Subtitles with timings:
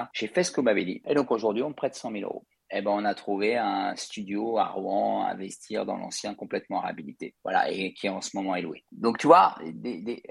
[0.00, 1.02] Voilà, j'ai fait ce qu'on m'avait dit.
[1.06, 2.46] Et donc aujourd'hui, on prête 100 000 euros.
[2.72, 7.34] Eh ben, on a trouvé un studio à Rouen à investir dans l'ancien complètement réhabilité.
[7.42, 8.84] Voilà, et qui en ce moment est loué.
[8.92, 9.56] Donc, tu vois,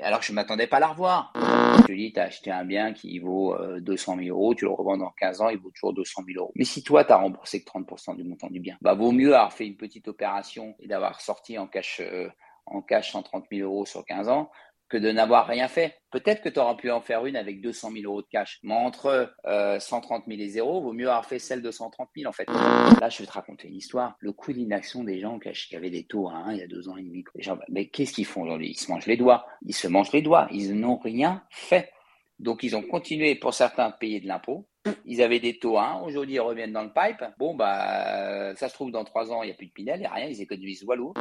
[0.02, 1.34] alors je ne m'attendais pas à la revoir.
[1.36, 4.64] Je te dis, tu as acheté un bien qui vaut 200 euh, 000 euros, tu
[4.64, 6.54] le revends dans 15 ans, il vaut toujours 200 000 euros.
[6.56, 9.36] Mais si toi, tu as remboursé que 30% du montant du bien, bah, vaut mieux
[9.36, 12.30] avoir fait une petite opération et d'avoir sorti en cash, euh,
[12.66, 14.50] en cash 130 000 euros sur 15 ans
[14.90, 15.96] que de n'avoir rien fait.
[16.12, 18.60] Peut-être que tu auras pu en faire une avec 200 000 euros de cash.
[18.64, 22.34] Mais entre 130 000 et 0, vaut mieux avoir fait celle de 130 000 en
[22.34, 22.48] fait.
[22.48, 24.16] Là, je vais te raconter une histoire.
[24.20, 26.90] Le coût d'inaction des gens qui avaient des taux à 1 il y a deux
[26.90, 27.24] ans et demi.
[27.70, 28.72] Mais qu'est-ce qu'ils font aujourd'hui?
[28.72, 29.46] Ils se mangent les doigts.
[29.66, 30.48] Ils se mangent les doigts.
[30.52, 31.92] Ils n'ont rien fait.
[32.40, 34.66] Donc, ils ont continué, pour certains, à payer de l'impôt.
[35.06, 37.24] Ils avaient des taux 1, aujourd'hui ils reviennent dans le pipe.
[37.38, 40.02] Bon, bah, ça se trouve, dans 3 ans, il n'y a plus de Pinel, il
[40.02, 41.14] n'y a rien, ils économisent Walou.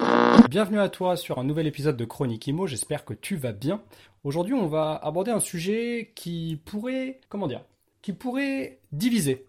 [0.48, 3.82] Bienvenue à toi sur un nouvel épisode de Chronique Imo, j'espère que tu vas bien.
[4.22, 7.64] Aujourd'hui, on va aborder un sujet qui pourrait, comment dire,
[8.00, 9.46] qui pourrait diviser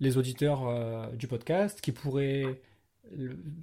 [0.00, 2.62] les auditeurs euh, du podcast, qui pourrait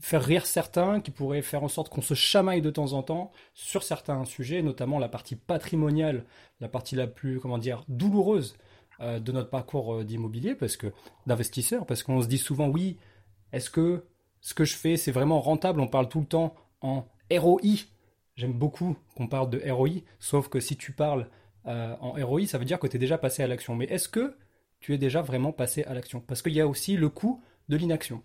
[0.02, 3.32] faire rire certains, qui pourrait faire en sorte qu'on se chamaille de temps en temps
[3.54, 6.26] sur certains sujets, notamment la partie patrimoniale,
[6.60, 8.58] la partie la plus, comment dire, douloureuse
[9.00, 10.88] euh, de notre parcours euh, d'immobilier, parce que
[11.26, 12.98] d'investisseur, parce qu'on se dit souvent oui,
[13.54, 14.04] est-ce que
[14.42, 15.80] ce que je fais c'est vraiment rentable?
[15.80, 17.86] On parle tout le temps en ROI.
[18.36, 21.30] J'aime beaucoup qu'on parle de ROI, sauf que si tu parles
[21.68, 23.76] euh, en ROI, ça veut dire que tu es déjà passé à l'action.
[23.76, 24.36] Mais est-ce que
[24.80, 26.20] tu es déjà vraiment passé à l'action?
[26.20, 28.22] Parce qu'il y a aussi le coût de l'inaction.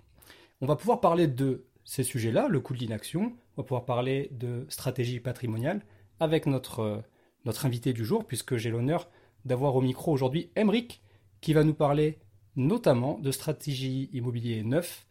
[0.62, 4.28] On va pouvoir parler de ces sujets-là, le coût de l'inaction, on va pouvoir parler
[4.30, 5.82] de stratégie patrimoniale
[6.20, 7.02] avec notre,
[7.45, 9.11] notre invité du jour, puisque j'ai l'honneur
[9.45, 11.02] d'avoir au micro aujourd'hui Emric,
[11.40, 12.20] qui va nous parler
[12.55, 15.05] notamment de stratégie immobilier neuf.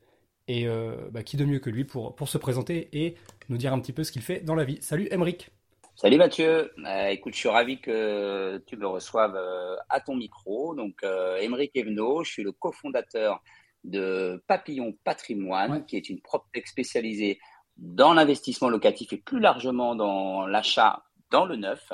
[0.47, 3.16] Et euh, bah, qui de mieux que lui pour, se présenter et
[3.50, 4.78] nous dire un petit peu ce qu'il fait dans la vie.
[4.81, 5.50] Salut Emric.
[5.95, 6.72] Salut Mathieu.
[6.85, 10.75] Euh, écoute, je suis ravi que tu me reçoives euh, à ton micro.
[10.75, 11.03] Donc,
[11.41, 13.44] Emric Evenot, je suis le cofondateur
[13.84, 17.40] de Papillon Patrimoine, qui est une PropTech spécialisée
[17.78, 21.91] dans l'investissement locatif et plus largement dans l'achat dans le neuf,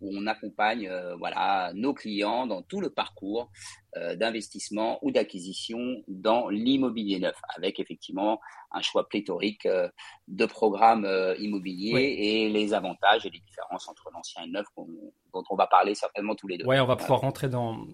[0.00, 3.48] où on accompagne euh, voilà, nos clients dans tout le parcours
[3.96, 8.40] euh, d'investissement ou d'acquisition dans l'immobilier neuf, avec effectivement
[8.72, 9.88] un choix pléthorique euh,
[10.26, 11.08] de programmes
[11.38, 15.68] immobiliers et les avantages et les différences entre l'ancien et le neuf dont on va
[15.68, 16.66] parler certainement tous les deux.
[16.66, 17.86] Oui, on va pouvoir rentrer dans,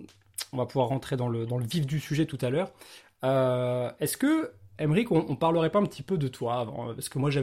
[0.53, 2.73] on va pouvoir rentrer dans le, dans le vif du sujet tout à l'heure.
[3.23, 6.95] Est-ce que, Emeric, on, ne parlerait pas un petit peu de toi avant?
[6.95, 7.43] Parce que moi, je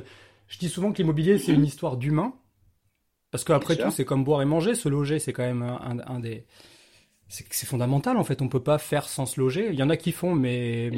[0.59, 2.34] dis souvent que l'immobilier, c'est une histoire d'humain.
[3.31, 4.75] Parce qu'après tout, c'est comme boire et manger.
[4.75, 6.45] Se loger, c'est quand même un, des.
[7.28, 8.44] C'est fondamental en fait.
[8.44, 9.69] On peut pas faire sans se loger.
[9.72, 10.91] Il y en a qui font, mais,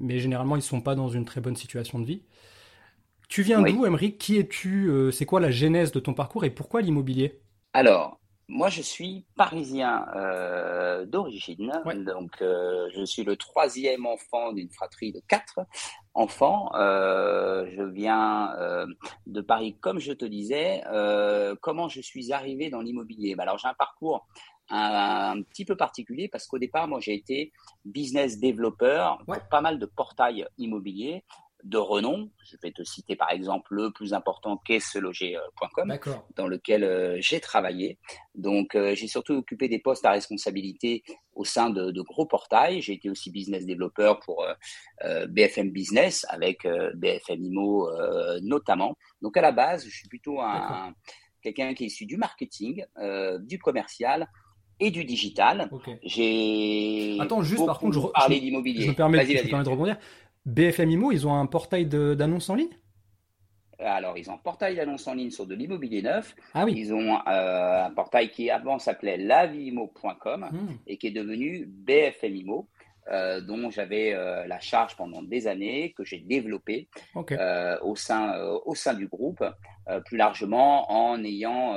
[0.00, 2.22] mais généralement, ils sont pas dans une très bonne situation de vie.
[3.28, 4.88] Tu viens d'où, Emery Qui es-tu?
[4.88, 7.40] Euh, C'est quoi la genèse de ton parcours et pourquoi l'immobilier?
[7.74, 8.20] Alors,
[8.50, 11.70] moi, je suis parisien euh, d'origine,
[12.06, 15.60] donc euh, je suis le troisième enfant d'une fratrie de quatre
[16.14, 16.74] enfants.
[16.74, 18.54] Euh, je viens
[19.26, 20.82] de Paris, comme je te disais.
[21.60, 23.34] comment je suis arrivé dans l'immobilier?
[23.34, 24.26] Bah, Alors, j'ai un parcours
[24.70, 27.52] un, un, petit peu particulier parce qu'au départ, moi, j'ai été
[27.84, 31.22] business développeur pour pas mal de portails immobiliers
[31.68, 32.30] de renom.
[32.42, 35.98] Je vais te citer par exemple le plus important qu'est seloger.com,
[36.34, 37.98] dans lequel euh, j'ai travaillé.
[38.34, 41.02] Donc euh, j'ai surtout occupé des postes à responsabilité
[41.34, 42.80] au sein de, gros portails.
[42.80, 44.46] J'ai été aussi business développeur pour
[45.04, 47.88] euh, BFM Business avec BFM Imo
[48.42, 48.96] notamment.
[49.20, 50.94] Donc à la base, je suis plutôt un,
[51.42, 52.84] quelqu'un qui est issu du marketing,
[53.40, 54.28] du commercial
[54.80, 55.70] et du digital.
[56.02, 58.82] J'ai Attends, juste par contre, je, parlé d'immobilier.
[58.82, 59.96] Je me permets, je me permets de rebondir.
[60.48, 62.74] BFM Imo, ils ont un portail d'annonces en ligne?
[63.78, 66.34] Alors, ils ont un portail d'annonces en ligne sur de l'immobilier neuf.
[66.54, 66.72] Ah oui.
[66.74, 70.78] Ils ont euh, un portail qui avant s'appelait lavimo.com hmm.
[70.86, 72.68] et qui est devenu BFM Imo,
[73.12, 78.74] euh, dont j'avais euh, la charge pendant des années, que j'ai développé au, sein, au
[78.74, 79.44] sein du groupe,
[80.06, 81.76] plus largement en ayant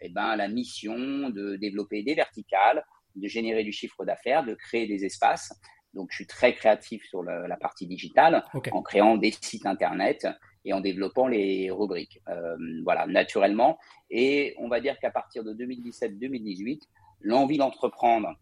[0.00, 2.84] eh ben, la mission de développer des verticales,
[3.16, 5.52] de générer du chiffre d'affaires, de créer des espaces
[5.94, 10.26] donc, je suis très créatif sur la, partie digitale en créant des sites internet
[10.64, 12.20] et en développant les rubriques.
[12.28, 13.78] Euh, voilà, naturellement.
[14.10, 16.82] Et on va dire qu'à partir de 2017-2018,
[17.20, 18.34] l'envie d'entreprendre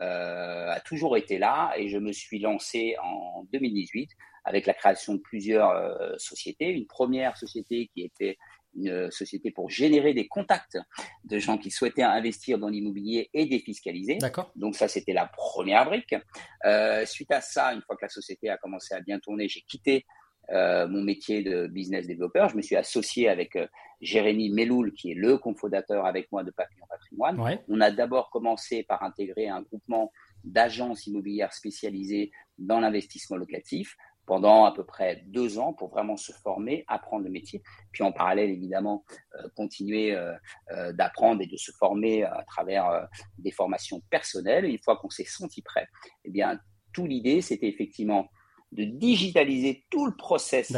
[0.00, 4.08] a toujours été là et je me suis lancé en 2018
[4.44, 5.74] avec la création de plusieurs
[6.20, 6.70] sociétés.
[6.70, 8.38] Une première société qui était
[8.78, 10.78] une société pour générer des contacts
[11.24, 14.16] de gens qui souhaitaient investir dans l'immobilier et défiscaliser.
[14.16, 14.50] D'accord.
[14.56, 16.14] Donc ça, c'était la première brique.
[16.64, 19.62] Euh, suite à ça, une fois que la société a commencé à bien tourner, j'ai
[19.62, 20.06] quitté
[20.50, 22.48] euh, mon métier de business développeur.
[22.48, 23.66] Je me suis associé avec euh,
[24.00, 27.58] Jérémy Meloul, qui est le cofondateur avec moi de Papillon Patrimoine.
[27.68, 30.10] On a d'abord commencé par intégrer un groupement
[30.44, 33.94] d'agences immobilières spécialisées dans l'investissement locatif
[34.28, 38.12] pendant à peu près deux ans pour vraiment se former, apprendre le métier, puis en
[38.12, 39.02] parallèle évidemment
[39.36, 40.34] euh, continuer euh,
[40.70, 43.08] euh, d'apprendre et de se former à travers
[43.38, 44.66] des formations personnelles.
[44.66, 45.88] une fois qu'on s'est senti prêt,
[46.26, 46.60] eh bien,
[46.92, 48.28] tout l'idée c'était effectivement
[48.72, 50.70] de digitaliser tout le process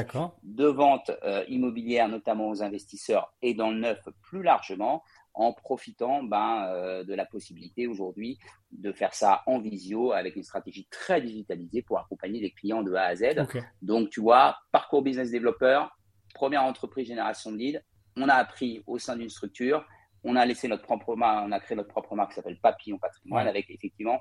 [0.44, 1.11] de vente
[1.49, 5.02] immobilière, notamment aux investisseurs et dans le neuf plus largement,
[5.40, 8.38] en profitant ben, euh, de la possibilité aujourd'hui
[8.72, 12.92] de faire ça en visio avec une stratégie très digitalisée pour accompagner les clients de
[12.92, 13.46] A à Z.
[13.81, 15.96] Donc, tu vois, parcours business développeur,
[16.34, 17.84] première entreprise génération de lead,
[18.16, 19.87] on a appris au sein d'une structure,
[20.25, 22.98] on a laissé notre propre marque, on a créé notre propre marque qui s'appelle Papillon
[22.98, 24.19] Patrimoine avec effectivement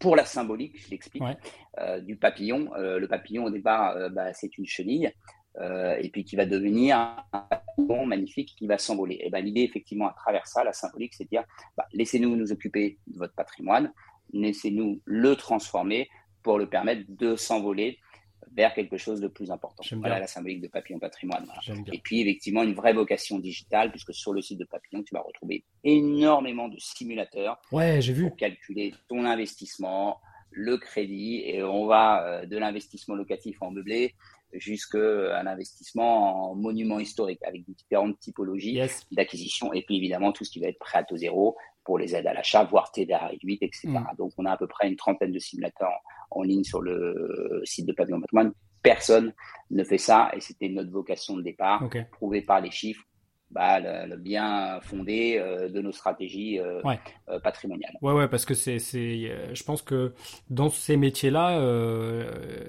[0.00, 1.22] pour la symbolique, je l'explique,
[1.78, 2.74] euh, du papillon.
[2.74, 5.10] Euh, le papillon, au départ, bah, c'est une chenille.
[5.60, 6.98] Euh, et puis qui va devenir
[7.32, 9.18] un papillon magnifique qui va s'envoler.
[9.22, 11.44] Et ben l'idée effectivement à travers ça, la symbolique, c'est de dire
[11.78, 13.90] bah, laissez-nous nous occuper de votre patrimoine,
[14.34, 16.10] laissez-nous le transformer
[16.42, 17.98] pour le permettre de s'envoler
[18.52, 19.82] vers quelque chose de plus important.
[19.98, 21.46] Voilà la symbolique de Papillon Patrimoine.
[21.92, 25.20] Et puis effectivement une vraie vocation digitale, puisque sur le site de Papillon, tu vas
[25.20, 28.28] retrouver énormément de simulateurs ouais, j'ai vu.
[28.28, 30.20] pour calculer ton investissement,
[30.50, 34.14] le crédit, et on va euh, de l'investissement locatif en meublé
[34.52, 38.80] jusqu'à un investissement en monument historique avec différentes typologies
[39.12, 42.14] d'acquisition et puis évidemment tout ce qui va être prêt à taux zéro pour les
[42.16, 43.88] aides à l'achat, voire TDA réduite, etc.
[43.88, 44.16] Mm.
[44.18, 47.86] Donc on a à peu près une trentaine de simulateurs en, ligne sur le site
[47.86, 48.52] de Pavillon Patrimoine.
[48.82, 49.32] Personne
[49.70, 53.04] ne fait ça et c'était notre vocation de départ, prouvé par les chiffres,
[53.56, 56.82] bah, le, bien fondé euh, de nos stratégies euh,
[57.30, 57.94] euh, patrimoniales.
[58.02, 60.12] Ouais, ouais, parce que c'est, c'est, je pense que
[60.50, 61.58] dans ces métiers-là,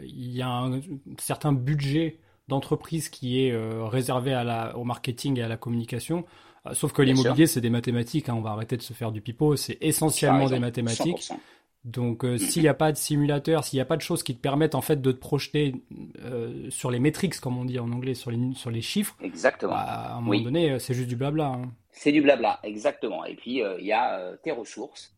[0.02, 0.80] il y a un
[1.18, 3.54] certain budget d'entreprise qui est
[3.90, 6.24] réservé à la, au marketing et à la communication.
[6.72, 8.30] Sauf que l'immobilier, c'est des mathématiques.
[8.30, 9.58] Hein, on va arrêter de se faire du pipeau.
[9.58, 11.20] C'est essentiellement des mathématiques.
[11.20, 11.38] 100%.
[11.84, 14.36] Donc, euh, s'il n'y a pas de simulateur, s'il n'y a pas de choses qui
[14.36, 15.76] te permettent en fait de te projeter
[16.22, 19.74] euh, sur les métriques, comme on dit en anglais, sur les, sur les chiffres, exactement.
[19.74, 21.46] Bah, à un moment donné, euh, c'est juste du blabla.
[21.46, 21.72] Hein.
[21.92, 23.26] C'est du blabla, exactement.
[23.26, 25.16] Et puis, il y a tes ressources,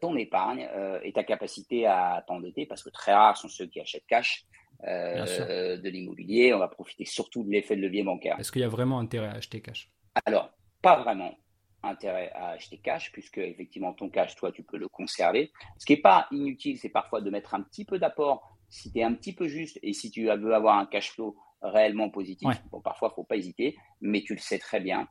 [0.00, 0.68] ton épargne
[1.04, 4.44] et ta capacité à t'endetter, parce que très rares sont ceux qui achètent cash.
[4.82, 8.36] de l'immobilier, on va profiter surtout de l'effet de levier bancaire.
[8.40, 9.92] Est-ce qu'il y a vraiment intérêt à acheter cash?
[10.26, 10.50] Alors,
[10.80, 11.36] pas vraiment
[11.82, 15.52] intérêt à acheter cash, puisque effectivement ton cash, toi, tu peux le conserver.
[15.78, 19.00] Ce qui n'est pas inutile, c'est parfois de mettre un petit peu d'apport si tu
[19.00, 22.48] es un petit peu juste et si tu veux avoir un cash flow réellement positif.
[22.70, 25.08] Bon, parfois, il ne faut pas hésiter, mais tu le sais très bien.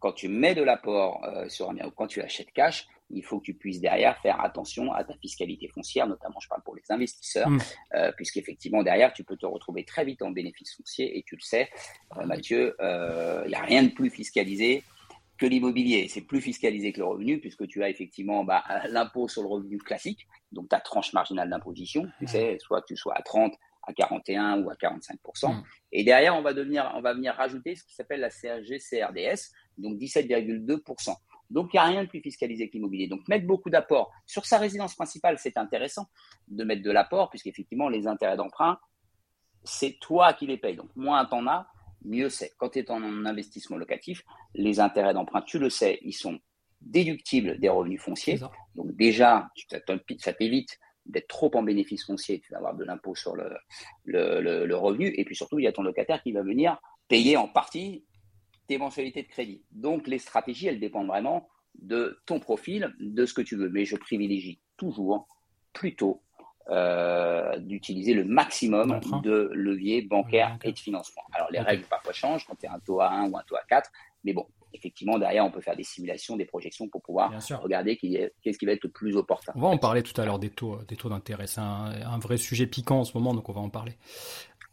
[0.00, 3.24] Quand tu mets de l'apport euh, sur un bien ou quand tu achètes cash, il
[3.24, 6.74] faut que tu puisses derrière faire attention à ta fiscalité foncière, notamment je parle pour
[6.74, 7.58] les investisseurs, mm.
[7.94, 11.40] euh, puisqu'effectivement derrière tu peux te retrouver très vite en bénéfice foncier et tu le
[11.40, 11.70] sais,
[12.16, 14.82] euh, Mathieu, il n'y a rien de plus fiscalisé
[15.38, 16.08] que l'immobilier.
[16.08, 19.78] C'est plus fiscalisé que le revenu, puisque tu as effectivement bah, l'impôt sur le revenu
[19.78, 23.52] classique, donc ta tranche marginale d'imposition, tu sais, soit tu sois à 30,
[23.86, 25.48] à 41 ou à 45 mmh.
[25.92, 29.52] Et derrière, on va, devenir, on va venir rajouter ce qui s'appelle la CRG CRDS,
[29.76, 31.14] donc 17,2%
[31.50, 33.06] donc, il n'y a rien de plus fiscalisé que l'immobilier.
[33.06, 36.08] Donc, mettre beaucoup d'apports sur sa résidence principale, c'est intéressant
[36.48, 38.78] de mettre de l'apport, puisqu'effectivement, les intérêts d'emprunt,
[39.62, 40.76] c'est toi qui les payes.
[40.76, 41.66] Donc, moins tu en as,
[42.04, 42.52] mieux c'est.
[42.58, 44.22] Quand tu es en investissement locatif,
[44.54, 46.38] les intérêts d'emprunt, tu le sais, ils sont
[46.80, 48.38] déductibles des revenus fonciers.
[48.74, 49.50] Donc déjà,
[50.18, 53.50] ça t'évite d'être trop en bénéfice foncier, tu vas avoir de l'impôt sur le,
[54.04, 55.12] le, revenu.
[55.16, 58.04] Et puis surtout, il y a ton locataire qui va venir payer en partie
[58.66, 59.62] tes mensualités de crédit.
[59.70, 63.68] Donc les stratégies, elles dépendent vraiment de ton profil, de ce que tu veux.
[63.68, 65.28] Mais je privilégie toujours
[65.72, 66.22] plutôt
[66.70, 71.22] euh, d'utiliser le maximum de leviers bancaires et de financement.
[71.32, 73.56] Alors, les règles parfois changent quand tu as un taux à 1 ou un taux
[73.56, 73.90] à 4,
[74.24, 78.58] mais bon, effectivement, derrière, on peut faire des simulations, des projections pour pouvoir regarder qu'est-ce
[78.58, 79.52] qui va être le plus opportun.
[79.54, 81.46] On va en parler tout à l'heure des taux, des taux d'intérêt.
[81.46, 83.92] C'est un, un, vrai sujet piquant en ce moment, donc on va en parler.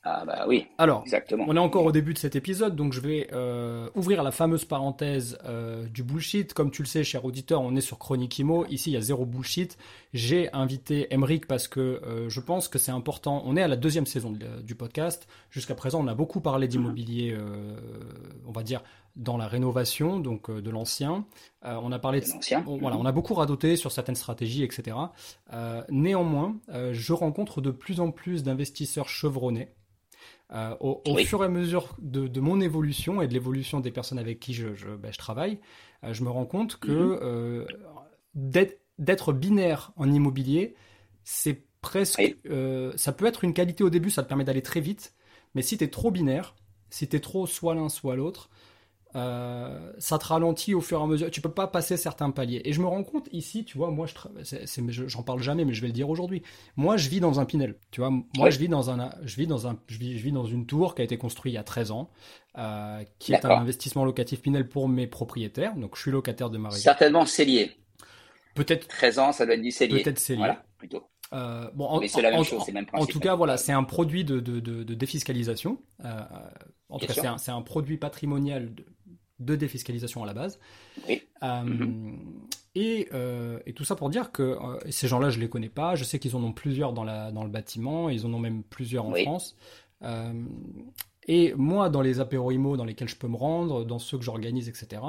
[0.03, 0.65] Ah bah oui.
[0.79, 1.46] Alors, exactement.
[1.48, 4.65] on est encore au début de cet épisode, donc je vais euh, ouvrir la fameuse
[4.65, 6.55] parenthèse euh, du bullshit.
[6.55, 8.65] Comme tu le sais, cher auditeur, on est sur Chronique Imo.
[8.65, 9.77] Ici, il y a zéro bullshit.
[10.12, 13.43] J'ai invité Emric parce que euh, je pense que c'est important.
[13.46, 15.27] On est à la deuxième saison du podcast.
[15.51, 17.38] Jusqu'à présent, on a beaucoup parlé d'immobilier,
[18.48, 18.81] on va dire
[19.17, 21.25] dans la rénovation donc de l'ancien.
[21.63, 22.63] on a parlé de, l'ancien.
[22.65, 24.98] voilà, on a beaucoup radoté sur certaines stratégies, etc.
[25.89, 26.55] néanmoins,
[26.91, 29.70] je rencontre de plus en plus d'investisseurs chevronnés.
[30.79, 34.53] Au, fur et à mesure de, mon évolution et de l'évolution des personnes avec qui
[34.53, 35.60] je, je, ben, je travaille,
[36.03, 37.65] je me rends compte que
[38.36, 38.70] mm-hmm.
[39.00, 40.75] d'être binaire en immobilier,
[41.24, 44.79] c'est presque, euh, ça peut être une qualité au début, ça te permet d'aller très
[44.79, 45.13] vite,
[45.55, 46.55] mais si tu es trop binaire,
[46.89, 48.50] si tu es trop soit l'un, soit l'autre,
[49.15, 51.32] euh, ça te ralentit au fur et à mesure.
[51.32, 52.62] Tu peux pas passer certains paliers.
[52.65, 55.82] Et je me rends compte ici, tu vois, moi, je j'en parle jamais, mais je
[55.82, 56.44] vais le dire aujourd'hui.
[56.77, 57.75] Moi, je vis dans un Pinel.
[57.91, 60.32] Tu vois, moi, je vis dans un, je vis dans un, je vis, je vis
[60.32, 62.10] dans une tour qui a été construite il y a 13 ans,
[62.58, 65.75] euh, qui est un investissement locatif Pinel pour mes propriétaires.
[65.75, 66.72] Donc, je suis locataire de ma.
[66.72, 67.72] Certainement cellier.
[68.56, 68.88] Peut-être.
[68.88, 70.03] 13 ans, ça doit être du cellier.
[70.03, 70.39] Peut-être cellier.
[70.39, 71.03] Voilà, plutôt.
[71.34, 73.10] Euh, bon, en, c'est la même chose, c'est même principe.
[73.10, 75.77] En tout cas, voilà, c'est un produit de, de, de, défiscalisation.
[76.03, 76.22] Euh,
[76.89, 78.74] en tout cas, c'est un, c'est un, produit patrimonial
[79.42, 80.60] de, défiscalisation à la base.
[81.08, 81.22] Oui.
[81.44, 82.18] Euh, mm-hmm.
[82.76, 83.10] et,
[83.66, 84.58] et, tout ça pour dire que
[84.90, 85.96] ces gens-là, je les connais pas.
[85.96, 88.10] Je sais qu'ils en ont plusieurs dans, la, dans le bâtiment.
[88.10, 89.58] Ils en ont même plusieurs en France.
[91.28, 94.24] et moi, dans les apéros IMO dans lesquels je peux me rendre, dans ceux que
[94.24, 95.02] j'organise, etc.,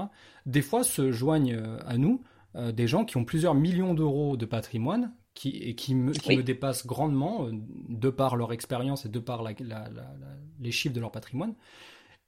[0.47, 2.23] des fois se joignent à nous
[2.55, 6.43] des gens qui ont plusieurs millions d'euros de patrimoine qui, et qui, me, qui me
[6.43, 9.55] dépassent grandement, euh, de par leur expérience et de par la,
[10.61, 11.55] les chiffres de leur patrimoine.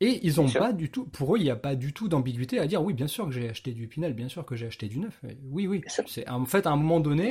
[0.00, 2.58] Et ils ont pas du tout, pour eux, il n'y a pas du tout d'ambiguïté
[2.58, 4.88] à dire oui, bien sûr que j'ai acheté du Pinel, bien sûr que j'ai acheté
[4.88, 5.20] du neuf.
[5.44, 5.82] Oui, oui.
[6.06, 7.30] C'est en fait à un moment donné,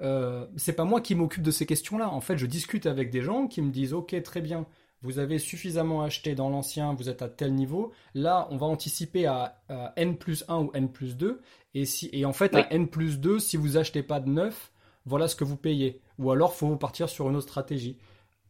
[0.00, 2.10] euh, c'est pas moi qui m'occupe de ces questions-là.
[2.10, 4.66] En fait, je discute avec des gens qui me disent ok, très bien,
[5.02, 7.92] vous avez suffisamment acheté dans l'ancien, vous êtes à tel niveau.
[8.14, 9.62] Là, on va anticiper à,
[9.96, 11.40] n plus 1 ou n plus 2.
[11.74, 14.72] Et, si, et en fait, à n plus 2, si vous achetez pas de neuf,
[15.06, 16.00] voilà ce que vous payez.
[16.18, 17.96] Ou alors, faut partir sur une autre stratégie.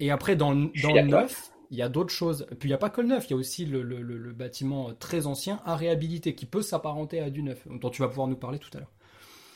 [0.01, 2.47] Et après, dans, dans le neuf, il y a d'autres choses.
[2.59, 5.27] Puis, il n'y a pas que le neuf, il y a aussi le, bâtiment très
[5.27, 8.59] ancien à réhabiliter qui peut s'apparenter à du neuf, dont tu vas pouvoir nous parler
[8.59, 8.93] tout à l'heure.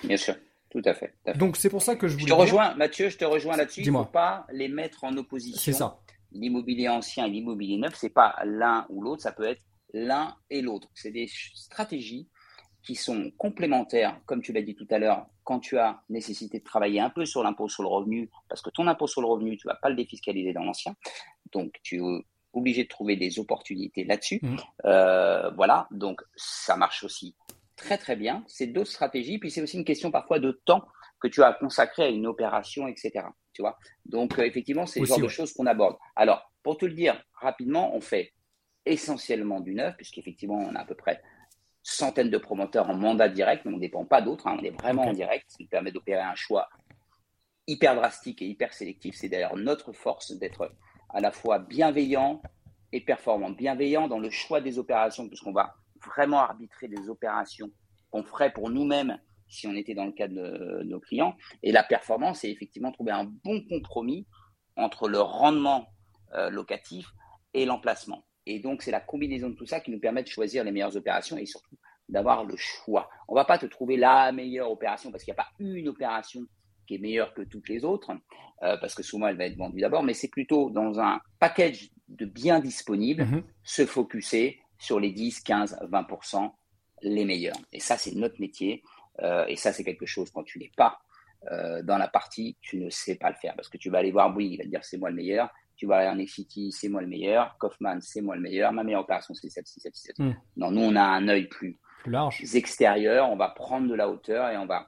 [0.04, 0.34] Bien sûr.
[0.70, 2.26] Tout à, fait, Donc c'est pour ça que je voulais.
[2.26, 3.82] Je te rejoins, Mathieu, je te rejoins là-dessus.
[3.82, 5.60] Il ne faut pas les mettre en opposition.
[5.60, 6.00] C'est ça.
[6.32, 10.62] L'immobilier ancien et l'immobilier neuf, c'est pas l'un ou l'autre, ça peut être l'un et
[10.62, 10.88] l'autre.
[10.92, 12.28] C'est des stratégies
[12.82, 16.64] qui sont complémentaires, comme tu l'as dit tout à l'heure, quand tu as nécessité de
[16.64, 19.56] travailler un peu sur l'impôt sur le revenu, parce que ton impôt sur le revenu,
[19.56, 20.96] tu ne vas pas le défiscaliser dans l'ancien.
[21.54, 24.40] Donc, tu es obligé de trouver des opportunités là-dessus.
[24.42, 24.56] Mmh.
[24.84, 27.34] Euh, voilà, donc ça marche aussi
[27.76, 28.44] très très bien.
[28.46, 30.86] C'est d'autres stratégies, puis c'est aussi une question parfois de temps
[31.20, 33.26] que tu as consacré à une opération, etc.
[33.52, 33.78] Tu vois?
[34.04, 35.96] Donc, euh, effectivement, c'est le genre de choses qu'on aborde.
[36.16, 38.32] Alors, pour te le dire rapidement, on fait
[38.86, 41.22] essentiellement du neuf, puisqu'effectivement, on a à peu près
[41.82, 44.56] centaines de promoteurs en mandat direct, mais on ne dépend pas d'autres, hein.
[44.58, 46.68] on est vraiment en direct, ce qui permet d'opérer un choix
[47.66, 49.14] hyper drastique et hyper sélectif.
[49.16, 50.70] C'est d'ailleurs notre force d'être
[51.14, 52.42] à la fois bienveillant
[52.92, 53.50] et performant.
[53.50, 57.70] Bienveillant dans le choix des opérations, puisqu'on va vraiment arbitrer des opérations
[58.10, 59.18] qu'on ferait pour nous-mêmes
[59.48, 61.36] si on était dans le cas de, nos clients.
[61.62, 64.26] Et la performance, c'est effectivement trouver un bon compromis
[64.76, 65.86] entre le rendement
[66.34, 67.06] euh, locatif
[67.54, 68.26] et l'emplacement.
[68.46, 70.96] Et donc, c'est la combinaison de tout ça qui nous permet de choisir les meilleures
[70.96, 71.76] opérations et surtout
[72.08, 73.08] d'avoir le choix.
[73.28, 75.88] On ne va pas te trouver la meilleure opération parce qu'il n'y a pas une
[75.88, 76.40] opération
[76.86, 78.12] qui est meilleure que toutes les autres,
[78.62, 81.90] euh, parce que souvent elle va être vendue d'abord, mais c'est plutôt dans un package
[82.08, 83.42] de biens disponibles, mhm.
[83.62, 86.52] se focuser sur les 10, 15, 20%
[87.02, 87.56] les meilleurs.
[87.72, 88.82] Et ça, c'est notre métier.
[89.20, 90.98] Euh, et ça, c'est quelque chose, quand tu n'es pas
[91.52, 93.54] euh, dans la partie, tu ne sais pas le faire.
[93.54, 95.50] Parce que tu vas aller voir Bouygues, il va te dire c'est moi le meilleur
[95.76, 97.56] tu vas aller en City, c'est moi le meilleur.
[97.58, 98.72] Kaufman, c'est moi le meilleur.
[98.72, 100.36] Ma meilleure opération, c'est celle-ci, celle-ci, celle hmm.
[100.56, 103.30] Non, nous, on a un œil plus, plus large, extérieur.
[103.30, 104.86] On va prendre de la hauteur et on va,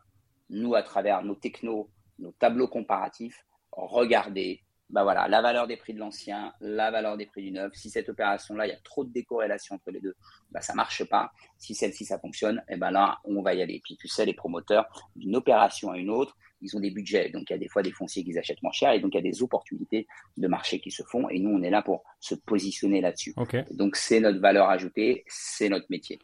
[0.51, 5.95] nous, à travers nos technos, nos tableaux comparatifs, regarder bah voilà, la valeur des prix
[5.95, 7.73] de l'ancien, la valeur des prix du neuf.
[7.75, 10.15] Si cette opération-là, il y a trop de décorrélation entre les deux,
[10.53, 11.33] bah ça marche pas.
[11.59, 13.81] Si celle-ci, ça fonctionne, et eh ben là, on va y aller.
[13.83, 14.87] Puis tu sais, les promoteurs,
[15.17, 17.31] d'une opération à une autre, ils ont des budgets.
[17.31, 19.17] Donc il y a des fois des fonciers qu'ils achètent moins cher et donc il
[19.17, 21.29] y a des opportunités de marché qui se font.
[21.29, 23.35] Et nous, on est là pour se positionner là-dessus.
[23.73, 26.21] Donc c'est notre valeur ajoutée, c'est notre métier.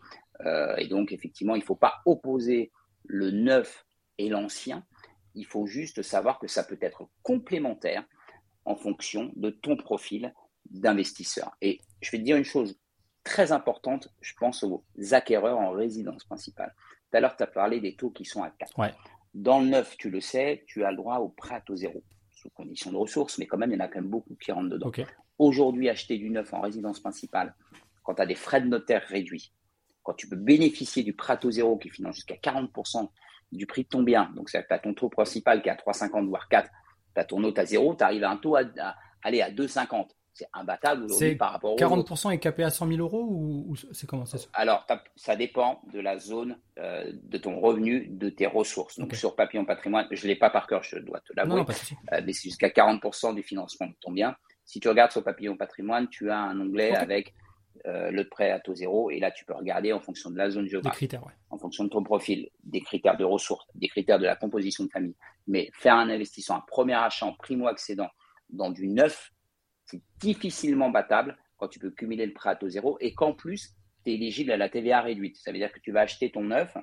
[0.47, 2.71] Euh, et donc effectivement, il ne faut pas opposer
[3.05, 3.85] le neuf
[4.23, 4.85] et l'ancien.
[5.35, 8.05] Il faut juste savoir que ça peut être complémentaire
[8.65, 10.33] en fonction de ton profil
[10.71, 11.57] d'investisseur.
[11.61, 12.79] Et je vais te dire une chose
[13.25, 16.75] très importante, je pense aux acquéreurs en résidence principale.
[17.11, 18.73] Tout à l'heure, tu as parlé des taux qui sont à 4.
[19.35, 22.03] Dans le neuf, tu le sais, tu as le droit au prêt à taux zéro,
[22.31, 24.53] sous condition de ressources, mais quand même, il y en a quand même beaucoup qui
[24.53, 24.93] rentrent dedans.
[25.39, 27.55] Aujourd'hui, acheter du neuf en résidence principale,
[28.05, 29.53] quand tu as des frais de notaire réduits,
[30.03, 33.09] quand tu peux bénéficier du prêt à taux zéro qui finance jusqu'à 40%
[33.53, 36.27] du prix de ton bien, donc tu as ton taux principal qui est à 3,50
[36.27, 36.69] voire 4,
[37.15, 38.63] tu as ton note à zéro, tu arrives à un taux à,
[39.23, 40.09] aller à 2,50.
[40.33, 44.25] c'est imbattable aujourd'hui par rapport 40% est capé à 100 000 euros ou, c'est comment
[44.25, 44.39] ça?
[44.55, 48.99] Alors, ça dépend de la zone euh, de ton revenu, de tes ressources.
[48.99, 51.61] Donc, sur Papillon Patrimoine, je ne l'ai pas par cœur, je dois te l'avouer,
[52.13, 54.35] euh, mais c'est jusqu'à 40% du financement de ton bien.
[54.65, 57.35] Si tu regardes sur Papillon Patrimoine, tu as un onglet avec
[57.87, 59.11] euh, le prêt à taux zéro.
[59.11, 61.89] Et là, tu peux regarder en fonction de la zone géographique, critères, en fonction de
[61.89, 65.17] ton profil, des critères de ressources, des critères de la composition de famille.
[65.47, 68.09] Mais faire un investissement, un premier achat en primo-accédant
[68.51, 69.33] dans du neuf,
[69.87, 73.75] c'est difficilement battable quand tu peux cumuler le prêt à taux zéro et qu'en plus,
[74.05, 75.37] tu es éligible à la TVA réduite.
[75.37, 76.77] Ça veut dire que tu vas acheter ton neuf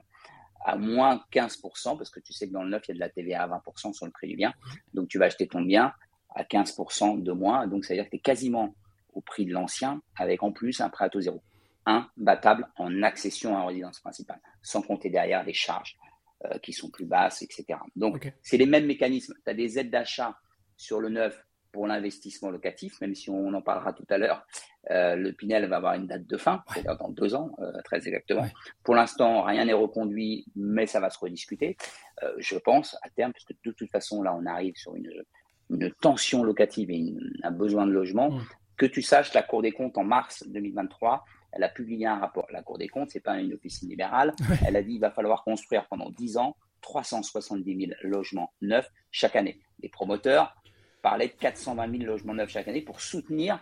[0.66, 3.00] à moins 15%, parce que tu sais que dans le neuf, il y a de
[3.00, 4.54] la TVA à 20% sur le prix du bien.
[4.94, 5.94] Donc, tu vas acheter ton bien
[6.36, 7.68] à 15% de moins.
[7.68, 8.76] Donc, ça veut dire que tu es quasiment
[9.14, 11.42] au prix de l'ancien, avec en plus un prêt à taux zéro.
[11.86, 15.98] Un battable en accession à résidence principale, sans compter derrière les charges
[16.46, 17.80] euh, qui sont plus basses, etc.
[17.96, 19.34] Donc, c'est les mêmes mécanismes.
[19.44, 20.38] Tu as des aides d'achat
[20.78, 24.46] sur le neuf pour l'investissement locatif, même si on en parlera tout à l'heure.
[24.90, 26.64] Euh, le Pinel va avoir une date de fin,
[27.00, 28.48] dans deux ans, euh, très exactement.
[28.84, 31.76] Pour l'instant, rien n'est reconduit, mais ça va se rediscuter,
[32.38, 35.12] je pense, à terme, puisque de toute façon, là, on arrive sur une,
[35.70, 37.14] une tension locative et
[37.44, 38.32] un besoin de logement.
[38.32, 38.42] Mmh.
[38.80, 42.48] Que tu saches, la Cour des comptes, en mars 2023, elle a publié un rapport.
[42.50, 44.34] La Cour des comptes, c'est pas une officine libérale.
[44.66, 49.36] Elle a dit qu'il va falloir construire pendant 10 ans 370 000 logements neufs chaque
[49.36, 49.60] année.
[49.82, 50.56] Les promoteurs
[51.02, 53.62] parlaient de 420 000 logements neufs chaque année pour soutenir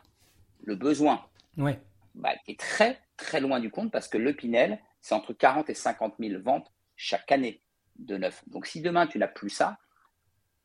[0.63, 1.25] le besoin.
[1.57, 1.79] Ouais.
[2.13, 5.73] Bah, est très, très loin du compte parce que le Pinel, c'est entre 40 et
[5.73, 7.63] 50 000 ventes chaque année
[7.97, 8.43] de neuf.
[8.45, 9.79] Donc, si demain, tu n'as plus ça,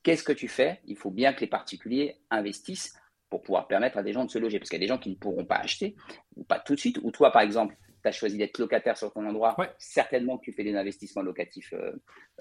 [0.03, 0.83] qu'est-ce que tu fais?
[0.85, 2.99] Il faut bien que les particuliers investissent
[3.33, 4.59] pour pouvoir permettre à des gens de se loger.
[4.59, 5.97] Parce qu'il y a des gens qui ne pourront pas acheter,
[6.37, 9.11] ou pas tout de suite, ou toi, par exemple, tu as choisi d'être locataire sur
[9.11, 11.93] ton endroit, certainement que tu fais des investissements locatifs euh,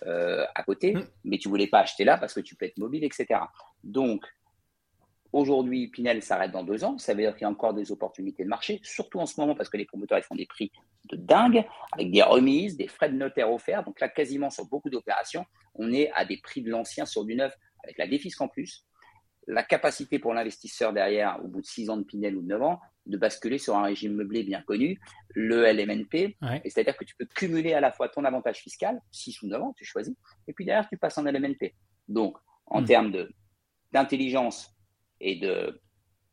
[0.06, 1.08] euh, à côté, mm.
[1.24, 3.40] mais tu voulais pas acheter là parce que tu peux être mobile, etc.
[3.86, 4.26] Donc,
[5.32, 6.98] aujourd'hui, Pinel s'arrête dans deux ans.
[6.98, 9.56] Ça veut dire qu'il y a encore des opportunités de marché, surtout en ce moment
[9.56, 10.74] parce que les promoteurs ils font des prix
[11.06, 13.86] de dingue, avec des remises, des frais de notaire offerts.
[13.86, 17.36] Donc là, quasiment sur beaucoup d'opérations, on est à des prix de l'ancien sur du
[17.36, 17.56] neuf,
[17.86, 18.86] avec la défisque en plus
[19.48, 22.62] la capacité pour l'investisseur derrière, au bout de 6 ans de Pinel ou de 9
[22.62, 25.00] ans, de basculer sur un régime meublé bien connu,
[25.34, 26.38] le LMNP.
[26.64, 29.74] C'est-à-dire que tu peux cumuler à la fois ton avantage fiscal, 6 ou 9 ans,
[29.78, 30.16] tu choisis,
[30.48, 31.74] et puis derrière, tu passes en LMNP.
[32.08, 32.38] Donc,
[32.68, 32.86] en hmm.
[32.86, 33.28] termes
[33.92, 34.74] d'intelligence
[35.20, 35.82] et de,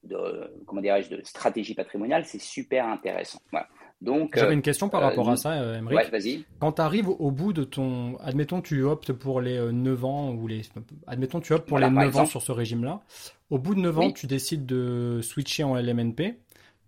[0.04, 3.40] de comment dirais-je, de stratégie patrimoniale, c'est super intéressant.
[3.50, 3.68] Voilà.
[4.00, 5.98] Donc, J'avais une question par euh, rapport à ça, Emmerich.
[5.98, 6.44] Ouais, vas-y.
[6.61, 8.16] Quand tu arrives au bout de ton.
[8.18, 10.62] Admettons, tu optes pour les 9 euh, ans, ou les.
[11.06, 13.00] Admettons, tu optes pour les 9 ans sur ce régime-là.
[13.50, 16.38] Au bout de 9 ans, tu décides de switcher en LMNP.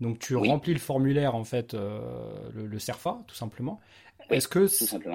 [0.00, 2.00] Donc, tu remplis le formulaire, en fait, euh,
[2.54, 3.80] le, CERFA, tout simplement.
[4.30, 4.66] est-ce que,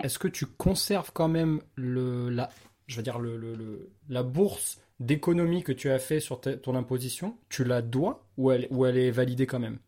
[0.05, 2.49] est-ce que tu conserves quand même le, la,
[2.85, 7.35] je veux dire, le, le la bourse d'économie que tu as fait sur ton imposition?
[7.49, 9.79] Tu la dois ou elle, ou elle est validée quand même?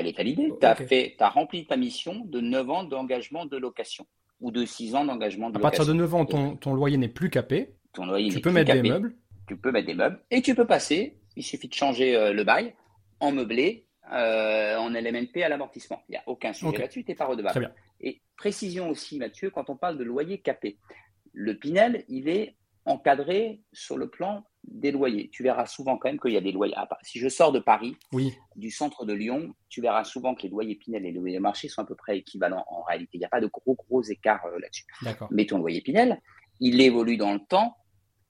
[0.00, 0.52] Elle est validée.
[0.60, 4.06] Tu as, rempli ta mission de 9 ans d'engagement de location
[4.40, 5.68] ou de 6 ans d'engagement de location.
[5.68, 7.74] À partir de 9 ans, ton, ton loyer n'est plus capé.
[7.92, 9.16] Ton loyer tu peux mettre des meubles.
[9.46, 12.42] Tu peux mettre des meubles et tu peux passer, il suffit de changer euh, le
[12.42, 12.74] bail
[13.20, 16.02] en meublé, euh, en LMNP à l'amortissement.
[16.08, 17.52] Il n'y a aucun sujet là-dessus, tu n'es pas redevable.
[17.52, 17.72] Très bien.
[18.00, 20.78] Et précision aussi, Mathieu, quand on parle de loyer capé,
[21.32, 25.28] le Pinel, il est encadré sur le plan des loyers.
[25.32, 26.74] Tu verras souvent quand même qu'il y a des loyers.
[27.02, 28.34] si je sors de Paris, oui.
[28.56, 31.68] du centre de Lyon, tu verras souvent que les loyers Pinel et les loyers marché
[31.68, 33.12] sont à peu près équivalents en réalité.
[33.14, 34.84] Il n'y a pas de gros, gros écarts euh, là-dessus.
[35.30, 36.20] Mais ton loyer Pinel,
[36.60, 37.76] il évolue dans le temps,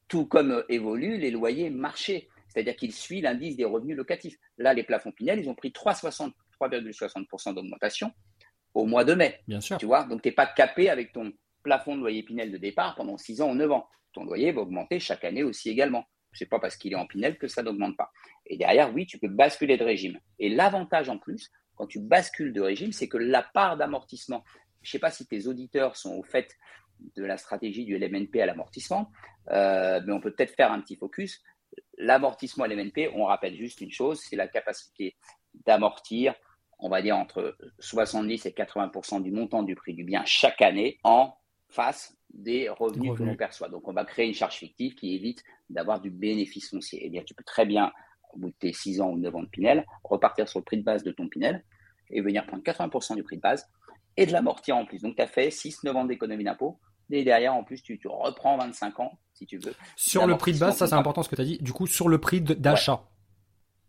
[0.08, 2.28] tout comme euh, évoluent les marché.
[2.48, 4.36] C'est-à-dire qu'il suit l'indice des revenus locatifs.
[4.58, 8.12] Là, les plafonds Pinel, ils ont pris 3,60% d'augmentation
[8.74, 9.40] au mois de mai.
[9.48, 9.78] Bien sûr.
[9.78, 12.94] Tu vois, donc tu n'es pas capé avec ton plafond de loyer Pinel de départ
[12.94, 13.88] pendant 6 ans ou 9 ans.
[14.12, 16.04] Ton loyer va augmenter chaque année aussi également.
[16.36, 18.12] C'est pas parce qu'il est en Pinel que ça n'augmente pas.
[18.46, 20.18] Et derrière, oui, tu peux basculer de régime.
[20.38, 24.44] Et l'avantage en plus, quand tu bascules de régime, c'est que la part d'amortissement,
[24.82, 26.56] je ne sais pas si tes auditeurs sont au fait
[27.16, 29.10] de la stratégie du LMNP à l'amortissement,
[29.50, 31.42] euh, mais on peut peut-être faire un petit focus.
[31.98, 35.16] L'amortissement LMNP, on rappelle juste une chose, c'est la capacité
[35.66, 36.34] d'amortir,
[36.78, 40.98] on va dire entre 70 et 80% du montant du prix du bien chaque année
[41.04, 41.34] en
[41.68, 43.68] face des revenus, que l'on perçoit.
[43.68, 47.00] Donc, on va créer une charge fictive qui évite d'avoir du bénéfice foncier.
[47.02, 47.92] Eh bien, tu peux très bien,
[48.32, 50.76] au bout de tes 6 ans ou 9 ans de Pinel, repartir sur le prix
[50.76, 51.64] de base de ton Pinel
[52.10, 53.68] et venir prendre 80% du prix de base
[54.16, 55.02] et de l'amortir en plus.
[55.02, 56.78] Donc, tu as fait 6-9 ans d'économie d'impôt.
[57.10, 59.74] Et derrière, en plus, tu, reprends 25 ans, si tu veux.
[59.94, 61.58] Sur le prix de base, ça c'est important ce que tu as dit.
[61.58, 63.04] Du coup, sur le prix d'achat.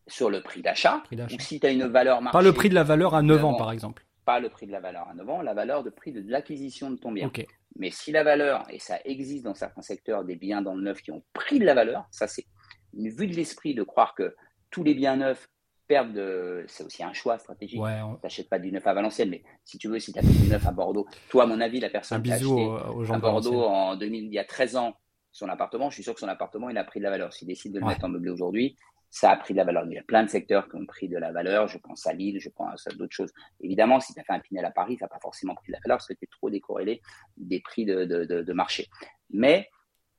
[0.08, 1.04] Sur le prix d'achat.
[1.12, 2.38] Ou si tu as une valeur marché.
[2.38, 4.07] Pas le prix de la valeur à 9 ans, par exemple.
[4.28, 6.92] Pas le prix de la valeur à 9 ans, la valeur de prix de l'acquisition
[6.92, 7.28] de ton bien.
[7.78, 11.02] Mais si la valeur, et ça existe dans certains secteurs, des biens dans le neuf
[11.02, 12.46] qui ont pris de la valeur, ça c'est
[12.94, 14.36] une vue de l'esprit de croire que
[14.70, 15.48] tous les biens neufs
[15.88, 16.66] perte de.
[16.68, 17.80] C'est aussi un choix stratégique.
[17.82, 20.22] Ouais, Tu n'achètes pas du neuf à Valenciennes, mais si tu veux, si tu as
[20.24, 22.98] fait du neuf à Bordeaux, toi, à mon avis, la personne qui a acheté aux,
[22.98, 24.94] aux gens à de Bordeaux en 2000, il y a 13 ans
[25.32, 27.32] son appartement, je suis sûr que son appartement, il a pris de la valeur.
[27.32, 27.94] S'il décide de le Ouais.
[27.94, 28.76] mettre en meublé aujourd'hui,
[29.18, 29.84] ça a pris de la valeur.
[29.88, 31.68] Il y a plein de secteurs qui ont pris de la valeur.
[31.68, 33.34] Je pense à Lille, je pense à d'autres choses.
[33.62, 35.72] Évidemment, si tu as fait un Pinel à Paris, ça n'a pas forcément pris de
[35.74, 37.02] la valeur parce que tu es trop décorrélé
[37.36, 38.88] des prix de, de, de, de marché.
[39.32, 39.70] Mais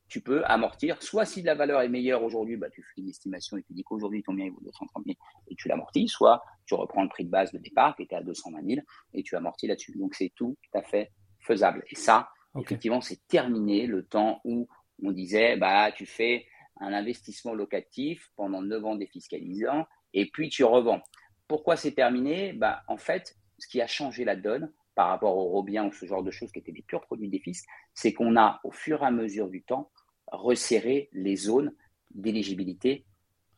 [0.08, 3.56] tu peux amortir, soit si la valeur est meilleure aujourd'hui, bah, tu fais une estimation
[3.56, 5.16] et tu dis qu'aujourd'hui ton bien il vaut 230 000
[5.48, 8.22] et tu l'amortis, soit tu reprends le prix de base de départ qui était à
[8.22, 8.80] 220 000
[9.14, 9.96] et tu amortis là-dessus.
[9.96, 11.84] Donc c'est tout à fait faisable.
[11.90, 14.66] Et ça, effectivement, c'est terminé le temps où
[15.02, 16.46] on disait, bah, tu fais
[16.80, 21.00] un investissement locatif pendant 9 ans défiscalisant et puis tu revends.
[21.48, 22.52] Pourquoi c'est terminé?
[22.52, 26.06] Bah, En fait, ce qui a changé la donne par rapport au Robien ou ce
[26.06, 29.02] genre de choses qui étaient des purs produits des fiscs, c'est qu'on a, au fur
[29.02, 29.90] et à mesure du temps,
[30.32, 31.72] resserré les zones
[32.10, 33.04] d'éligibilité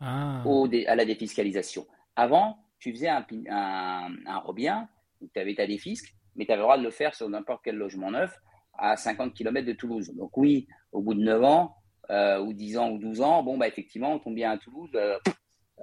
[0.01, 0.43] Ah.
[0.87, 1.87] à la défiscalisation.
[2.17, 4.89] Avant, tu faisais un, un, un Robien,
[5.35, 7.77] tu avais ta défisque, mais tu avais le droit de le faire sur n'importe quel
[7.77, 8.35] logement neuf
[8.75, 10.13] à 50 km de Toulouse.
[10.15, 11.77] Donc oui, au bout de 9 ans,
[12.11, 15.17] euh, ou 10 ans, ou 12 ans, bon, bah, effectivement, ton bien à Toulouse, euh,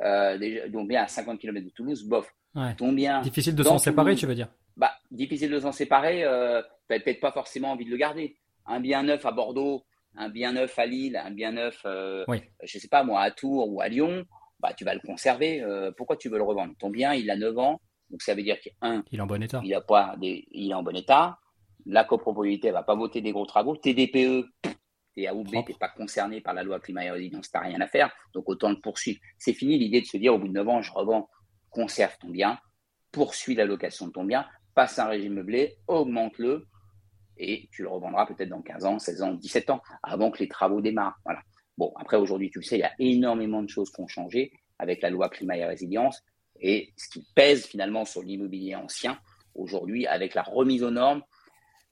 [0.03, 2.29] euh, bien à 50 km de Toulouse, bof.
[2.55, 2.75] Ouais.
[2.75, 4.49] Ton bien, Difficile de s'en séparer, tu veux dire?
[4.75, 8.37] Bah, difficile de s'en séparer, euh, tu n'as peut-être pas forcément envie de le garder.
[8.65, 9.83] Un bien neuf à Bordeaux,
[10.15, 11.85] un bien neuf à Lille, un bien neuf,
[12.27, 12.41] Oui.
[12.63, 14.25] je sais pas moi, à Tours ou à Lyon,
[14.59, 15.63] bah, tu vas le conserver.
[15.97, 16.73] Pourquoi tu veux le revendre?
[16.79, 19.41] Ton bien, il a 9 ans, donc ça veut dire qu'un, Il est en bon
[19.41, 19.61] état.
[19.63, 21.37] il, a pas des, il est en bon état.
[21.85, 23.77] La copropriété, elle va pas voter des gros travaux.
[23.77, 24.45] TDPE,
[25.17, 25.63] t'es Propre.
[25.65, 28.13] t'es pas concerné par la loi climat et résilience, t'as rien à faire.
[28.34, 29.19] Donc autant le poursuivre.
[29.38, 31.30] C'est fini l'idée de se dire au bout de 9 ans, je revends,
[31.69, 32.60] conserve ton bien,
[33.12, 36.67] poursuis la location de ton bien, passe un régime meublé, augmente-le
[37.38, 40.47] et tu le revendras peut-être dans 15 ans, 16 ans, 17 ans, avant que les
[40.47, 41.17] travaux démarrent.
[41.23, 41.41] Voilà.
[41.77, 44.51] Bon, après aujourd'hui, tu le sais, il y a énormément de choses qui ont changé
[44.80, 46.23] avec la loi climat et résilience
[46.60, 49.19] et ce qui pèse finalement sur l'immobilier ancien
[49.53, 51.21] aujourd'hui avec la remise aux normes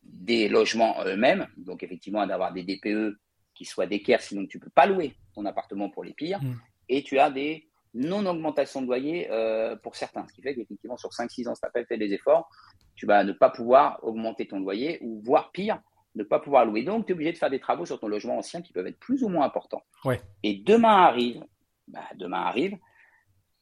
[0.05, 1.47] des logements eux-mêmes.
[1.57, 3.17] Donc effectivement, d'avoir des DPE
[3.53, 6.41] qui soient d'équerre, sinon tu peux pas louer ton appartement pour les pires.
[6.41, 6.59] Mm.
[6.89, 10.27] Et tu as des non-augmentations de loyer euh, pour certains.
[10.27, 12.49] Ce qui fait qu'effectivement, sur 5-6 ans, si tu n'as pas fait des efforts,
[12.95, 15.81] tu vas ne pas pouvoir augmenter ton loyer ou voire pire,
[16.15, 16.83] ne pas pouvoir louer.
[16.83, 18.99] Donc, tu es obligé de faire des travaux sur ton logement ancien qui peuvent être
[18.99, 19.83] plus ou moins importants.
[20.03, 20.21] Ouais.
[20.43, 21.43] Et demain arrive,
[21.87, 22.77] bah, demain arrive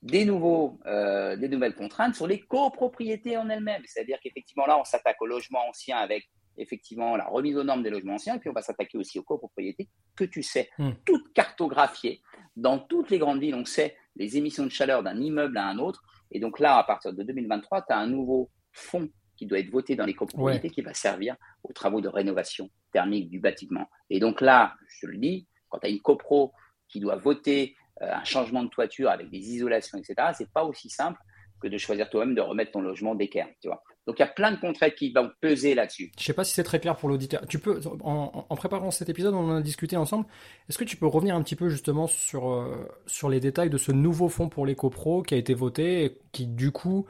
[0.04, 3.82] des, nouveaux, euh, des nouvelles contraintes sur les copropriétés en elles-mêmes.
[3.86, 7.90] C'est-à-dire qu'effectivement, là, on s'attaque au logement ancien avec effectivement la remise aux normes des
[7.90, 10.92] logements anciens, et puis on va s'attaquer aussi aux copropriétés que tu sais, Hmm.
[11.06, 12.22] toutes cartographiées.
[12.56, 15.80] Dans toutes les grandes villes, on sait les émissions de chaleur d'un immeuble à un
[15.80, 16.04] autre.
[16.32, 19.72] Et donc là, à partir de 2023, tu as un nouveau fonds qui doit être
[19.72, 23.88] voté dans les copropriétés qui va servir aux travaux de rénovation thermique du bâtiment.
[24.10, 26.54] Et donc là, je le dis, quand tu as une copro
[26.88, 27.76] qui doit voter
[28.12, 31.20] un changement de toiture avec des isolations, etc., c'est pas aussi simple
[31.62, 33.48] que de choisir toi-même de remettre ton logement d'équerre.
[33.62, 33.82] Tu vois.
[34.06, 36.12] Donc il y a plein de contraintes qui vont peser là-dessus.
[36.20, 37.42] Je sais pas si c'est très clair pour l'auditeur.
[37.48, 40.26] Tu peux, en, en préparant cet épisode, on en a discuté ensemble.
[40.68, 43.78] Est-ce que tu peux revenir un petit peu justement sur, euh, sur les détails de
[43.78, 47.06] ce nouveau fonds pour les copros qui a été voté et qui du coup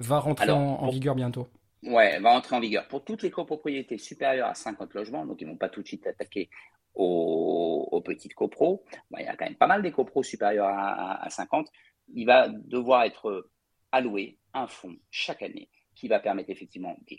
[0.00, 1.48] va rentrer Alors, en, en pour- vigueur bientôt?
[1.84, 2.88] Ouais, va entrer en vigueur.
[2.88, 5.86] Pour toutes les copropriétés supérieures à 50 logements, donc ils ne vont pas tout de
[5.86, 6.48] suite attaquer
[6.94, 11.28] aux, petites copros, Bon, il y a quand même pas mal des copros supérieurs à
[11.28, 11.68] 50,
[12.12, 13.50] il va devoir être
[13.92, 17.16] alloué un fonds chaque année qui va permettre effectivement de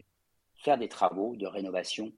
[0.64, 2.12] faire des travaux de rénovation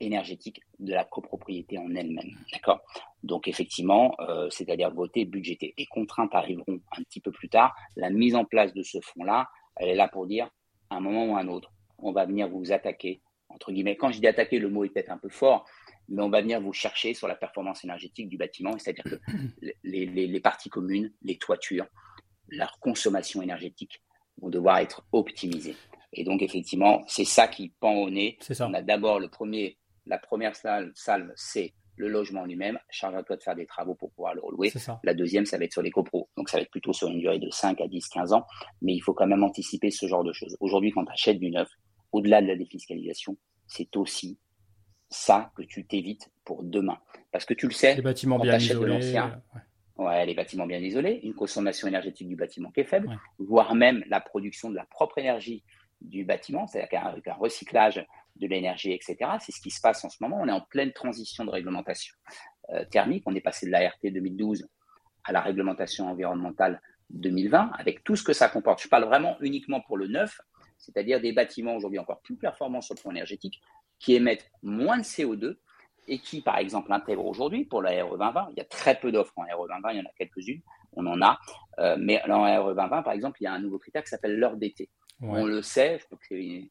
[0.00, 2.36] énergétique de la copropriété en elle-même.
[2.52, 2.80] D'accord?
[3.22, 5.74] Donc effectivement, euh, c'est-à-dire voter, budgéter.
[5.78, 7.74] Les contraintes arriveront un petit peu plus tard.
[7.96, 10.50] La mise en place de ce fonds-là, elle est là pour dire,
[10.90, 13.96] à un moment ou à un autre, on va venir vous attaquer, entre guillemets.
[13.96, 15.66] Quand je dis attaquer, le mot est peut-être un peu fort,
[16.08, 19.20] mais on va venir vous chercher sur la performance énergétique du bâtiment, c'est-à-dire que
[19.84, 21.86] les, les, les parties communes, les toitures,
[22.48, 24.02] leur consommation énergétique
[24.38, 25.76] vont devoir être optimisées.
[26.12, 28.38] Et donc, effectivement, c'est ça qui pend au nez.
[28.40, 28.68] Ça.
[28.68, 32.78] On a d'abord le premier, la première salle, salve, c'est le logement lui-même.
[32.90, 34.72] Charge à toi de faire des travaux pour pouvoir le relouer.
[35.02, 36.28] La deuxième, ça va être sur les copros.
[36.36, 38.46] Donc, ça va être plutôt sur une durée de 5 à 10, 15 ans.
[38.82, 40.56] Mais il faut quand même anticiper ce genre de choses.
[40.60, 41.68] Aujourd'hui, quand tu achètes du neuf,
[42.16, 44.38] au-delà de la défiscalisation, c'est aussi
[45.10, 46.98] ça que tu t'évites pour demain.
[47.32, 48.92] Parce que tu le sais, Les bâtiments Quand bien t'achètes de isolés.
[48.94, 49.42] l'ancien.
[49.54, 49.60] ouais.
[50.04, 53.16] Ouais, les bâtiments bien isolés, une consommation énergétique du bâtiment qui est faible, Ouais.
[53.38, 55.64] voire même la production de la propre énergie
[56.02, 58.04] du bâtiment, c'est-à-dire qu'avec un recyclage
[58.36, 59.16] de l'énergie, etc.
[59.40, 60.38] C'est ce qui se passe en ce moment.
[60.42, 62.14] On est en pleine transition de réglementation
[62.70, 63.22] euh, thermique.
[63.26, 64.68] On est passé de l'ART 2012
[65.24, 68.82] à la réglementation environnementale 2020, avec tout ce que ça comporte.
[68.82, 70.38] Je parle vraiment uniquement pour le neuf,
[70.78, 73.60] c'est-à-dire des bâtiments aujourd'hui encore plus performants sur le plan énergétique,
[73.98, 75.56] qui émettent moins de CO2
[76.08, 79.10] et qui, par exemple, intègrent aujourd'hui pour la RE 2020, il y a très peu
[79.10, 80.60] d'offres en RE 2020, il y en a quelques-unes,
[80.92, 81.38] on en a,
[81.98, 84.56] mais dans RE 2020, par exemple, il y a un nouveau critère qui s'appelle l'heure
[84.56, 84.88] d'été.
[85.20, 86.70] On le sait, je que c'est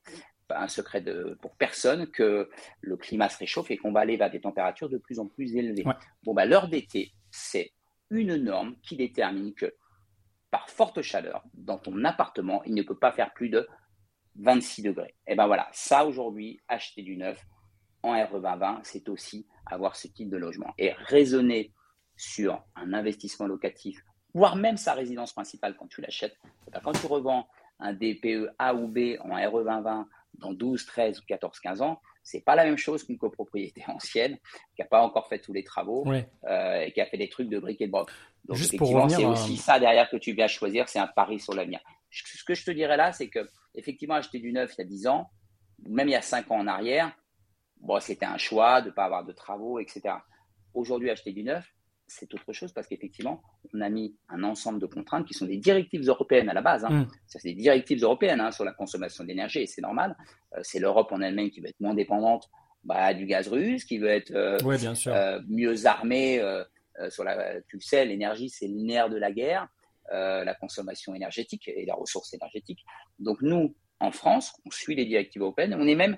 [0.50, 2.50] un secret de, pour personne que
[2.82, 5.56] le climat se réchauffe et qu'on va aller vers des températures de plus en plus
[5.56, 5.84] élevées.
[6.24, 7.74] Bon, bah, l'heure d'été, c'est
[8.12, 9.74] une norme qui détermine que
[10.52, 13.68] par forte chaleur, dans ton appartement, il ne peut pas faire plus de
[14.36, 15.16] 26 degrés.
[15.28, 17.46] Et ben voilà, ça aujourd'hui, acheter du neuf
[18.04, 20.74] en RE 2020, c'est aussi avoir ce type de logement.
[20.78, 21.74] Et raisonner
[22.16, 26.38] sur un investissement locatif, voire même sa résidence principale quand tu l'achètes,
[26.72, 27.48] ben quand tu revends
[27.80, 32.02] un DPE A ou B en RE 2020 dans 12, 13 ou 14, 15 ans,
[32.24, 34.38] c'est pas la même chose qu'une copropriété ancienne
[34.76, 37.50] qui n'a pas encore fait tous les travaux euh, et qui a fait des trucs
[37.50, 38.10] de briques et de broc.
[38.46, 41.54] Donc Juste effectivement, c'est aussi ça derrière que tu viens choisir, c'est un pari sur
[41.54, 41.80] l'avenir.
[42.24, 44.88] Ce que je te dirais là, c'est que effectivement acheter du neuf il y a
[44.88, 45.30] 10 ans,
[45.88, 47.12] même il y a 5 ans en arrière,
[47.82, 50.16] bon, c'était un choix de ne pas avoir de travaux, etc.
[50.74, 51.66] Aujourd'hui, acheter du neuf,
[52.08, 53.42] c'est autre chose parce qu'effectivement,
[53.74, 56.86] on a mis un ensemble de contraintes qui sont des directives européennes à la base.
[56.86, 57.02] Hein.
[57.02, 57.08] Mm.
[57.28, 60.16] Ça, c'est des directives européennes hein, sur la consommation d'énergie et c'est normal.
[60.56, 62.50] Euh, c'est l'Europe en elle-même qui veut être moins dépendante
[62.84, 64.58] bah, du gaz russe, qui veut être euh,
[65.08, 66.40] euh, mieux armée
[67.10, 67.62] sur la.
[67.62, 69.68] Tu le sais, l'énergie, c'est le nerf de la guerre,
[70.12, 72.86] la consommation énergétique et la ressource énergétique.
[73.20, 75.74] Donc nous, en France, on suit les directives européennes.
[75.74, 76.18] On est même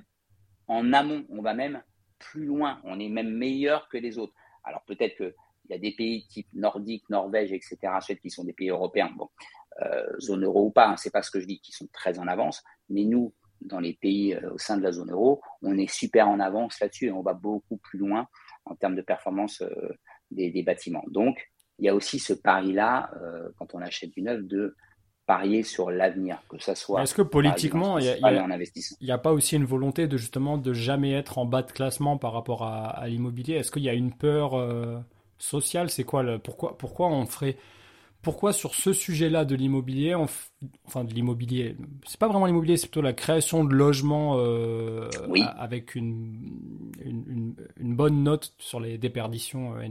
[0.67, 1.25] en amont.
[1.29, 1.81] On va même
[2.19, 2.81] plus loin.
[2.83, 4.33] On est même meilleur que les autres.
[4.63, 5.35] Alors peut-être que
[5.69, 7.77] il y a des pays type Nordique, Norvège, etc.,
[8.21, 9.13] qui sont des pays européens,
[9.81, 12.19] euh, zone euro ou pas, hein, c'est pas ce que je dis, qui sont très
[12.19, 12.63] en avance.
[12.89, 16.29] Mais nous, dans les pays euh, au sein de la zone euro, on est super
[16.29, 18.27] en avance là-dessus et on va beaucoup plus loin
[18.65, 19.97] en termes de performance euh,
[20.31, 21.03] des, bâtiments.
[21.07, 23.11] Donc, il y a aussi ce pari-là,
[23.57, 24.75] quand on achète du neuf, de
[25.25, 27.03] parier sur l'avenir, que ça soit.
[27.03, 28.05] Est-ce que politiquement, il
[29.01, 32.17] n'y a, pas aussi une volonté de justement de jamais être en bas de classement
[32.17, 33.55] par rapport à, l'immobilier?
[33.55, 34.55] Est-ce qu'il y a une peur
[35.37, 37.57] social, c'est quoi le, pourquoi, pourquoi on ferait,
[38.21, 43.01] pourquoi sur ce sujet-là de l'immobilier, enfin de l'immobilier, c'est pas vraiment l'immobilier, c'est plutôt
[43.01, 45.09] la création de logements euh,
[45.57, 49.81] avec une, une, bonne note sur les déperditions euh,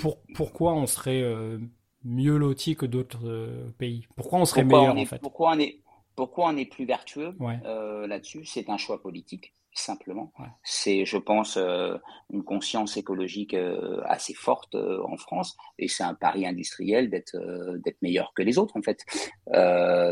[0.00, 1.58] Pour, pourquoi on serait euh,
[2.04, 4.06] mieux loti que d'autres pays?
[4.16, 5.18] Pourquoi on serait meilleur en fait?
[5.18, 5.80] Pourquoi on est
[6.16, 8.44] pourquoi on est plus vertueux là-dessus?
[8.44, 10.32] C'est un choix politique simplement.
[10.62, 11.96] C'est, je pense, euh,
[12.30, 17.36] une conscience écologique euh, assez forte euh, en France, et c'est un pari industriel d'être
[17.84, 19.04] d'être meilleur que les autres, en fait.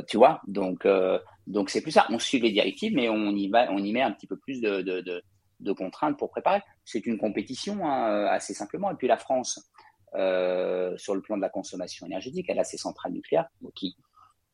[0.09, 0.87] tu vois, donc
[1.47, 2.07] donc c'est plus ça.
[2.11, 4.61] On suit les directives, mais on y va, on y met un petit peu plus
[4.61, 5.23] de, de,
[5.61, 6.61] de, contraintes pour préparer.
[6.87, 8.91] C'est une compétition, hein, assez simplement.
[8.91, 9.71] Et puis la France,
[10.15, 13.97] sur le plan de la consommation énergétique, elle a ses centrales nucléaires qui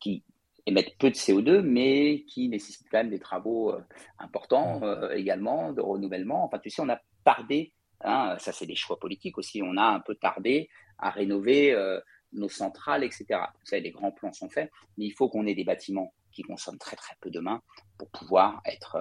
[0.03, 0.21] qui
[0.65, 3.81] émettent peu de CO2, mais qui nécessitent quand même des travaux euh,
[4.19, 6.43] importants euh, également, de renouvellement.
[6.43, 9.83] Enfin, tu sais, on a tardé, hein, ça c'est des choix politiques aussi, on a
[9.83, 10.69] un peu tardé
[10.99, 11.99] à rénover euh,
[12.33, 13.25] nos centrales, etc.
[13.29, 16.41] Vous savez, les grands plans sont faits, mais il faut qu'on ait des bâtiments qui
[16.41, 17.61] consomment très très peu de main
[17.97, 18.97] pour pouvoir être,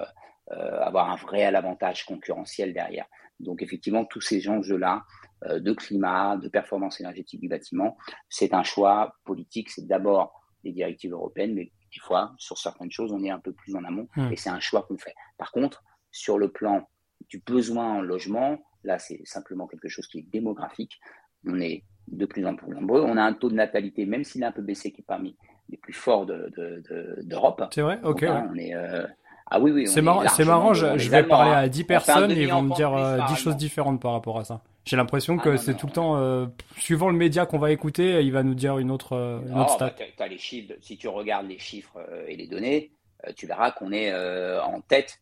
[0.50, 3.07] avoir un réel avantage concurrentiel derrière.
[3.40, 5.02] Donc effectivement, tous ces enjeux-là
[5.48, 7.96] de climat, de performance énergétique du bâtiment,
[8.28, 9.70] c'est un choix politique.
[9.70, 13.52] C'est d'abord des directives européennes, mais des fois, sur certaines choses, on est un peu
[13.52, 14.33] plus en amont hmm.
[14.33, 15.14] et c'est un choix qu'on fait.
[15.38, 16.88] Par contre, sur le plan
[17.28, 21.00] du besoin en logement, là, c'est simplement quelque chose qui est démographique.
[21.46, 23.00] On est de plus en plus nombreux.
[23.00, 25.37] On a un taux de natalité, même s'il a un peu baissé, qui est parmi
[25.68, 27.61] les plus forts d'Europe.
[27.61, 28.00] De, c'est vrai?
[28.02, 28.24] Ok.
[28.24, 29.07] on est, euh,
[29.50, 29.87] Ah oui, oui.
[29.87, 32.90] C'est marrant, c'est marrant je, vais parler à 10 personnes et ils vont me dire
[32.90, 34.62] 10 euh, choses différentes par rapport à ça.
[34.85, 38.22] J'ai l'impression que ah, c'est tout le temps, euh, suivant le média qu'on va écouter,
[38.22, 39.94] il va nous dire une autre, euh, une autre stat.
[40.18, 42.92] Bah, les chiffres, si tu regardes les chiffres et les données,
[43.37, 44.12] tu verras qu'on est
[44.61, 45.20] en tête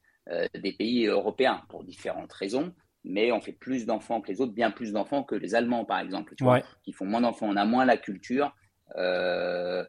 [0.55, 2.73] des pays européens pour différentes raisons,
[3.05, 5.99] mais on fait plus d'enfants que les autres, bien plus d'enfants que les Allemands, par
[5.99, 7.49] exemple, tu vois, qui font moins d'enfants.
[7.49, 8.55] On a moins la culture,
[8.95, 9.85] enfin,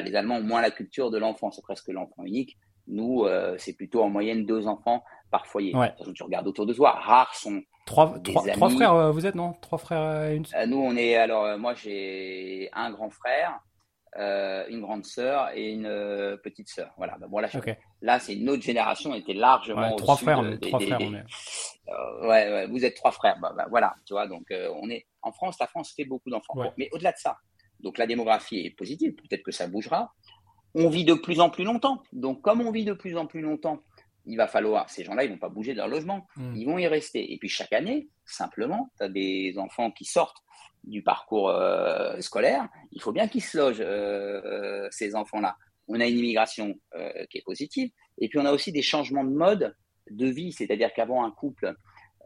[0.00, 2.56] les Allemands ont moins la culture de l'enfant, c'est presque l'enfant unique.
[2.86, 3.26] Nous,
[3.58, 5.74] c'est plutôt en moyenne deux enfants par foyer.
[6.14, 9.54] Tu regardes autour de toi, rares sont Trois, trois, frères, euh, vous êtes, non?
[9.60, 11.16] Trois frères et une euh, Nous, on est.
[11.16, 13.58] Alors, euh, moi, j'ai un grand frère,
[14.16, 16.92] une grande sœur et une petite sœur.
[16.96, 17.18] Voilà.
[17.18, 17.48] Ben, là,
[18.02, 19.10] là c'est une autre génération.
[19.10, 19.96] On était largement.
[19.96, 23.38] trois frères, trois frères, ouais, ouais, vous êtes trois frères.
[23.40, 24.28] Bah, bah, voilà, tu vois.
[24.28, 25.56] Donc, on est en France.
[25.58, 26.54] La France fait beaucoup d'enfants.
[26.78, 27.36] mais au-delà de ça,
[27.80, 29.14] donc la démographie est positive.
[29.14, 30.12] Peut-être que ça bougera.
[30.74, 32.02] On vit de plus en plus longtemps.
[32.12, 33.82] Donc, comme on vit de plus en plus longtemps,
[34.26, 36.54] il va falloir, ces gens-là, ils vont pas bouger de leur logement, hmm.
[36.56, 37.32] ils vont y rester.
[37.32, 40.42] Et puis chaque année, simplement, tu as des enfants qui sortent
[40.84, 45.56] du parcours euh, scolaire, il faut bien qu'ils se logent, euh, euh, ces enfants-là.
[45.88, 46.74] On a une immigration
[47.28, 49.76] qui est positive, et puis on a aussi des changements de mode
[50.10, 51.74] de vie, c'est-à-dire qu'avant un couple,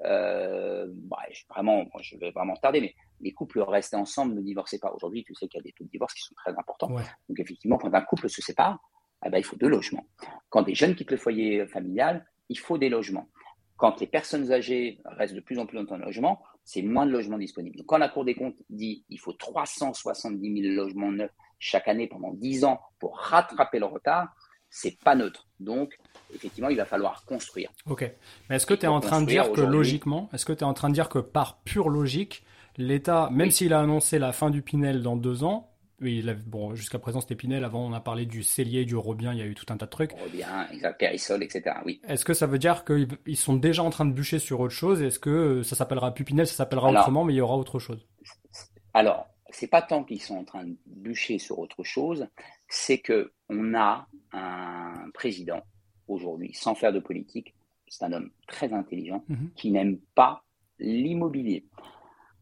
[0.02, 4.92] bah, vraiment, je vais vraiment tarder, mais les couples restaient ensemble, ne divorçaient pas.
[4.92, 6.88] Aujourd'hui, tu sais qu'il y a des taux de divorce qui sont très importants.
[7.28, 8.78] Donc effectivement, quand un couple se sépare,
[9.24, 10.06] eh ben, il faut deux logements.
[10.50, 13.28] Quand des jeunes quittent le foyer familial, il faut des logements.
[13.76, 17.12] Quand les personnes âgées restent de plus en plus longtemps en logement, c'est moins de
[17.12, 17.76] logements disponibles.
[17.76, 22.06] Donc, quand la Cour des comptes dit qu'il faut 370 000 logements neufs chaque année
[22.06, 24.34] pendant 10 ans pour rattraper le retard,
[24.70, 25.46] c'est pas neutre.
[25.60, 25.98] Donc,
[26.34, 27.70] effectivement, il va falloir construire.
[27.86, 28.10] Ok.
[28.48, 30.64] Mais est-ce que tu es en train de dire que logiquement, est-ce que tu es
[30.64, 32.44] en train de dire que par pure logique,
[32.78, 35.70] l'État, même s'il a annoncé la fin du Pinel dans deux ans,
[36.02, 37.64] oui, bon, jusqu'à présent c'était Pinel.
[37.64, 39.32] Avant, on a parlé du Cellier, du Robien.
[39.32, 40.12] Il y a eu tout un tas de trucs.
[40.12, 41.76] Robien, exact, Périssol, etc.
[41.86, 42.00] Oui.
[42.06, 45.00] Est-ce que ça veut dire qu'ils sont déjà en train de bûcher sur autre chose?
[45.00, 48.06] Est-ce que ça s'appellera plus Pinel, ça s'appellera autrement, mais il y aura autre chose?
[48.92, 52.26] Alors, c'est pas tant qu'ils sont en train de bûcher sur autre chose,
[52.68, 55.62] c'est que on a un président
[56.08, 57.54] aujourd'hui, sans faire de politique,
[57.88, 59.50] c'est un homme très intelligent mhm.
[59.56, 60.44] qui n'aime pas
[60.78, 61.64] l'immobilier.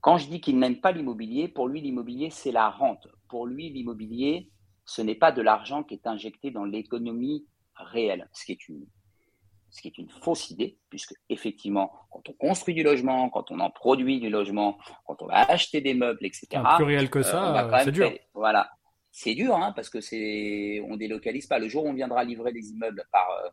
[0.05, 3.09] Quand je dis qu'il n'aime pas l'immobilier, pour lui, l'immobilier, c'est la rente.
[3.27, 4.51] Pour lui, l'immobilier,
[4.85, 8.85] ce n'est pas de l'argent qui est injecté dans l'économie réelle, ce qui est une
[9.71, 13.59] ce qui est une fausse idée, puisque effectivement, quand on construit du logement, quand on
[13.61, 16.63] en produit du logement, quand on va acheter des meubles, etc.
[16.77, 18.13] plus réel que euh, ça, c'est dur.
[18.35, 18.71] voilà,
[19.11, 21.59] c'est dur, hein, parce que c'est, on délocalise pas.
[21.59, 23.49] Le jour où on viendra livrer des immeubles par euh,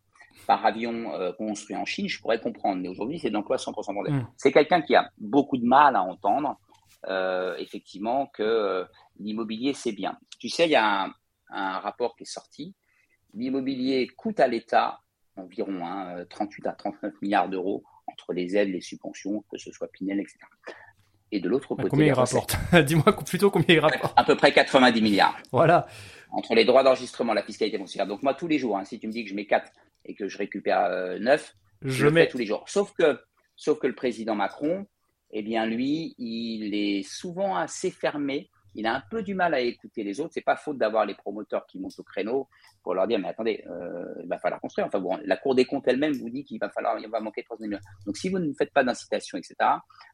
[0.48, 2.82] par avion euh, construit en Chine, je pourrais comprendre.
[2.82, 4.16] Mais aujourd'hui, c'est de l'emploi 100% mondial.
[4.16, 4.28] Mm.
[4.38, 6.60] C'est quelqu'un qui a beaucoup de mal à entendre,
[7.58, 8.86] effectivement, que
[9.20, 10.18] l'immobilier c'est bien.
[10.40, 11.14] Tu sais, il y a un,
[11.52, 12.76] un rapport qui est sorti.
[13.34, 15.00] L'immobilier coûte à l'État
[15.38, 15.82] environ
[16.30, 20.20] 38 hein, à 39 milliards d'euros entre les aides, les subventions, que ce soit Pinel,
[20.20, 20.38] etc.
[21.32, 21.88] Et de l'autre côté.
[21.90, 22.58] Combien il rapporte?
[22.86, 24.14] Dis-moi plutôt combien il rapporte.
[24.18, 25.38] À peu près 90 milliards.
[25.52, 25.88] Voilà.
[26.32, 28.06] Entre les droits d'enregistrement, la fiscalité foncière.
[28.06, 29.72] Donc moi, tous les jours, hein, si tu me dis que je mets 4
[30.06, 32.64] et que je récupère 9, euh, je, le mets tous les jours.
[32.68, 33.20] Sauf que,
[33.56, 34.88] sauf que le président Macron,
[35.32, 39.60] eh bien lui, il est souvent assez fermé il a un peu du mal à
[39.60, 40.32] écouter les autres.
[40.34, 42.48] C'est pas faute d'avoir les promoteurs qui montent au créneau
[42.84, 44.88] pour leur dire mais attendez, euh, il va falloir construire.
[44.88, 47.44] Enfin bon, la Cour des comptes elle-même vous dit qu'il va falloir, il va manquer
[47.44, 47.80] 3 millions.
[48.06, 49.56] Donc si vous ne faites pas d'incitation, etc.,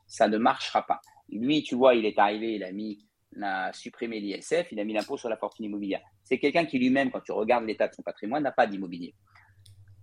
[0.07, 1.01] ça ne marchera pas.
[1.29, 4.83] Lui, tu vois, il est arrivé, il a mis, il a supprimé l'ISF, il a
[4.83, 6.01] mis l'impôt sur la fortune immobilière.
[6.23, 9.13] C'est quelqu'un qui lui-même, quand tu regardes l'état de son patrimoine, n'a pas d'immobilier.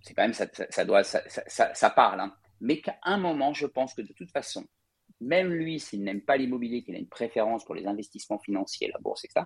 [0.05, 2.19] C'est quand même ça, parle.
[2.21, 2.35] Hein.
[2.61, 4.63] Mais qu'à un moment, je pense que de toute façon,
[5.19, 8.99] même lui, s'il n'aime pas l'immobilier, qu'il a une préférence pour les investissements financiers, la
[8.99, 9.45] bourse, etc.,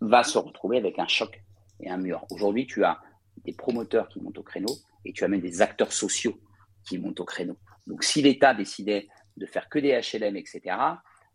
[0.00, 1.42] va se retrouver avec un choc
[1.80, 2.24] et un mur.
[2.30, 3.00] Aujourd'hui, tu as
[3.44, 4.72] des promoteurs qui montent au créneau
[5.04, 6.38] et tu as même des acteurs sociaux
[6.86, 7.56] qui montent au créneau.
[7.88, 10.76] Donc, si l'État décidait de faire que des HLM, etc.,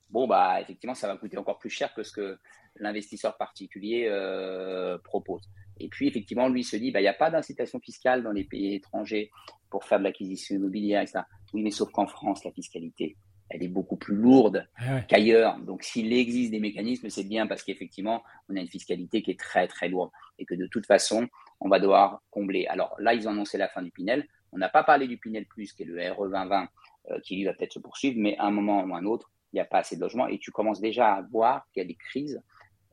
[0.10, 2.40] bon, bah, effectivement, ça va coûter encore plus cher que ce que
[2.78, 5.50] l'investisseur particulier euh, propose.
[5.80, 8.44] Et puis, effectivement, lui se dit, bah, il n'y a pas d'incitation fiscale dans les
[8.44, 9.32] pays étrangers
[9.70, 11.22] pour faire de l'acquisition immobilière, etc.
[11.54, 13.18] Oui, mais sauf qu'en France, la fiscalité,
[13.50, 15.60] elle est beaucoup plus lourde ah qu'ailleurs.
[15.60, 19.40] Donc, s'il existe des mécanismes, c'est bien parce qu'effectivement, on a une fiscalité qui est
[19.40, 21.28] très, très lourde et que de toute façon,
[21.60, 22.66] on va devoir combler.
[22.68, 24.28] Alors là, ils ont annoncé la fin du Pinel.
[24.52, 26.68] On n'a pas parlé du Pinel Plus, qui est le RE 2020,
[27.12, 29.32] euh, qui lui va peut-être se poursuivre, mais à un moment ou à un autre,
[29.52, 31.86] il n'y a pas assez de logements et tu commences déjà à voir qu'il y
[31.86, 32.42] a des crises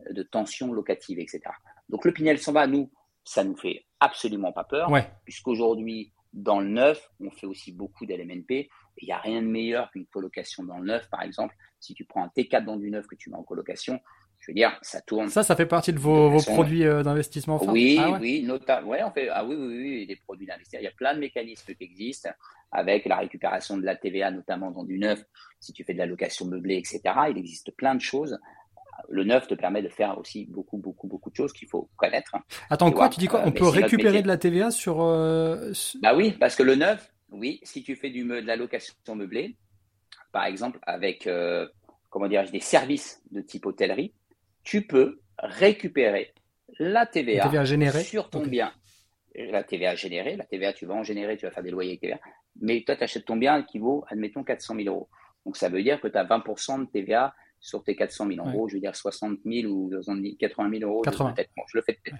[0.06, 1.40] euh, de tensions locatives, etc.
[1.90, 2.90] Donc le Pinel s'en va, nous,
[3.24, 4.90] ça nous fait absolument pas peur,
[5.24, 8.70] puisqu'aujourd'hui, dans le neuf, on fait aussi beaucoup d'LMNP.
[9.02, 11.54] Il n'y a rien de meilleur qu'une colocation dans le neuf, par exemple.
[11.80, 13.98] Si tu prends un T4 dans du neuf que tu mets en colocation,
[14.38, 15.28] je veux dire, ça tourne.
[15.28, 18.88] Ça, ça fait partie de vos, produits euh, d'investissement Oui, ah oui, notamment.
[18.88, 19.28] Ouais, on fait.
[19.28, 20.80] Ah oui, oui, oui, des produits d'investissement.
[20.80, 22.30] Il y a plein de mécanismes qui existent
[22.72, 25.22] avec la récupération de la TVA, notamment dans du neuf.
[25.58, 27.00] Si tu fais de la location meublée, etc.
[27.30, 28.38] Il existe plein de choses
[29.10, 32.36] le neuf te permet de faire aussi beaucoup, beaucoup, beaucoup de choses qu'il faut connaître.
[32.70, 33.08] Attends, quoi?
[33.08, 33.42] Tu dis quoi?
[33.44, 37.60] On peut récupérer de la TVA sur, euh, Bah oui, parce que le neuf, oui,
[37.64, 39.56] si tu fais du, de la location meublée,
[40.32, 41.68] par exemple, avec, euh,
[42.08, 44.14] comment dirais-je, des services de type hôtellerie,
[44.62, 46.32] tu peux récupérer
[46.78, 47.50] la TVA,
[48.02, 48.72] sur ton bien.
[49.34, 52.00] La TVA générée, la TVA, tu vas en générer, tu vas faire des loyers avec
[52.00, 52.20] TVA.
[52.60, 55.08] Mais toi, tu achètes ton bien qui vaut, admettons, 400 000 euros.
[55.44, 58.68] Donc, ça veut dire que tu as 20% de TVA sur tes 400 000 euros,
[58.68, 59.90] je veux dire 60 000 ou
[60.38, 61.02] 80 000 euros.
[61.02, 61.34] 80.
[61.36, 62.18] je le fais peut-être.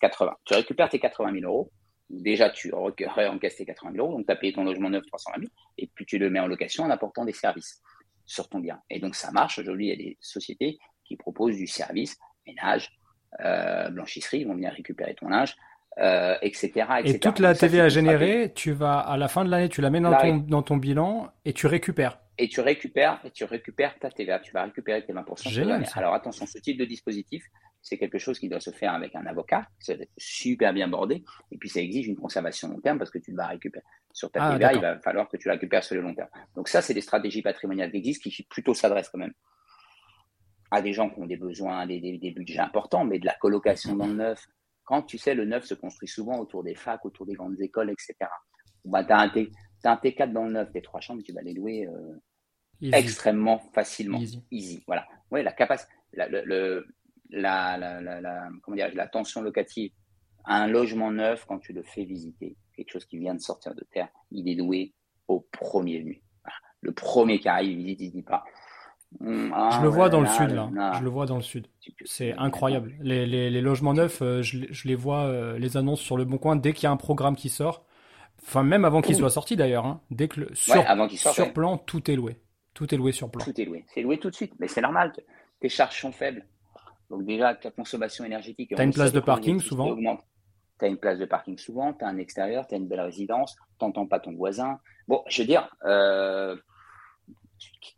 [0.00, 0.36] 80.
[0.44, 1.70] Tu récupères tes 80 000 euros.
[2.08, 4.16] Déjà, tu réencaisses tes 80 000 euros.
[4.16, 5.52] Donc, tu as payé ton logement neuf 320 000.
[5.78, 7.80] Et puis, tu le mets en location en apportant des services
[8.24, 8.80] sur ton bien.
[8.88, 9.58] Et donc, ça marche.
[9.58, 12.90] Aujourd'hui, il y a des sociétés qui proposent du service, ménage,
[13.44, 14.40] euh, blanchisserie.
[14.40, 15.54] Ils vont venir récupérer ton linge.
[15.98, 19.80] Euh, etc., Et toute la TVA générée, tu vas à la fin de l'année, tu
[19.80, 23.44] la mets dans, ton, dans ton bilan et tu récupères et tu récupères et tu
[23.44, 24.40] récupères ta TVA.
[24.40, 25.48] Tu vas récupérer tes 20%.
[25.48, 27.44] Génial, Alors attention, ce type de dispositif,
[27.82, 31.56] c'est quelque chose qui doit se faire avec un avocat, c'est super bien bordé, et
[31.58, 34.74] puis ça exige une conservation long terme parce que tu vas récupérer sur ta TVA,
[34.74, 36.28] il va falloir que tu la récupères sur le long terme.
[36.56, 39.34] Donc ça, c'est des stratégies patrimoniales qui existent, qui plutôt s'adressent quand même
[40.70, 43.96] à des gens qui ont des besoins, des, des, budgets importants, mais de la colocation
[43.96, 44.46] dans le neuf.
[44.84, 47.90] Quand tu sais, le neuf se construit souvent autour des facs, autour des grandes écoles,
[47.90, 48.14] etc.
[48.84, 51.86] Bah, tu as, un T4 dans le neuf, tes trois chambres, tu vas les louer
[51.86, 52.20] euh,
[52.82, 54.20] extrêmement facilement.
[54.50, 54.82] Easy.
[54.86, 55.06] Voilà.
[55.30, 56.86] Ouais, la capacité, la, le,
[57.30, 59.92] la, la, la, comment dire, la tension locative
[60.44, 63.84] un logement neuf, quand tu le fais visiter, quelque chose qui vient de sortir de
[63.92, 64.94] terre, il est loué
[65.28, 66.22] au premier venu.
[66.80, 68.42] Le premier qui arrive, il il dit pas.
[69.20, 70.92] Hum, ah je le vois dans le sud, là.
[70.98, 71.66] Je le vois dans le sud.
[72.04, 72.94] C'est incroyable.
[73.00, 76.24] Les, les, les, logements neufs, euh, je, je, les vois, euh, les annonces sur le
[76.24, 77.84] Bon Coin, dès qu'il y a un programme qui sort.
[78.42, 79.84] Enfin, même avant qu'il soit sorti d'ailleurs.
[79.84, 82.38] Hein, dès que le, sur, avant sur plan, tout est loué.
[82.74, 83.44] Tout est loué sur plan.
[83.44, 83.84] Tout est loué.
[83.94, 84.54] C'est loué tout de suite.
[84.58, 85.12] Mais c'est normal.
[85.60, 86.46] Tes charges sont faibles.
[87.10, 88.72] Donc déjà, ta consommation énergétique.
[88.74, 89.96] Tu as une place de parking souvent
[90.78, 93.00] Tu as une place de parking souvent, tu as un extérieur, tu as une belle
[93.00, 94.78] résidence, tu n'entends pas ton voisin.
[95.08, 96.56] Bon, je veux dire, euh,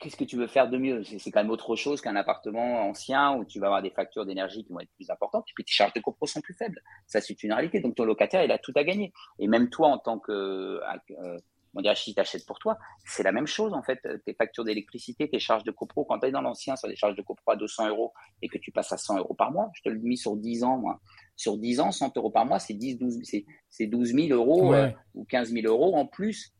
[0.00, 1.04] qu'est-ce que tu veux faire de mieux?
[1.04, 4.64] C'est quand même autre chose qu'un appartement ancien où tu vas avoir des factures d'énergie
[4.64, 6.80] qui vont être plus importantes et puis tes charges de copro sont plus faibles.
[7.06, 7.80] Ça, c'est une réalité.
[7.80, 9.12] Donc ton locataire, il a tout à gagner.
[9.38, 11.38] Et même toi, en tant que euh,
[11.74, 13.98] on dirait si tu achètes pour toi, c'est la même chose en fait.
[14.24, 17.16] Tes factures d'électricité, tes charges de copro, quand tu es dans l'ancien sur des charges
[17.16, 18.12] de copro à 200 euros
[18.42, 20.64] et que tu passes à 100 euros par mois, je te le dis sur 10
[20.64, 21.00] ans, moi.
[21.36, 23.20] Sur 10 ans, 100 euros par mois, c'est 10, 12,
[23.68, 26.54] c'est 12 000 euros euh, ou 15 000 euros en plus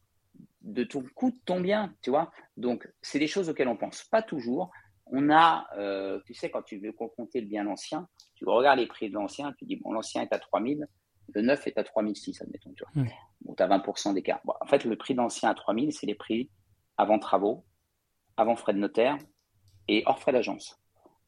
[0.62, 2.30] de ton coût de ton bien, tu vois.
[2.56, 4.70] Donc, c'est des choses auxquelles on pense pas toujours.
[5.06, 8.86] On a, euh, tu sais, quand tu veux compter le bien ancien, tu regardes les
[8.86, 10.86] prix de l'ancien, tu dis, bon, l'ancien est à 3000,
[11.35, 13.05] le neuf est à 3006, admettons, tu vois.
[13.43, 14.41] Bon, tu as 20% d'écart.
[14.45, 16.51] en fait, le prix d'ancien à 3000, c'est les prix
[16.97, 17.64] avant travaux,
[18.37, 19.18] avant frais de notaire
[19.89, 20.80] et hors frais d'agence.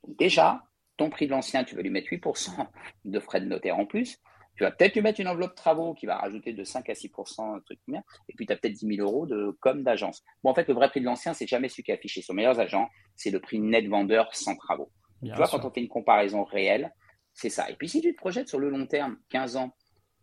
[0.06, 0.62] déjà,
[0.96, 2.68] ton prix de l'ancien, tu vas lui mettre 8%
[3.04, 4.18] de frais de notaire en plus.
[4.56, 6.94] Tu vas peut-être lui mettre une enveloppe de travaux qui va rajouter de 5 à
[6.94, 10.22] 6 un truc et puis tu as peut-être 10 000 euros de com d'agence.
[10.44, 12.34] Bon, en fait, le vrai prix de l'ancien, c'est jamais celui qui est affiché sur
[12.34, 14.92] meilleurs agents, c'est le prix net vendeur sans travaux.
[15.22, 16.94] tu vois, quand on fait une comparaison réelle,
[17.32, 17.68] c'est ça.
[17.68, 19.74] Et puis si tu te projettes sur le long terme, 15 ans,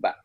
[0.01, 0.17] bah,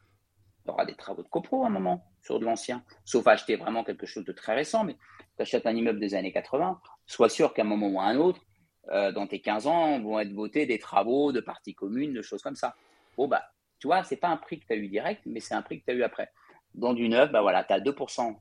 [0.65, 3.85] tu auras des travaux de copro à un moment sur de l'ancien, sauf acheter vraiment
[3.85, 4.97] quelque chose de très récent, mais
[5.37, 8.17] tu achètes un immeuble des années 80, sois sûr qu'à un moment ou à un
[8.17, 8.41] autre,
[8.91, 12.43] euh, dans tes 15 ans, vont être votés des travaux de parties communes, de choses
[12.43, 12.75] comme ça.
[13.17, 13.45] Bon, bah,
[13.79, 15.81] tu vois, c'est pas un prix que tu as eu direct, mais c'est un prix
[15.81, 16.31] que tu as eu après.
[16.75, 18.37] Dans du neuf, bah voilà, tu as 2%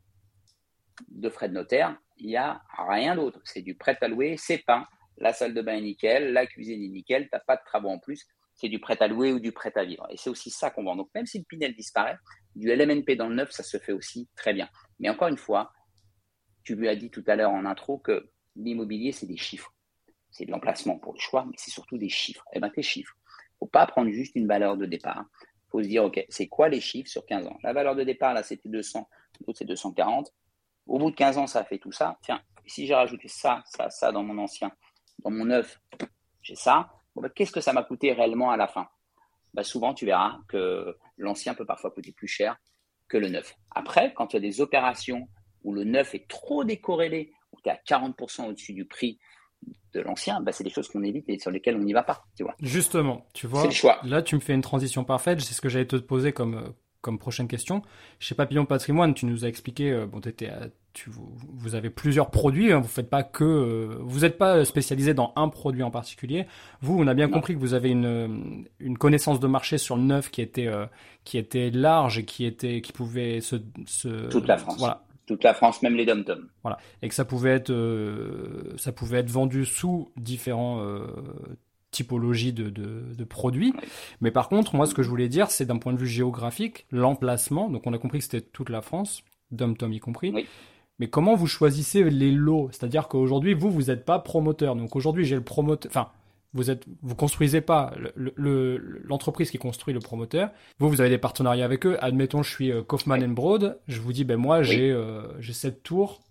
[1.09, 3.39] de frais de notaire, il n'y a rien d'autre.
[3.43, 6.83] C'est du prêt à louer, c'est peint, la salle de bain est nickel, la cuisine
[6.83, 8.25] est nickel, tu n'as pas de travaux en plus,
[8.55, 10.07] c'est du prêt à louer ou du prêt à vivre.
[10.09, 10.95] Et c'est aussi ça qu'on vend.
[10.95, 12.17] Donc même si le Pinel disparaît,
[12.55, 14.69] du LMNP dans le neuf, ça se fait aussi très bien.
[14.99, 15.71] Mais encore une fois,
[16.63, 19.71] tu lui as dit tout à l'heure en intro que l'immobilier, c'est des chiffres.
[20.31, 22.43] C'est de l'emplacement pour le choix, mais c'est surtout des chiffres.
[22.53, 23.13] Eh bien, tes chiffres,
[23.59, 25.25] faut pas prendre juste une valeur de départ.
[25.41, 27.57] Il faut se dire, OK, c'est quoi les chiffres sur 15 ans?
[27.63, 29.07] La valeur de départ, là, c'était 200,
[29.45, 30.33] l'autre, c'est 240.
[30.87, 32.17] Au bout de 15 ans, ça a fait tout ça.
[32.21, 34.71] Tiens, si j'ai rajouté ça, ça, ça dans mon ancien,
[35.19, 35.79] dans mon neuf,
[36.41, 36.89] j'ai ça.
[37.15, 38.87] Bah, qu'est-ce que ça m'a coûté réellement à la fin?
[39.53, 42.57] Bah, Souvent, tu verras que l'ancien peut parfois coûter plus cher
[43.07, 43.55] que le neuf.
[43.71, 45.27] Après, quand tu as des opérations
[45.63, 49.19] où le neuf est trop décorrélé, où tu es à 40% au-dessus du prix
[49.93, 52.25] de l'ancien, bah, c'est des choses qu'on évite et sur lesquelles on n'y va pas.
[52.35, 52.55] Tu vois.
[52.61, 53.99] Justement, tu vois, choix.
[54.03, 56.69] là tu me fais une transition parfaite, c'est ce que j'allais te poser comme, euh,
[57.01, 57.81] comme prochaine question.
[58.19, 60.51] Chez Papillon Patrimoine, tu nous as expliqué, euh, bon, étais,
[60.95, 65.13] tu, vous, avez plusieurs produits, hein, vous faites pas que, euh, vous n'êtes pas spécialisé
[65.13, 66.47] dans un produit en particulier.
[66.81, 70.01] Vous, on a bien compris que vous avez une, une connaissance de marché sur le
[70.01, 70.71] neuf qui était,
[71.23, 74.79] qui était large et qui était, qui pouvait se, se toute la France.
[74.79, 76.23] Voilà, toute la France, même les dom
[76.61, 81.07] Voilà, et que ça pouvait être, euh, ça pouvait être vendu sous différents euh,
[81.91, 83.73] typologies de, de, produits.
[84.21, 86.85] Mais par contre, moi, ce que je voulais dire, c'est d'un point de vue géographique,
[86.91, 87.69] l'emplacement.
[87.69, 90.45] Donc, on a compris que c'était toute la France, dom y compris.
[90.99, 92.69] Mais comment vous choisissez les lots?
[92.71, 94.75] C'est-à-dire qu'aujourd'hui, vous, vous n'êtes pas promoteur.
[94.75, 95.91] Donc aujourd'hui, j'ai le promoteur.
[95.91, 96.09] Enfin,
[96.53, 100.51] vous êtes, vous construisez pas l'entreprise qui construit le promoteur.
[100.79, 101.97] Vous, vous avez des partenariats avec eux.
[101.99, 103.77] Admettons, je suis euh, Kaufman Broad.
[103.87, 106.21] Je vous dis, ben moi, j'ai euh, j'ai cette tour.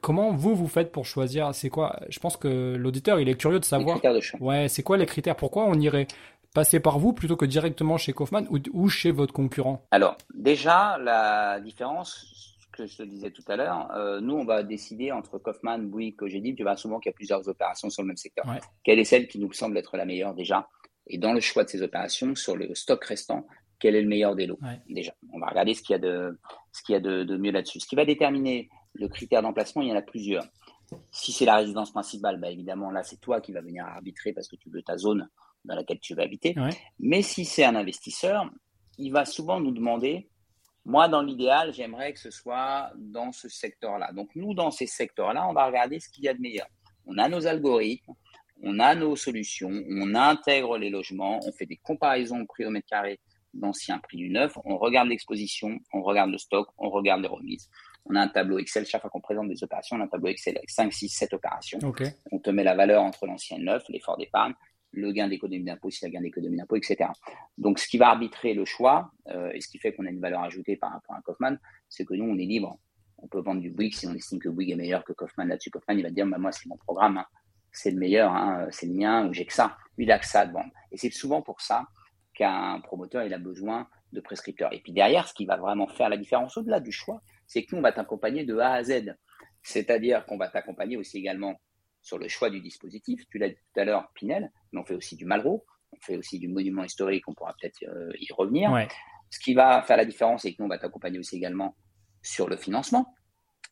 [0.00, 1.54] Comment vous vous faites pour choisir?
[1.54, 2.00] C'est quoi?
[2.08, 4.00] Je pense que l'auditeur, il est curieux de savoir.
[4.40, 5.36] ouais, c'est quoi les critères?
[5.36, 6.06] Pourquoi on irait
[6.52, 9.84] passer par vous plutôt que directement chez Kaufman ou, ou chez votre concurrent?
[9.90, 12.49] Alors, déjà, la différence,
[12.86, 16.56] je te disais tout à l'heure, euh, nous, on va décider entre Kaufman, Bouygues, Cogedip,
[16.56, 18.44] tu vois souvent qu'il y a plusieurs opérations sur le même secteur.
[18.84, 20.68] Quelle est celle qui nous semble être la meilleure déjà?
[21.06, 23.46] Et dans le choix de ces opérations, sur le stock restant,
[23.80, 24.58] quel est le meilleur des lots?
[24.88, 26.38] Déjà, on va regarder ce qu'il y a de,
[26.72, 27.80] ce qu'il y a de, mieux là-dessus.
[27.80, 30.44] Ce qui va déterminer le critère d'emplacement, il y en a plusieurs.
[31.12, 34.48] Si c'est la résidence principale, bah évidemment, là, c'est toi qui vas venir arbitrer parce
[34.48, 35.28] que tu veux ta zone
[35.64, 36.54] dans laquelle tu vas habiter.
[36.98, 38.50] Mais si c'est un investisseur,
[38.98, 40.28] il va souvent nous demander,
[40.84, 44.12] moi, dans l'idéal, j'aimerais que ce soit dans ce secteur-là.
[44.12, 46.66] Donc, nous, dans ces secteurs-là, on va regarder ce qu'il y a de meilleur.
[47.06, 48.14] On a nos algorithmes,
[48.62, 52.70] on a nos solutions, on intègre les logements, on fait des comparaisons de prix au
[52.70, 53.20] mètre carré
[53.52, 57.68] d'ancien prix du neuf, on regarde l'exposition, on regarde le stock, on regarde les remises.
[58.06, 60.28] On a un tableau Excel, chaque fois qu'on présente des opérations, on a un tableau
[60.28, 61.78] Excel avec 5, 6, 7 opérations.
[62.30, 64.54] On te met la valeur entre l'ancien et le neuf, l'effort d'épargne,
[64.92, 67.10] le gain d'économie d'impôt, si y a gain d'économie d'impôt, etc.
[67.58, 70.20] Donc, ce qui va arbitrer le choix euh, et ce qui fait qu'on a une
[70.20, 71.56] valeur ajoutée par rapport à Kaufman,
[71.88, 72.78] c'est que nous, on est libre.
[73.18, 75.70] On peut vendre du Bouygues si on estime que Bouygues est meilleur que Kaufman là-dessus.
[75.70, 77.26] Kaufman, il va dire, bah, moi, c'est mon programme, hein.
[77.72, 78.66] c'est le meilleur, hein.
[78.70, 79.76] c'est le mien, ou j'ai que ça.
[79.96, 80.70] Lui, il a que ça de vendre.
[80.90, 81.86] Et c'est souvent pour ça
[82.34, 84.72] qu'un promoteur, il a besoin de prescripteurs.
[84.72, 87.74] Et puis derrière, ce qui va vraiment faire la différence au-delà du choix, c'est que
[87.74, 89.14] nous, on va t'accompagner de A à Z.
[89.62, 91.60] C'est-à-dire qu'on va t'accompagner aussi également
[92.02, 93.24] sur le choix du dispositif.
[93.30, 96.16] Tu l'as dit tout à l'heure, Pinel, mais on fait aussi du Malraux, on fait
[96.16, 98.70] aussi du monument historique, on pourra peut-être euh, y revenir.
[99.30, 101.76] Ce qui va faire la différence, c'est que nous, on va t'accompagner aussi également
[102.22, 103.14] sur le financement.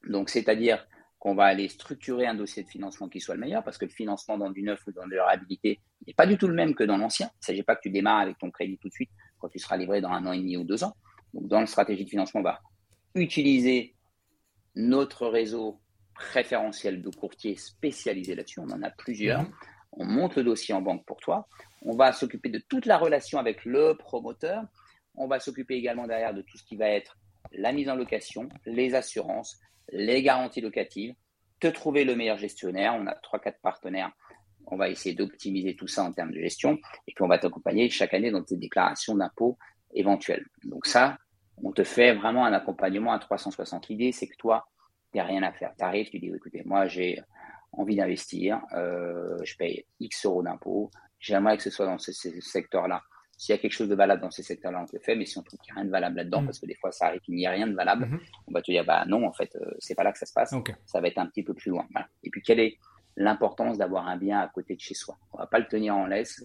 [0.08, 0.86] Donc, c'est-à-dire
[1.18, 3.90] qu'on va aller structurer un dossier de financement qui soit le meilleur, parce que le
[3.90, 6.74] financement dans du neuf ou dans de la réhabilité n'est pas du tout le même
[6.74, 7.26] que dans l'ancien.
[7.26, 9.58] Il ne s'agit pas que tu démarres avec ton crédit tout de suite quand tu
[9.58, 10.94] seras livré dans un an et demi ou deux ans.
[11.34, 12.60] Donc, dans la stratégie de financement, on va
[13.16, 13.96] utiliser
[14.76, 15.80] notre réseau
[16.18, 18.60] préférentiel de courtiers spécialisés là-dessus.
[18.60, 19.42] On en a plusieurs.
[19.42, 19.52] Mhm.
[19.92, 21.48] On monte le dossier en banque pour toi.
[21.82, 24.64] On va s'occuper de toute la relation avec le promoteur.
[25.14, 27.16] On va s'occuper également derrière de tout ce qui va être
[27.52, 29.58] la mise en location, les assurances,
[29.90, 31.14] les garanties locatives,
[31.60, 32.94] te trouver le meilleur gestionnaire.
[32.98, 34.12] On a trois, quatre partenaires.
[34.66, 37.88] On va essayer d'optimiser tout ça en termes de gestion et puis on va t'accompagner
[37.88, 39.56] chaque année dans tes déclarations d'impôts
[39.94, 40.44] éventuelles.
[40.64, 41.16] Donc ça,
[41.64, 43.88] on te fait vraiment un accompagnement à 360.
[43.88, 44.68] L'idée, c'est que toi,
[45.12, 45.72] tu n'as rien à faire.
[45.76, 47.20] Tu arrives, tu dis, écoutez, moi, j'ai
[47.72, 50.90] envie d'investir, euh, je paye X euros d'impôts,
[51.20, 53.02] j'aimerais que ce soit dans ce, secteur-là.
[53.36, 55.24] S'il y a quelque chose de valable dans ces secteurs-là, on te le fait, mais
[55.24, 56.46] si on trouve qu'il n'y a rien de valable là-dedans, mm.
[56.46, 58.20] parce que des fois, ça arrive qu'il n'y a rien de valable, mm-hmm.
[58.48, 60.32] on va te dire, bah non, en fait, euh, c'est pas là que ça se
[60.32, 60.52] passe,
[60.86, 61.86] ça va être un petit peu plus loin.
[62.24, 62.78] Et puis, quelle est
[63.16, 65.16] l'importance d'avoir un bien à côté de chez soi?
[65.32, 66.42] On va pas le tenir en laisse.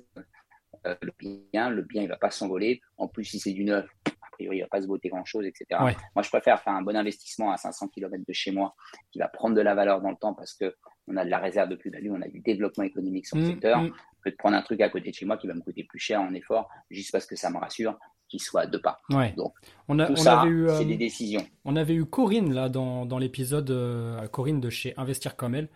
[0.86, 2.82] Euh, le bien, le bien, il va pas s'envoler.
[2.97, 3.88] En plus, si c'est du neuf,
[4.34, 5.65] priori, il va pas se voter grand-chose, etc.
[5.79, 8.75] Moi, je préfère faire un bon investissement à 500 km de chez moi
[9.11, 10.75] qui va prendre de la valeur dans le temps parce que
[11.07, 13.47] on a de la réserve de plus-value, on a du développement économique sur le mmh,
[13.47, 13.91] secteur, mmh.
[14.23, 15.99] que de prendre un truc à côté de chez moi qui va me coûter plus
[15.99, 17.97] cher en effort juste parce que ça me rassure
[18.29, 18.99] qu'il soit à deux pas.
[19.36, 19.53] Donc,
[19.88, 20.43] on a, tout ça,
[20.77, 21.45] c'est des euh, décisions.
[21.65, 25.69] On avait eu Corinne là dans, dans l'épisode, euh, Corinne de chez Investir comme elle,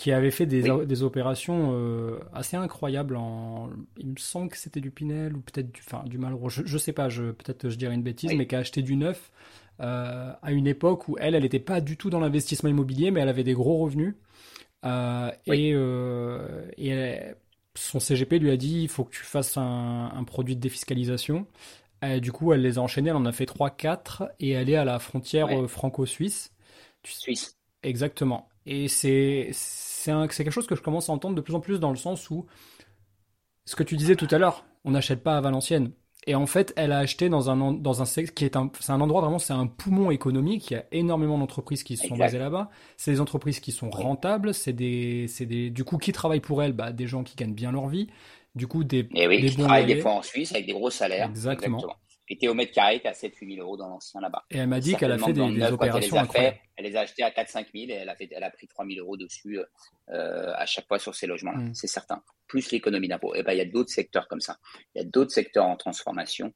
[0.00, 3.16] qui avait fait des, des opérations euh, assez incroyables.
[3.16, 6.48] En, il me semble que c'était du Pinel ou peut-être du, enfin, du Malraux.
[6.48, 8.96] Je, je sais pas, je, peut-être je dirais une bêtise, mais qui a acheté du
[8.96, 9.30] neuf
[9.80, 13.20] euh, à une époque où elle, elle n'était pas du tout dans l'investissement immobilier, mais
[13.20, 14.14] elle avait des gros revenus.
[14.86, 15.72] Euh, et,
[16.78, 17.18] et
[17.74, 21.46] son CGP lui a dit il faut que tu fasses un, un produit de défiscalisation.
[22.02, 24.76] Et du coup, elle les a enchaînés, elle en a fait 3-4 et elle est
[24.76, 26.54] à la frontière franco-suisse.
[27.04, 27.58] Suisse.
[27.82, 28.48] Exactement.
[28.64, 29.50] Et c'est
[30.04, 32.30] c'est quelque chose que je commence à entendre de plus en plus dans le sens
[32.30, 32.46] où
[33.64, 35.92] ce que tu disais tout à l'heure, on n'achète pas à Valenciennes.
[36.26, 39.00] Et en fait, elle a acheté dans un dans un qui est un c'est un
[39.00, 40.70] endroit vraiment c'est un poumon économique.
[40.70, 42.70] Il y a énormément d'entreprises qui sont basées là-bas.
[42.98, 44.52] C'est des entreprises qui sont rentables.
[44.52, 47.54] C'est des c'est des du coup qui travaillent pour elle, bah, des gens qui gagnent
[47.54, 48.08] bien leur vie.
[48.54, 51.30] Du coup des et oui, qui travaillent des fois en Suisse avec des gros salaires.
[51.30, 51.82] Exactement.
[52.30, 54.44] Et au mètre carré, à 7-8 000 euros dans l'ancien là-bas.
[54.50, 57.24] Et elle m'a dit qu'elle a fait des, opérations elle les, elle les a achetées
[57.24, 59.58] à 4-5 000 et elle a, fait, elle a pris 3 000 euros dessus
[60.10, 61.74] euh, à chaque fois sur ces logements mm.
[61.74, 62.22] c'est certain.
[62.50, 63.32] Plus l'économie d'impôt.
[63.36, 64.56] Et ben, il y a d'autres secteurs comme ça.
[64.94, 66.52] Il y a d'autres secteurs en transformation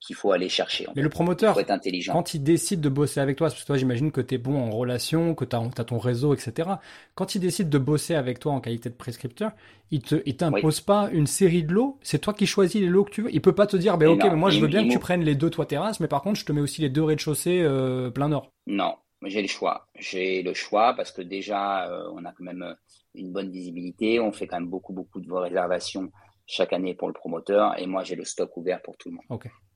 [0.00, 0.86] qu'il faut aller chercher.
[0.96, 2.14] Mais le promoteur, intelligent.
[2.14, 4.56] quand il décide de bosser avec toi, parce que toi, j'imagine que tu es bon
[4.56, 6.70] en relation, que tu as, ton réseau, etc.
[7.14, 9.52] Quand il décide de bosser avec toi en qualité de prescripteur,
[9.90, 11.98] il il t'impose pas une série de lots.
[12.00, 13.34] C'est toi qui choisis les lots que tu veux.
[13.34, 15.34] Il peut pas te dire, ben ok, moi je veux bien que tu prennes les
[15.34, 18.28] deux toits terrasses, mais par contre, je te mets aussi les deux rez-de-chaussée euh, plein
[18.28, 18.50] nord.
[18.66, 18.94] Non,
[19.26, 19.86] j'ai le choix.
[19.98, 22.74] J'ai le choix parce que déjà, euh, on a quand même euh,
[23.14, 24.20] une bonne visibilité.
[24.20, 26.10] On fait quand même beaucoup, beaucoup de réservations
[26.46, 29.24] chaque année pour le promoteur et moi j'ai le stock ouvert pour tout le monde.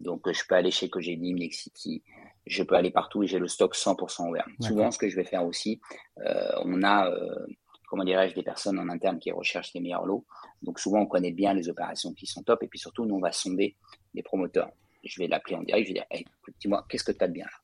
[0.01, 2.03] Donc je peux aller chez Cogedim, Nexity,
[2.47, 4.47] je peux aller partout et j'ai le stock 100% ouvert.
[4.61, 5.81] Souvent ce que je vais faire aussi,
[6.25, 7.47] euh, on a, euh,
[7.89, 10.27] comment dirais-je, des personnes en interne qui recherchent les meilleurs lots.
[10.63, 13.21] Donc souvent on connaît bien les opérations qui sont top et puis surtout nous on
[13.21, 13.77] va sonder
[14.15, 14.71] les promoteurs.
[15.05, 16.27] Je vais l'appeler en direct, je vais dire, hey,
[16.61, 17.59] dis-moi, qu'est-ce que tu as de bien là?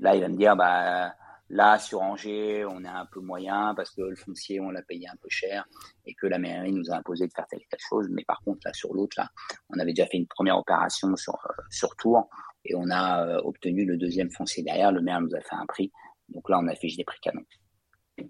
[0.00, 1.14] Là il va me dire, bah
[1.50, 5.06] Là, sur Angers, on est un peu moyen parce que le foncier, on l'a payé
[5.08, 5.66] un peu cher
[6.06, 8.08] et que la mairie nous a imposé de faire telle et telle chose.
[8.10, 9.28] Mais par contre, là, sur l'autre, là,
[9.68, 12.28] on avait déjà fait une première opération sur, euh, sur Tours
[12.64, 14.90] et on a euh, obtenu le deuxième foncier derrière.
[14.90, 15.92] Le maire nous a fait un prix.
[16.28, 17.42] Donc là, on a fait des prix canon.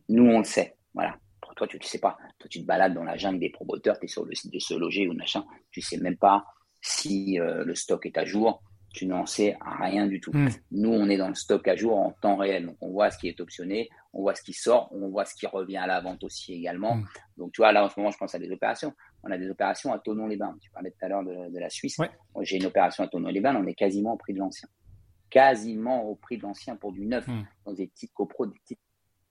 [0.09, 0.77] Nous, on le sait.
[0.93, 1.17] Voilà.
[1.57, 2.17] toi, tu ne sais pas.
[2.39, 4.59] Toi, tu te balades dans la jungle des promoteurs, tu es sur le site de
[4.59, 5.45] se loger ou machin.
[5.71, 6.45] Tu sais même pas
[6.81, 8.63] si euh, le stock est à jour.
[8.95, 10.31] Tu n'en sais rien du tout.
[10.33, 10.49] Hmm.
[10.71, 12.67] Nous, on est dans le stock à jour en temps réel.
[12.67, 15.35] Donc, on voit ce qui est optionné, on voit ce qui sort, on voit ce
[15.35, 16.97] qui revient à la vente aussi également.
[16.97, 17.05] Hmm.
[17.37, 18.93] Donc, tu vois, là, en ce moment, je pense à des opérations.
[19.25, 20.57] On a des opérations à Tonon-les-Bains.
[20.61, 21.99] Tu parlais tout à l'heure de, la Suisse.
[22.43, 24.69] J'ai une opération à Tonon-les-Bains, on est quasiment au prix de l'ancien.
[25.29, 27.43] Quasiment au prix de l'ancien pour du neuf, hmm.
[27.67, 28.81] dans des petites copros, des petites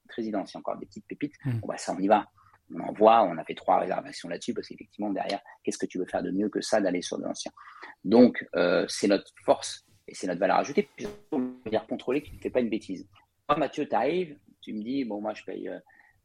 [0.10, 1.34] résidences, encore des petites pépites.
[1.46, 2.28] Bon, bah, ça, on y va
[2.74, 6.06] on envoie, on a fait trois réservations là-dessus parce qu'effectivement derrière, qu'est-ce que tu veux
[6.06, 7.52] faire de mieux que ça d'aller sur de l'ancien?
[8.04, 10.88] Donc euh, c'est notre force et c'est notre valeur ajoutée.
[10.96, 13.08] Puis on veut dire contrôler que tu ne fais pas une bêtise.
[13.50, 15.70] Moi, Mathieu, tu arrives, tu me dis bon moi je paye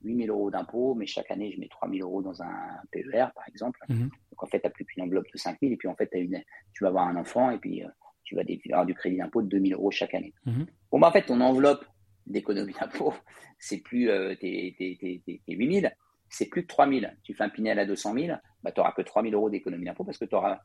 [0.03, 3.47] 8000 euh, euros d'impôts, mais chaque année je mets 3000 euros dans un PER par
[3.49, 3.81] exemple.
[3.89, 4.09] Mhm.
[4.31, 6.43] Donc en fait tu n'as plus qu'une enveloppe de 5000 et puis en fait une,
[6.73, 7.89] tu vas avoir un enfant et puis euh,
[8.25, 10.35] tu vas avoir du crédit d'impôt de 2000 euros chaque année.
[10.47, 10.67] Mhm.
[10.91, 11.85] Bon bah en fait ton enveloppe
[12.27, 13.15] d'économie d'impôt,
[13.59, 15.91] c'est plus tes, tes 8000,
[16.31, 17.07] c'est plus que 3 000.
[17.23, 19.85] Tu fais un Pinel à 200 000, bah, tu n'auras que 3 000 euros d'économie
[19.85, 20.61] d'impôt parce que tu auras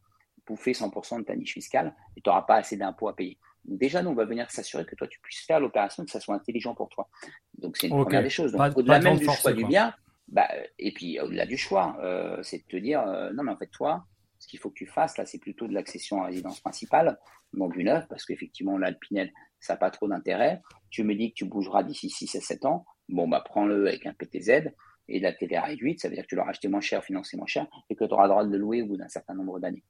[0.45, 3.38] bouffé 100% de ta niche fiscale et tu n'auras pas assez d'impôts à payer.
[3.66, 6.20] Donc déjà, nous, on va venir s'assurer que toi, tu puisses faire l'opération, que ça
[6.20, 7.09] soit intelligent pour toi.
[7.57, 8.55] Donc c'est une première des choses.
[8.55, 9.93] au-delà même du choix du bien,
[10.28, 10.49] bah,
[10.80, 13.68] et puis au-delà du choix, euh, c'est de te dire, euh, non mais en fait,
[13.68, 14.05] toi,
[14.39, 17.18] ce qu'il faut que tu fasses, là, c'est plutôt de l'accession à résidence principale,
[17.53, 20.61] donc du neuf, parce qu'effectivement, là, le Pinel, ça n'a pas trop d'intérêt.
[20.89, 24.05] Tu me dis que tu bougeras d'ici 6 à 7 ans, bon, bah prends-le avec
[24.05, 24.74] un PTZ
[25.07, 27.47] et la TVA réduite, ça veut dire que tu l'auras acheté moins cher, financé moins
[27.47, 29.59] cher, et que tu auras le droit de le louer au bout d'un certain nombre
[29.59, 29.83] d'années.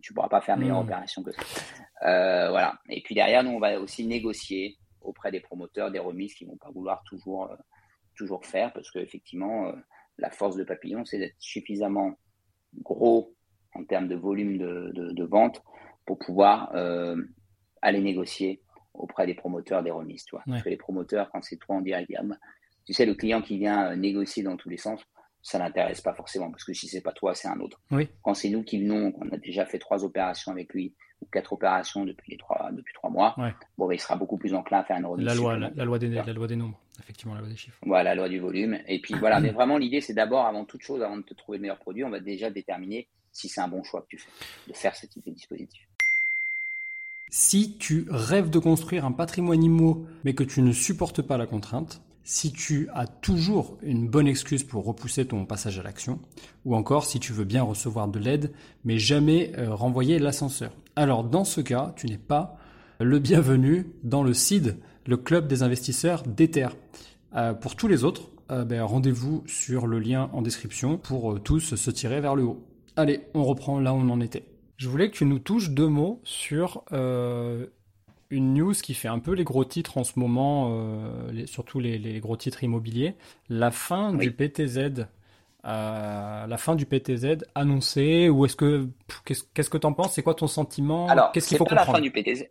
[0.00, 0.86] Tu ne pourras pas faire meilleure mmh.
[0.86, 1.42] opération que ça.
[2.02, 2.78] Euh, voilà.
[2.88, 6.52] Et puis derrière, nous, on va aussi négocier auprès des promoteurs des remises qu'ils ne
[6.52, 7.56] vont pas vouloir toujours, euh,
[8.14, 9.72] toujours faire, parce qu'effectivement, euh,
[10.18, 12.14] la force de Papillon, c'est d'être suffisamment
[12.82, 13.34] gros
[13.74, 15.62] en termes de volume de, de, vente
[16.06, 16.72] pour pouvoir
[17.82, 18.62] aller négocier
[18.94, 20.24] auprès des promoteurs des remises.
[20.24, 20.42] Tu vois.
[20.46, 22.10] Parce que les promoteurs, quand c'est toi en direct,
[22.90, 25.00] tu sais, le client qui vient euh, négocier dans tous les sens,
[25.42, 27.80] ça n'intéresse pas forcément, parce que si c'est pas toi, c'est un autre.
[27.92, 28.08] Oui.
[28.22, 31.52] Quand c'est nous qui venons, on a déjà fait trois opérations avec lui, ou quatre
[31.52, 33.36] opérations depuis les trois, depuis trois mois,
[33.78, 35.24] bon, ben, il sera beaucoup plus enclin à faire une remise.
[35.24, 37.78] La loi, la, loi des, la loi des nombres, effectivement, la loi des chiffres.
[37.82, 38.78] Voilà, la loi du volume.
[38.88, 41.58] Et puis voilà, mais vraiment, l'idée, c'est d'abord, avant toute chose, avant de te trouver
[41.58, 44.30] le meilleur produit, on va déjà déterminer si c'est un bon choix que tu fais,
[44.66, 45.86] de faire ce type de dispositif.
[47.28, 51.46] Si tu rêves de construire un patrimoine immo, mais que tu ne supportes pas la
[51.46, 56.20] contrainte, si tu as toujours une bonne excuse pour repousser ton passage à l'action,
[56.64, 58.52] ou encore si tu veux bien recevoir de l'aide,
[58.84, 60.72] mais jamais euh, renvoyer l'ascenseur.
[60.96, 62.56] Alors dans ce cas, tu n'es pas
[63.00, 66.68] le bienvenu dans le CID, le club des investisseurs d'Ether.
[67.34, 71.74] Euh, pour tous les autres, euh, ben, rendez-vous sur le lien en description pour tous
[71.74, 72.66] se tirer vers le haut.
[72.96, 74.44] Allez, on reprend là où on en était.
[74.76, 76.84] Je voulais que tu nous touches deux mots sur
[78.30, 82.20] une news qui fait un peu les gros titres en ce moment, euh, surtout les,
[82.20, 83.14] gros titres immobiliers.
[83.48, 85.06] La fin du PTZ,
[85.64, 88.88] euh, la fin du PTZ annoncée, ou est-ce que
[89.24, 90.14] qu'est-ce que tu en penses?
[90.14, 91.08] C'est quoi ton sentiment?
[91.08, 92.44] Alors, qu'est-ce qu'il faut pas comprendre la fin du PTZ.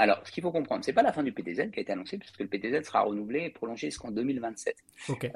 [0.00, 2.16] Alors, ce qu'il faut comprendre, c'est pas la fin du PTZ qui a été annoncé,
[2.16, 4.74] puisque le PTZ sera renouvelé et prolongé jusqu'en 2027.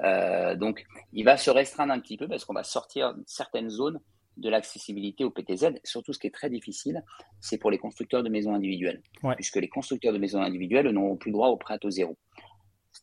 [0.03, 4.01] Euh, donc, il va se restreindre un petit peu parce qu'on va sortir certaines zones
[4.37, 5.81] de l'accessibilité au PTZ.
[5.85, 7.05] Surtout, ce qui est très difficile,
[7.41, 9.03] c'est pour les constructeurs de maisons individuelles,
[9.37, 12.17] puisque les constructeurs de maisons individuelles n'auront plus droit au prêt au zéro.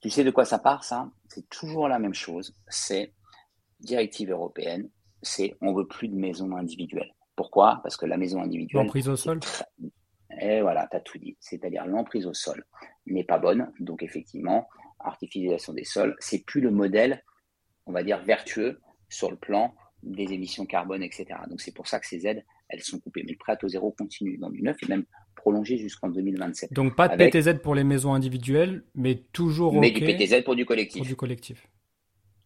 [0.01, 1.11] Tu sais de quoi ça part, ça?
[1.27, 2.55] C'est toujours la même chose.
[2.67, 3.13] C'est
[3.79, 4.89] directive européenne,
[5.21, 7.13] c'est on veut plus de maisons individuelles.
[7.35, 7.79] Pourquoi?
[7.83, 8.83] Parce que la maison individuelle...
[8.83, 9.39] L'emprise au sol
[10.39, 11.37] Et voilà, tu as tout dit.
[11.39, 12.65] C'est-à-dire l'emprise au sol
[13.05, 13.71] n'est pas bonne.
[13.79, 14.67] Donc effectivement,
[14.99, 17.23] artificialisation des sols, c'est plus le modèle,
[17.85, 18.79] on va dire, vertueux
[19.09, 19.73] sur le plan
[20.03, 21.25] des émissions carbone, etc.
[21.49, 23.23] Donc c'est pour ça que ces aides, elles sont coupées.
[23.23, 26.73] Mais le prêt à taux zéro continue dans du neuf et même prolongé jusqu'en 2027.
[26.73, 30.65] Donc pas de PTZ pour les maisons individuelles, mais toujours Mais du PTZ pour du
[30.65, 30.99] collectif.
[30.99, 31.67] Pour du collectif.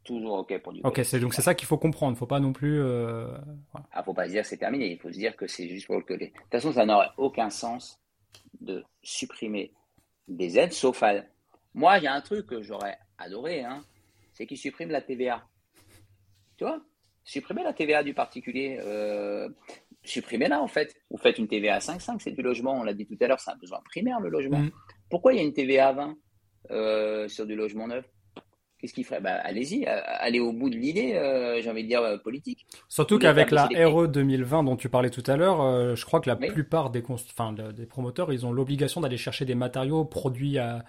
[0.03, 1.01] Toujours OK pour du collectif.
[1.01, 2.15] Ok, c'est, donc c'est ça qu'il faut comprendre.
[2.15, 2.81] Il faut pas non plus...
[2.81, 3.27] Euh...
[3.91, 4.91] Ah, faut pas se dire que c'est terminé.
[4.91, 6.35] Il faut se dire que c'est juste pour le collectif.
[6.35, 7.99] De toute façon, ça n'aurait aucun sens
[8.61, 9.71] de supprimer
[10.27, 11.23] des aides, sauf à...
[11.73, 13.83] Moi, il y a un truc que j'aurais adoré, hein,
[14.33, 15.45] c'est qu'ils suppriment la TVA.
[16.57, 16.81] Tu vois?
[17.25, 18.77] Supprimez la TVA du particulier.
[18.79, 19.49] Euh,
[20.03, 20.93] Supprimez-la en fait.
[21.09, 22.79] Vous faites une TVA à 5,5, c'est du logement.
[22.79, 24.59] On l'a dit tout à l'heure, c'est un besoin primaire le logement.
[24.59, 24.71] Mm.
[25.09, 26.15] Pourquoi il y a une TVA à 20
[26.71, 28.05] euh, sur du logement neuf?
[28.79, 29.21] Qu'est-ce qu'il ferait?
[29.21, 32.67] Bah, Allez-y, allez au bout de l'idée, euh, j'ai envie de dire, euh, politique.
[32.87, 36.35] Surtout qu'avec la RE 2020 dont tu parlais tout à l'heure, je crois que la
[36.35, 40.85] plupart des, des promoteurs, ils ont l'obligation d'aller chercher des matériaux produits à,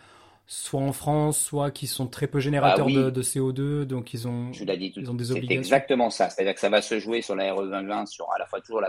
[0.47, 4.51] soit en France, soit qui sont très peu générateurs ah de, CO2, donc ils ont,
[4.51, 5.49] dit ils ont des obligations.
[5.49, 8.38] C'est exactement ça, c'est-à-dire que ça va se jouer sur la RE 2020, sur à
[8.38, 8.80] la fois toujours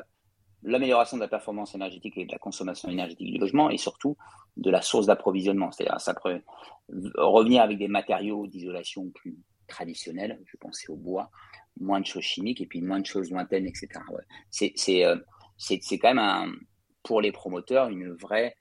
[0.63, 4.17] l'amélioration de la performance énergétique et de la consommation énergétique du logement, et surtout
[4.55, 6.41] de la source d'approvisionnement, c'est-à-dire ça peut
[7.15, 9.37] revenir avec des matériaux d'isolation plus,
[9.67, 11.29] traditionnelles, je pensais au bois,
[11.79, 13.87] moins de choses chimiques et puis moins de choses lointaines, etc.
[14.49, 14.73] C'est
[15.57, 16.51] c'est quand même un,
[17.03, 18.55] pour les promoteurs une vraie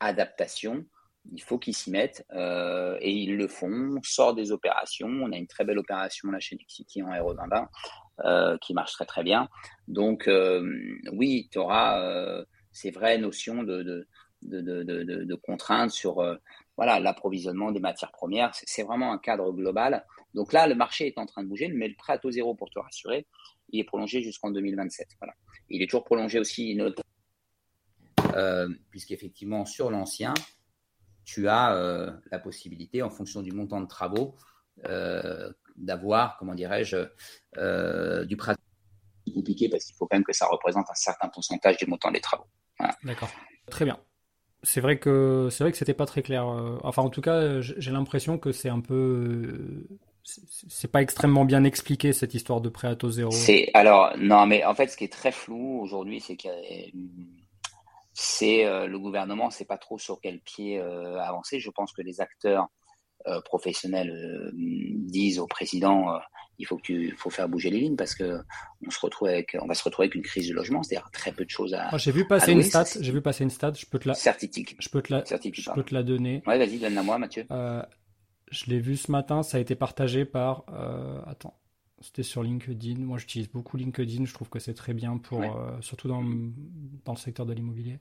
[0.00, 0.84] adaptation.
[1.32, 3.96] Il faut qu'ils s'y mettent euh, et ils le font.
[3.96, 5.08] On sort des opérations.
[5.08, 7.68] On a une très belle opération là chez Nexity en Aero 2020
[8.24, 9.48] euh, qui marche très très bien.
[9.88, 10.62] Donc euh,
[11.12, 14.06] oui, tu auras ces vraies notions de,
[15.42, 16.22] contraintes sur
[16.78, 18.50] l'approvisionnement des matières premières.
[18.54, 20.04] C'est vraiment un cadre global.
[20.34, 22.54] Donc là, le marché est en train de bouger, mais le prêt à taux zéro,
[22.54, 23.26] pour te rassurer,
[23.70, 25.08] il est prolongé jusqu'en 2027.
[25.20, 25.34] Voilà.
[25.68, 26.78] Il est toujours prolongé aussi,
[28.90, 30.32] puisqu'effectivement, sur l'ancien,
[31.28, 34.34] tu as euh, la possibilité, en fonction du montant de travaux,
[34.86, 36.96] euh, d'avoir, comment dirais-je,
[37.58, 38.54] euh, du prêt
[39.34, 42.22] compliqué parce qu'il faut quand même que ça représente un certain pourcentage du montant des
[42.22, 42.46] travaux.
[42.78, 42.96] Voilà.
[43.04, 43.28] D'accord.
[43.70, 43.98] Très bien.
[44.62, 46.46] C'est vrai que c'est vrai que c'était pas très clair.
[46.82, 49.86] Enfin, en tout cas, j'ai l'impression que c'est un peu
[50.22, 53.30] c'est pas extrêmement bien expliqué cette histoire de prêt à taux zéro.
[53.30, 56.48] C'est alors non, mais en fait, ce qui est très flou aujourd'hui, c'est que
[58.20, 61.60] c'est euh, le gouvernement ne sait pas trop sur quel pied euh, avancer.
[61.60, 62.66] Je pense que les acteurs
[63.28, 66.18] euh, professionnels disent au président
[66.58, 68.40] il faut que tu, faut faire bouger les lignes parce que
[68.84, 71.30] on se retrouve avec on va se retrouver avec une crise de logement, c'est-à-dire très
[71.30, 71.96] peu de choses à.
[71.96, 74.14] j'ai vu passer une stat, j'ai vu passer une stat, je peux te la.
[74.14, 74.74] Certifique.
[74.80, 75.24] Je peux te la.
[75.24, 76.42] Certifique, je peux te la donner.
[76.44, 77.46] Ouais, vas-y, donne-la moi, Mathieu.
[78.50, 80.64] Je l'ai vu ce matin, ça a été partagé par.
[81.28, 81.54] Attends,
[82.00, 83.00] c'était sur LinkedIn.
[83.00, 84.24] Moi, j'utilise beaucoup LinkedIn.
[84.24, 85.48] Je trouve que c'est très bien pour, ouais.
[85.48, 86.22] euh, surtout dans,
[87.04, 87.98] dans le secteur de l'immobilier.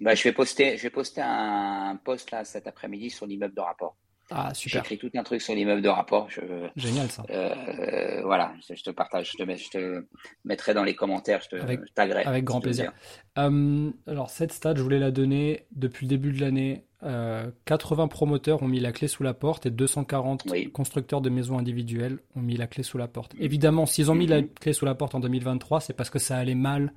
[0.00, 3.60] Bah, je vais poster, je vais poster un post là cet après-midi sur l'immeuble de
[3.60, 3.96] rapport.
[4.30, 4.84] Ah, super.
[4.84, 6.30] J'ai écrit tout un truc sur l'immeuble de rapport.
[6.30, 6.40] Je,
[6.76, 7.24] Génial ça.
[7.30, 10.06] Euh, voilà, je, je, te partage, je te, mets, je te
[10.44, 11.80] mettrai dans les commentaires, je te avec.
[11.96, 12.92] Avec grand plaisir.
[13.38, 16.86] Euh, alors, cette stat, je voulais la donner depuis le début de l'année.
[17.04, 20.70] Euh, 80 promoteurs ont mis la clé sous la porte et 240 oui.
[20.70, 23.34] constructeurs de maisons individuelles ont mis la clé sous la porte.
[23.40, 26.36] Évidemment, s'ils ont mis la clé sous la porte en 2023, c'est parce que ça
[26.36, 26.92] allait mal,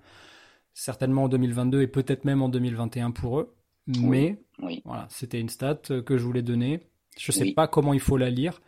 [0.73, 3.55] certainement en 2022 et peut-être même en 2021 pour eux.
[3.87, 4.81] Mais Oui.
[4.85, 6.81] voilà, c'était une stat que je voulais donner.
[7.17, 7.53] Je sais Oui.
[7.53, 8.61] pas comment il faut la lire,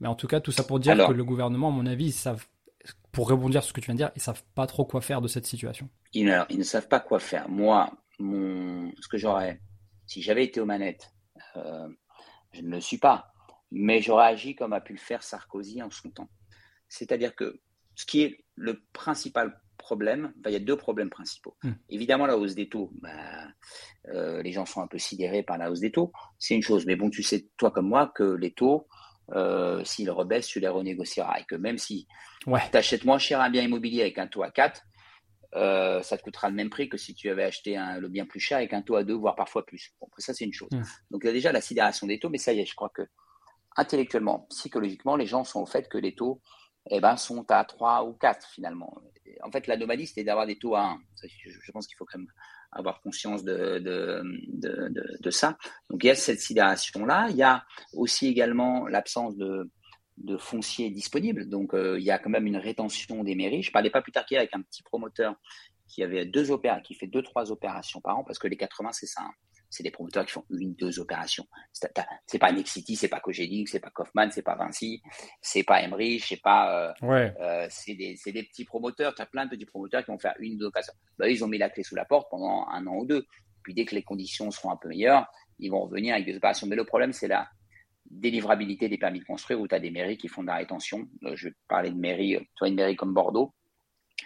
[0.00, 2.06] mais en tout cas, tout ça pour dire Alors- que le gouvernement, à mon avis,
[2.06, 2.46] ils savent,
[3.12, 5.20] pour rebondir sur ce que tu viens de dire, ils savent pas trop quoi faire
[5.20, 5.88] de cette situation.
[6.14, 7.48] Ils ne, ils ne savent pas quoi faire.
[7.48, 9.60] Moi, mon, ce que j'aurais,
[10.10, 11.12] si j'avais été aux manettes,
[11.54, 11.88] euh,
[12.52, 13.32] je ne le suis pas,
[13.70, 16.28] mais j'aurais agi comme a pu le faire Sarkozy en son temps.
[16.88, 17.60] C'est-à-dire que
[17.94, 21.56] ce qui est le principal problème, il y a deux problèmes principaux.
[21.62, 21.74] Hmm.
[21.88, 23.46] Évidemment, la hausse des taux, bah,
[24.08, 26.86] euh, les gens sont un peu sidérés par la hausse des taux, c'est une chose.
[26.86, 28.88] Mais bon, tu sais, toi comme moi, que les taux,
[29.30, 31.38] euh, s'ils rebaissent, tu les renégocieras.
[31.38, 32.08] Et que même si
[32.48, 32.68] Ouais.
[32.68, 34.82] tu achètes moins cher un bien immobilier avec un taux à 4,
[35.56, 38.24] euh, ça te coûtera le même prix que si tu avais acheté un, le bien
[38.24, 39.92] plus cher avec un taux à 2, voire parfois plus.
[40.00, 40.70] Bon, ça, c'est une chose.
[40.72, 40.82] Mm.
[41.10, 42.90] Donc, il y a déjà la sidération des taux, mais ça y est, je crois
[42.90, 43.02] que
[43.76, 46.40] intellectuellement, psychologiquement, les gens sont au fait que les taux
[46.90, 48.94] eh ben, sont à 3 ou 4 finalement.
[49.42, 50.98] En fait, l'anomalie, c'était d'avoir des taux à 1.
[51.22, 52.28] Je, je pense qu'il faut quand même
[52.72, 55.58] avoir conscience de, de, de, de, de ça.
[55.88, 57.28] Donc, il y a cette sidération-là.
[57.30, 59.70] Il y a aussi également l'absence de,
[60.20, 61.48] de foncier disponible.
[61.48, 63.62] Donc, euh, il y a quand même une rétention des mairies.
[63.62, 65.34] Je parlais pas plus tard qu'hier avec un petit promoteur
[65.88, 68.92] qui avait deux opérations, qui fait deux, trois opérations par an, parce que les 80,
[68.92, 69.22] c'est ça.
[69.22, 69.30] hein.
[69.72, 71.46] C'est des promoteurs qui font une, deux opérations.
[72.26, 75.00] C'est pas Nexity, c'est pas Cogedic, c'est pas Kaufman, c'est pas Vinci,
[75.40, 77.32] c'est pas Emmerich, c'est pas, euh, Ouais.
[77.40, 79.14] euh, c'est des, c'est des petits promoteurs.
[79.14, 80.92] Tu as plein de petits promoteurs qui vont faire une, deux opérations.
[81.18, 83.24] Bah, ils ont mis la clé sous la porte pendant un an ou deux.
[83.62, 85.26] Puis dès que les conditions seront un peu meilleures,
[85.60, 86.66] ils vont revenir avec des opérations.
[86.66, 87.48] Mais le problème, c'est la
[88.10, 91.08] délivrabilité des permis de construire où tu as des mairies qui font de la rétention.
[91.24, 93.54] Euh, je vais parler de mairie, euh, vois, une mairie comme Bordeaux,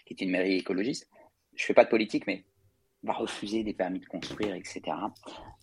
[0.07, 1.09] qui est une mairie écologiste.
[1.55, 2.45] Je fais pas de politique, mais
[3.03, 4.81] va refuser des permis de construire, etc.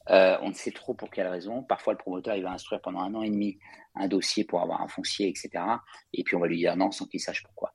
[0.09, 1.63] Euh, on ne sait trop pour quelle raison.
[1.63, 3.57] Parfois, le promoteur, il va instruire pendant un an et demi
[3.95, 5.49] un dossier pour avoir un foncier, etc.
[6.13, 7.73] Et puis, on va lui dire non sans qu'il sache pourquoi.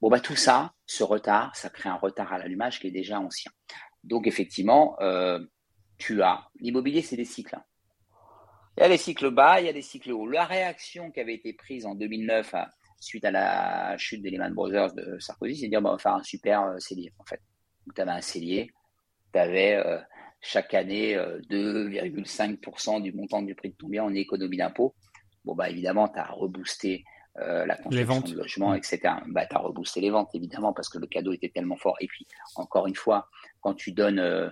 [0.00, 3.20] Bon, bah, tout ça, ce retard, ça crée un retard à l'allumage qui est déjà
[3.20, 3.52] ancien.
[4.02, 4.96] Donc, effectivement,
[5.98, 6.48] tu as.
[6.60, 7.56] L'immobilier, c'est des cycles.
[7.56, 7.64] hein.
[8.76, 10.26] Il y a des cycles bas, il y a des cycles hauts.
[10.28, 12.70] La réaction qui avait été prise en 2009 à-
[13.00, 15.98] suite à la chute des Lehman Brothers de Sarkozy, c'est de dire bah, on va
[15.98, 17.40] faire un super euh, cellier, en fait.
[17.86, 18.70] Donc, tu avais un cellier,
[19.32, 19.98] tu avais euh,
[20.40, 24.94] chaque année euh, 2,5% du montant du prix de ton bien en économie d'impôt.
[25.44, 27.04] Bon, bah, évidemment, tu as reboosté
[27.38, 28.30] euh, la construction ventes.
[28.30, 29.00] de logements, etc.
[29.26, 31.96] Bah, tu as reboosté les ventes, évidemment, parce que le cadeau était tellement fort.
[32.00, 33.28] Et puis, encore une fois,
[33.60, 34.48] quand tu donnes euh,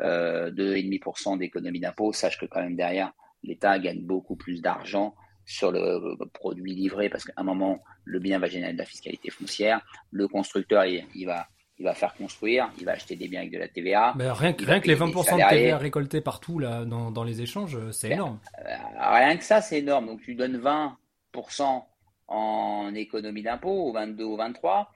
[0.00, 3.12] euh, 2,5% d'économie d'impôt, sache que quand même derrière,
[3.46, 8.18] l'État gagne beaucoup plus d'argent sur le euh, produit livré, parce qu'à un moment, le
[8.18, 9.80] bien va générer de la fiscalité foncière,
[10.10, 11.46] le constructeur, il, il va,
[11.78, 14.14] il va faire construire, il va acheter des biens avec de la TVA.
[14.16, 15.48] Mais rien, que- rien les payer des 20% de.
[15.50, 18.40] TVA récoltés partout là, dans, dans les échanges, c'est Ben, énorme.
[18.66, 20.06] Euh, rien que ça, c'est énorme.
[20.06, 21.84] Donc, tu donnes 20%
[22.28, 24.90] en économie d'impôt au 22 ou 23,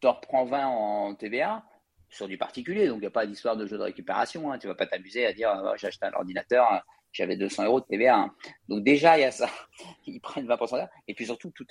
[0.00, 1.62] tu en reprends 20% en TVA
[2.10, 2.88] sur du particulier.
[2.88, 4.50] Donc, il n'y a pas d'histoire de jeu de récupération.
[4.52, 4.58] Hein.
[4.58, 6.82] Tu ne vas pas t'amuser à dire oh, acheté un ordinateur,
[7.12, 8.16] j'avais 200 euros de TVA.
[8.16, 8.34] Hein.
[8.68, 9.48] Donc, déjà, il y a ça.
[10.06, 11.66] Ils prennent 20% Et puis surtout, tout,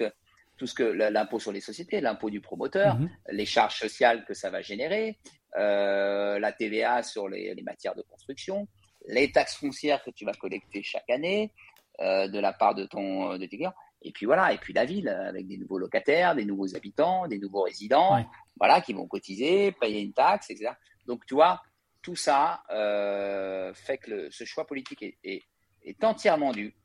[0.57, 3.09] tout ce que l'impôt sur les sociétés, l'impôt du promoteur, mhm.
[3.31, 5.17] les charges sociales que ça va générer,
[5.57, 8.67] euh, la TVA sur les, matières de construction,
[9.07, 11.51] les taxes foncières que tu vas collecter chaque année
[11.99, 13.73] euh, de la part de ton de tes clients.
[14.03, 17.39] Et puis voilà, et puis la ville avec des nouveaux locataires, des nouveaux habitants, des
[17.39, 18.23] nouveaux résidents,
[18.57, 20.73] voilà, qui vont cotiser, payer une taxe, etc.
[21.07, 21.61] Donc tu vois,
[22.01, 25.43] tout ça euh, fait que ce choix politique est,
[25.83, 26.75] est, entièrement dû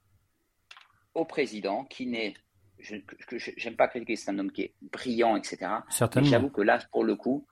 [1.14, 2.34] au président qui n'est,
[2.78, 2.96] je
[3.64, 5.66] n'aime pas critiquer, c'est un homme qui est brillant, etc.
[5.88, 6.28] Certainement.
[6.28, 7.46] J'avoue que là, pour le coup,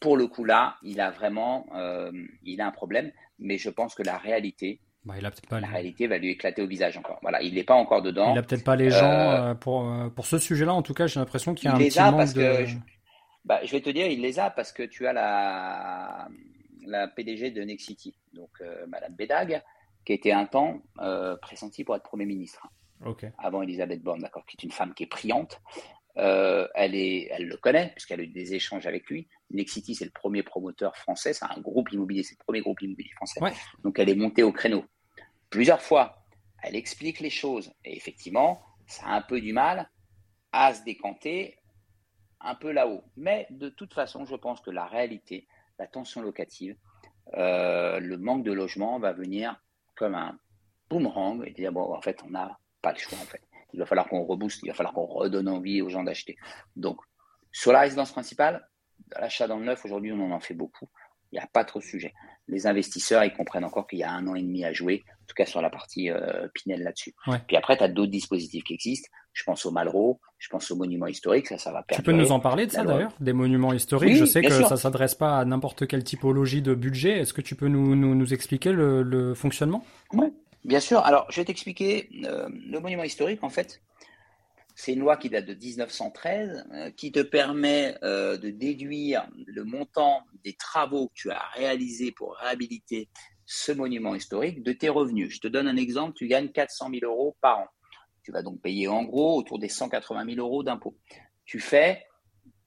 [0.00, 2.12] pour le coup là, il a vraiment, euh,
[2.44, 3.10] il a un problème.
[3.38, 6.60] Mais je pense que la réalité, bah, il a pas la réalité va lui éclater
[6.60, 7.18] au visage encore.
[7.22, 8.32] Voilà, il n'est pas encore dedans.
[8.32, 10.74] Il n'a peut-être pas les gens euh, pour, pour ce sujet-là.
[10.74, 12.42] En tout cas, j'ai l'impression qu'il y a un les petit a parce de...
[12.42, 12.76] que je,
[13.44, 16.28] bah, je vais te dire, il les a parce que tu as la
[16.88, 18.50] la PDG de Nexity, donc
[18.88, 19.62] Madame Bédag,
[20.04, 20.82] qui était un temps
[21.42, 22.66] pressentie pour être Premier ministre.
[23.04, 23.30] Okay.
[23.38, 25.60] Avant Elisabeth Borne, d'accord, qui est une femme qui est priante.
[26.16, 29.28] elle, est, elle le connaît, puisqu'elle a eu des échanges avec lui.
[29.50, 33.10] Nexity, c'est le premier promoteur français, c'est un groupe immobilier, c'est le premier groupe immobilier
[33.12, 33.40] français.
[33.84, 34.84] Donc elle est montée au créneau
[35.50, 36.24] plusieurs fois.
[36.62, 37.72] Elle explique les choses.
[37.84, 39.88] Et effectivement, ça a un peu du mal
[40.52, 41.58] à se décanter
[42.40, 43.04] un peu là-haut.
[43.16, 45.46] Mais de toute façon, je pense que la réalité,
[45.78, 46.76] la tension locative,
[47.34, 49.60] euh, le manque de logement va venir
[49.96, 50.38] comme un
[50.88, 53.42] boomerang et dire, bon, en fait, on n'a pas le choix, en fait.
[53.72, 56.36] Il va falloir qu'on rebooste, il va falloir qu'on redonne envie aux gens d'acheter.
[56.76, 57.00] Donc,
[57.52, 58.66] sur la résidence principale,
[59.18, 60.88] l'achat dans le neuf, aujourd'hui, on en fait beaucoup.
[61.30, 62.14] Il n'y a pas trop de sujet.
[62.46, 65.26] Les investisseurs, ils comprennent encore qu'il y a un an et demi à jouer, en
[65.26, 67.14] tout cas sur la partie euh, Pinel là-dessus.
[67.46, 69.10] Puis après, tu as d'autres dispositifs qui existent.
[69.34, 71.96] Je pense au Malraux, je pense aux monuments historiques, ça, ça va perdurer.
[71.96, 74.16] Tu peux nous en parler de ça d'ailleurs, des monuments historiques?
[74.16, 77.18] Je sais que ça ne s'adresse pas à n'importe quelle typologie de budget.
[77.18, 79.84] Est-ce que tu peux nous, nous, nous expliquer le, le fonctionnement?
[80.12, 80.32] Oui,
[80.64, 81.00] bien sûr.
[81.00, 82.08] Alors, je vais t'expliquer.
[82.24, 83.82] Euh, le monument historique, en fait,
[84.76, 89.64] c'est une loi qui date de 1913 euh, qui te permet euh, de déduire le
[89.64, 93.08] montant des travaux que tu as réalisés pour réhabiliter
[93.44, 95.34] ce monument historique de tes revenus.
[95.34, 97.66] Je te donne un exemple, tu gagnes 400 000 euros par an.
[98.28, 100.94] Tu vas donc payer en gros autour des 180 000 euros d'impôts.
[101.46, 102.04] Tu fais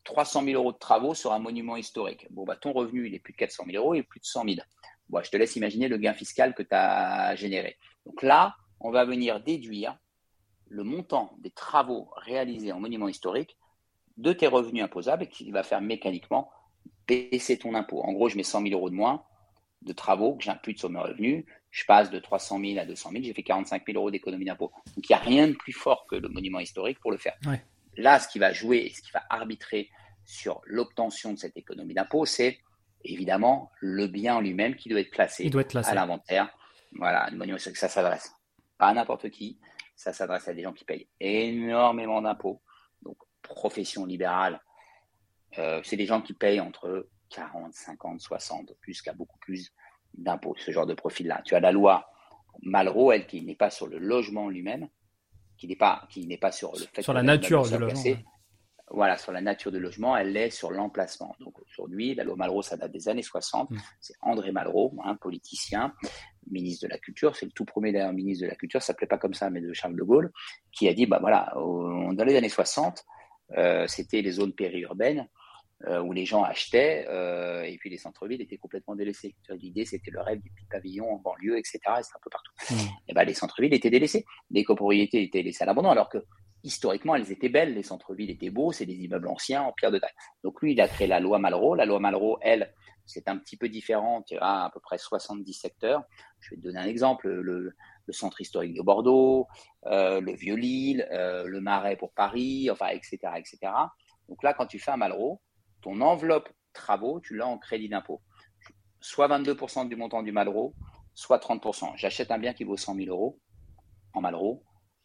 [0.06, 2.26] 300 000 euros de travaux sur un monument historique.
[2.32, 4.26] Bon, bah, ton revenu, il est plus de 400 000 euros, il est plus de
[4.26, 4.56] 100 000.
[5.10, 7.78] Bon, je te laisse imaginer le gain fiscal que tu as généré.
[8.08, 9.96] Donc là, on va venir déduire
[10.68, 13.56] le montant des travaux réalisés en monument historique
[14.18, 16.50] de tes revenus imposables et qui va faire mécaniquement
[17.08, 18.02] baisser ton impôt.
[18.02, 19.24] En gros, je mets 100 000 euros de moins
[19.84, 21.46] de travaux que j'impute sur mes revenus.
[21.72, 24.72] Je passe de 300 000 à 200 000, j'ai fait 45 000 euros d'économie d'impôt.
[24.96, 27.38] Donc, il n'y a rien de plus fort que le monument historique pour le faire.
[27.98, 29.90] Là, ce qui va jouer et ce qui va arbitrer
[30.26, 32.60] sur l'obtention de cette économie d'impôt, c'est
[33.04, 36.56] évidemment le bien lui-même qui doit être classé, doit être à l'inventaire.
[36.94, 38.32] Voilà, le monument historique, ça s'adresse
[38.78, 39.60] pas à n'importe qui,
[39.96, 42.62] ça s'adresse à des gens qui payent énormément d'impôts.
[43.02, 44.62] Donc, profession libérale,
[45.58, 49.72] euh, c'est des gens qui payent entre 40, 50, 60, plus qu'à beaucoup plus
[50.14, 51.42] d'impôts, ce genre de profil-là.
[51.46, 52.08] Tu as la loi
[52.62, 54.88] Malraux, elle, qui n'est pas sur le logement lui-même,
[55.58, 58.18] qui n'est pas, qui n'est pas sur le fait sur la nature du logement.
[58.94, 61.34] Voilà, sur la nature du logement, elle est sur l'emplacement.
[61.40, 63.70] Donc aujourd'hui, la loi Malraux, ça date des années 60.
[63.70, 63.78] Mm.
[64.02, 65.94] C'est André Malraux, un politicien,
[66.50, 69.08] ministre de la Culture, c'est le tout premier d'ailleurs ministre de la Culture, ça s'appelait
[69.08, 70.32] pas comme ça, mais de Charles de Gaulle,
[70.74, 73.06] qui a dit, bah voilà, dans les années 60,
[73.58, 75.30] euh, c'était les zones périurbaines
[75.88, 79.36] où les gens achetaient, euh, et puis les centres-villes étaient complètement délaissés.
[79.50, 81.80] L'idée, c'était le rêve du petit pavillon en banlieue, etc.
[82.02, 82.52] C'était un peu partout.
[82.70, 82.76] Mmh.
[83.08, 84.26] Et ben, les centres-villes étaient délaissés.
[84.52, 86.20] Les copropriétés étaient laissées à l'abandon, alors que
[86.64, 87.74] historiquement, elles étaient belles.
[87.74, 90.12] Les centres-villes étaient beaux, c'est des immeubles anciens en pierre de taille.
[90.44, 91.76] Donc lui, il a créé la loi Malraux.
[91.76, 92.74] La loi Malraux, elle,
[93.06, 94.24] c'est un petit peu différent.
[94.24, 96.04] Tu as à peu près 70 secteurs.
[96.40, 97.30] Je vais te donner un exemple.
[97.30, 97.74] Le,
[98.10, 99.48] centre historique de Bordeaux,
[99.86, 103.72] euh, le Vieux-Lille, euh, le Marais pour Paris, enfin, etc., etc.
[104.28, 105.40] Donc là, quand tu fais un Malraux,
[105.82, 108.22] ton enveloppe travaux, tu l'as en crédit d'impôt.
[109.00, 110.76] Soit 22% du montant du Malraux,
[111.14, 111.94] soit 30%.
[111.96, 113.40] J'achète un bien qui vaut 100 000 euros
[114.14, 114.64] en Malraux,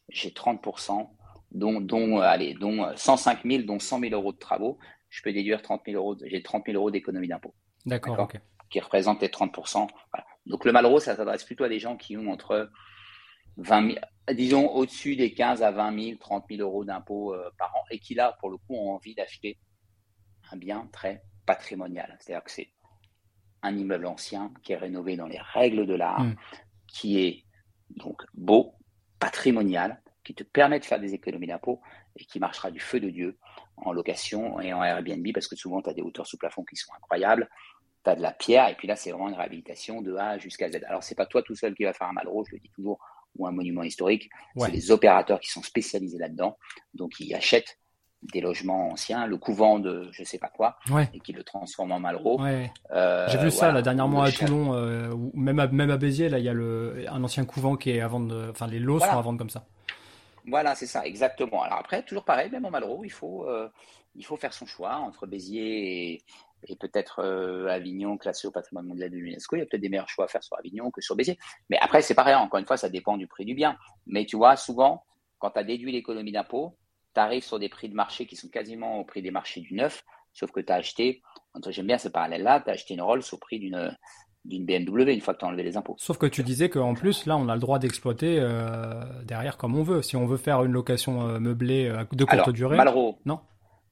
[0.09, 1.09] j'ai 30%,
[1.53, 4.79] dont, dont, allez, dont 105 000, dont 100 000 euros de travaux.
[5.09, 7.55] Je peux déduire 30 000 euros, j'ai 30 000 euros d'économie d'impôt.
[7.87, 8.29] D'accord,
[8.68, 9.87] Qui représente les 30%.
[10.47, 12.70] Donc le Malraux, ça s'adresse plutôt à des gens qui ont entre
[13.59, 13.99] 20 000,
[14.35, 17.99] disons au-dessus des 15 à 20 000, 30 000 euros d'impôt euh, par an et
[17.99, 19.59] qui là, pour le coup, ont envie d'acheter
[20.53, 22.17] un bien très patrimonial.
[22.21, 22.71] C'est-à-dire que c'est
[23.63, 26.37] un immeuble ancien qui est rénové dans les règles de l'art, hmm.
[26.87, 27.45] qui est
[27.91, 28.75] donc beau,
[29.19, 31.81] patrimonial, qui te permet de faire des économies d'impôt
[32.17, 33.39] et qui marchera du feu de Dieu
[33.77, 36.77] en location et en Airbnb parce que souvent tu as des hauteurs sous plafond qui
[36.77, 37.49] sont incroyables.
[38.05, 40.71] Tu as de la pierre et puis là c'est vraiment une réhabilitation de A jusqu'à
[40.71, 40.83] Z.
[40.89, 42.99] Alors c'est pas toi tout seul qui va faire un Malraux, je le dis toujours,
[43.37, 44.31] ou un monument historique.
[44.57, 46.59] C'est les opérateurs qui sont spécialisés là-dedans.
[46.95, 47.79] Donc ils achètent
[48.23, 50.79] des logements anciens, le couvent de je sais pas quoi,
[51.14, 52.41] et qui le transforment en Malraux.
[52.91, 56.39] Euh, J'ai vu ça là dernièrement à Toulon, euh, même à, même à Béziers, là
[56.39, 59.07] il y a le, un ancien couvent qui est à vendre, enfin les lots sont
[59.07, 59.64] à vendre comme ça.
[60.49, 61.62] Voilà, c'est ça, exactement.
[61.62, 63.69] Alors après, toujours pareil, même en Malraux, il faut, euh,
[64.14, 66.23] il faut faire son choix entre Béziers et,
[66.69, 67.23] et peut-être
[67.69, 69.57] Avignon classé au patrimoine mondial de l'UNESCO.
[69.57, 71.39] Il y a peut-être des meilleurs choix à faire sur Avignon que sur Béziers.
[71.69, 73.77] Mais après, c'est pareil, encore une fois, ça dépend du prix du bien.
[74.07, 75.05] Mais tu vois, souvent,
[75.39, 76.77] quand tu as déduit l'économie d'impôt,
[77.17, 79.73] tu arrives sur des prix de marché qui sont quasiment au prix des marchés du
[79.73, 80.05] neuf,
[80.35, 81.23] sauf que tu as acheté,
[81.69, 83.97] j'aime bien ce parallèle-là, tu as acheté une Rolls au prix d'une
[84.45, 85.97] d'une BMW une fois que tu as enlevé les impôts.
[85.99, 89.75] Sauf que tu disais qu'en plus, là, on a le droit d'exploiter euh, derrière comme
[89.77, 90.03] on veut.
[90.03, 92.77] Si on veut faire une location euh, meublée euh, de courte durée.
[92.77, 93.41] Malraux, non?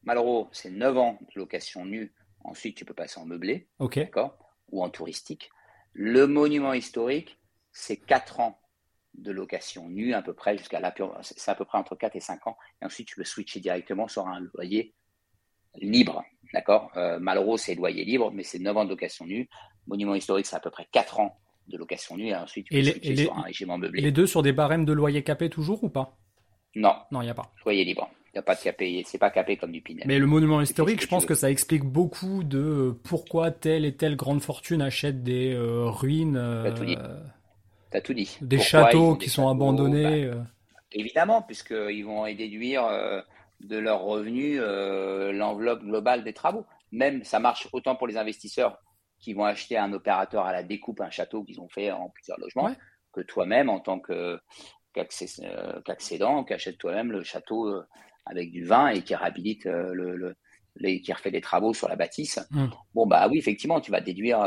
[0.04, 2.14] Malraux, c'est 9 ans de location nue.
[2.44, 3.66] Ensuite, tu peux passer en meublé.
[3.80, 3.98] OK.
[3.98, 4.38] D'accord
[4.70, 5.50] Ou en touristique.
[5.92, 7.36] Le monument historique,
[7.72, 8.56] c'est 4 ans
[9.18, 12.20] de location nue à peu près jusqu'à la c'est à peu près entre 4 et
[12.20, 12.56] 5 ans.
[12.82, 14.94] Et ensuite, tu peux switcher directement sur un loyer
[15.76, 16.24] libre.
[16.52, 16.90] D'accord?
[16.96, 19.48] Euh, Malraux, c'est loyer libre, mais c'est 9 ans de location nue.
[19.86, 21.38] Monument historique, c'est à peu près 4 ans
[21.68, 22.28] de location nue.
[22.28, 24.02] Et ensuite, tu peux switcher sur un régime meublé.
[24.02, 26.16] Les deux sur des barèmes de loyer capé toujours ou pas?
[26.74, 26.94] Non.
[27.10, 27.50] Non, il n'y a pas.
[27.64, 28.10] Loyer libre.
[28.28, 29.02] Il n'y a pas de capé.
[29.06, 30.04] C'est pas capé comme du Pinel.
[30.08, 33.94] Mais le monument historique, je pense que ça explique beaucoup de euh, pourquoi telle et
[33.94, 36.36] telle grande fortune achète des euh, ruines.
[38.00, 38.38] Tout dit.
[38.40, 40.26] Des châteaux qui sont abandonnés.
[40.26, 40.42] Bah, euh.
[40.92, 43.20] Évidemment, puisqu'ils vont déduire euh,
[43.60, 46.66] de leurs revenus euh, l'enveloppe globale des travaux.
[46.90, 48.78] Même, ça marche autant pour les investisseurs
[49.18, 52.38] qui vont acheter un opérateur à la découpe un château qu'ils ont fait en plusieurs
[52.38, 52.74] logements,
[53.12, 54.00] que toi-même en tant
[54.92, 57.82] qu'accédant, qui achète toi-même le château
[58.26, 60.36] avec du vin et qui réhabilite le,
[60.80, 62.38] qui refait des travaux sur la bâtisse.
[62.54, 62.70] Hum.
[62.92, 64.40] Bon, bah oui, effectivement, tu vas déduire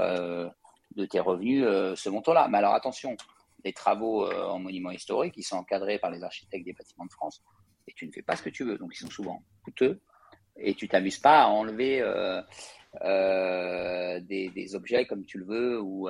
[0.96, 1.64] de tes revenus
[1.96, 2.48] ce montant-là.
[2.50, 3.18] Mais alors attention,
[3.64, 7.12] des travaux euh, en monuments historiques, qui sont encadrés par les architectes des bâtiments de
[7.12, 7.44] France,
[7.88, 8.78] et tu ne fais pas ce que tu veux.
[8.78, 10.00] Donc ils sont souvent coûteux,
[10.58, 12.42] et tu t'amuses pas à enlever euh,
[13.02, 16.10] euh, des, objets comme tu le veux, ou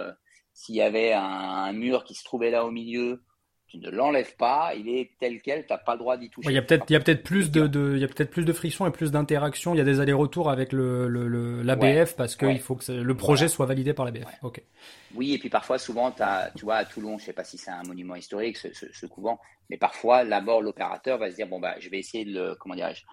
[0.53, 3.21] s'il y avait un, mur qui se trouvait là au milieu
[3.67, 6.49] tu ne l'enlèves pas, il est tel quel, tu n'as pas le droit d'y toucher.
[6.49, 9.11] Il y a peut-être, plus de, il y a peut-être plus de friction et plus
[9.11, 9.73] d'interaction.
[9.73, 13.49] Il y a des allers-retours avec le, le, l'ABF parce qu'il faut que le projet
[13.49, 14.25] soit validé par l'ABF.
[15.15, 17.71] Oui, et puis parfois, souvent, as, tu vois, à Toulon, je sais pas si c'est
[17.71, 19.39] un monument historique, ce, ce, couvent,
[19.69, 22.75] mais parfois, d'abord, l'opérateur va se dire, bon, bah, je vais essayer de le, comment
[22.75, 23.03] dirais-je,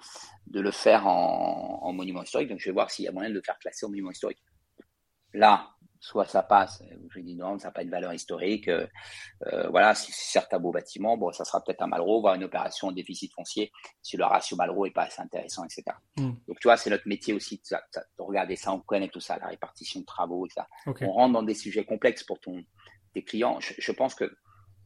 [0.46, 3.30] de le faire en, en monument historique, donc je vais voir s'il y a moyen
[3.30, 4.42] de le faire classer en monument historique.
[5.32, 5.73] Là,
[6.04, 8.68] soit ça passe, je dis non, ça n'a pas de valeur historique.
[8.68, 8.86] Euh,
[9.46, 12.34] euh, voilà, si c'est certes un beau bâtiment, bon, ça sera peut-être un Malraux, voire
[12.34, 15.82] une opération en déficit foncier si le ratio Malraux n'est pas assez intéressant, etc.
[16.18, 16.32] Hmm.
[16.46, 17.78] Donc, tu vois, c'est notre métier aussi de,
[18.18, 20.68] regarder ça, on connaît tout ça, la répartition de travaux, ça.
[21.00, 22.62] On rentre dans des sujets complexes pour ton,
[23.14, 23.58] tes clients.
[23.60, 24.30] Je, pense que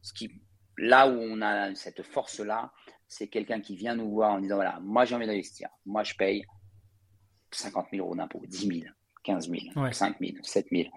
[0.01, 0.31] ce qui,
[0.77, 2.71] là où on a cette force-là,
[3.09, 6.13] c'est quelqu'un qui vient nous voir en disant, voilà, moi j'ai envie d'investir, moi je
[6.13, 6.45] paye
[7.51, 8.79] 50 000 euros d'impôt, 10 000.
[9.23, 10.89] 15 000, 5 000, 7 000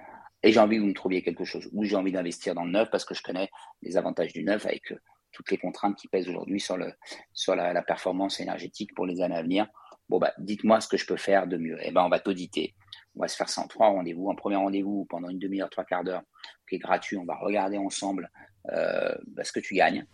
[0.42, 2.72] et j'ai envie que vous me trouviez quelque chose, ou j'ai envie d'investir dans le
[2.72, 3.48] neuf parce que je connais
[3.82, 5.00] les avantages du neuf avec euh,
[5.32, 6.92] toutes les contraintes qui pèsent aujourd'hui sur, le,
[7.32, 9.66] sur la, performance énergétique pour les années à venir.
[10.08, 11.78] Bon, bah, dites-moi ce que je peux faire de mieux.
[11.82, 12.74] Eh ben, on va t'auditer.
[13.16, 14.30] On va se faire ça en trois rendez-vous.
[14.30, 16.22] Un premier rendez-vous pendant une demi-heure, trois quarts d'heure,
[16.68, 17.16] qui est gratuit.
[17.16, 18.30] On va regarder ensemble
[18.70, 20.04] euh, bah, ce que tu gagnes.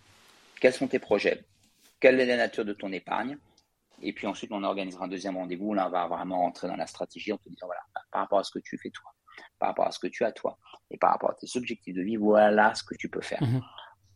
[0.60, 1.44] Quels sont tes projets?
[2.00, 3.38] Quelle est la nature de ton épargne?
[4.02, 5.74] Et puis ensuite, on organisera un deuxième rendez-vous.
[5.74, 8.44] Là, on va vraiment rentrer dans la stratégie en te disant, voilà, par rapport à
[8.44, 9.12] ce que tu fais toi,
[9.58, 10.58] par rapport à ce que tu as toi
[10.90, 13.42] et par rapport à tes objectifs de vie, voilà ce que tu peux faire.
[13.42, 13.62] Mhm.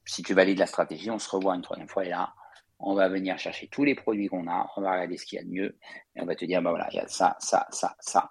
[0.04, 2.32] Si tu valides la stratégie, on se revoit une troisième fois et là,
[2.78, 5.40] on va venir chercher tous les produits qu'on a, on va regarder ce qu'il y
[5.40, 5.78] a de mieux
[6.16, 8.30] et on va te dire, bah voilà, il y a ça, ça, ça, ça.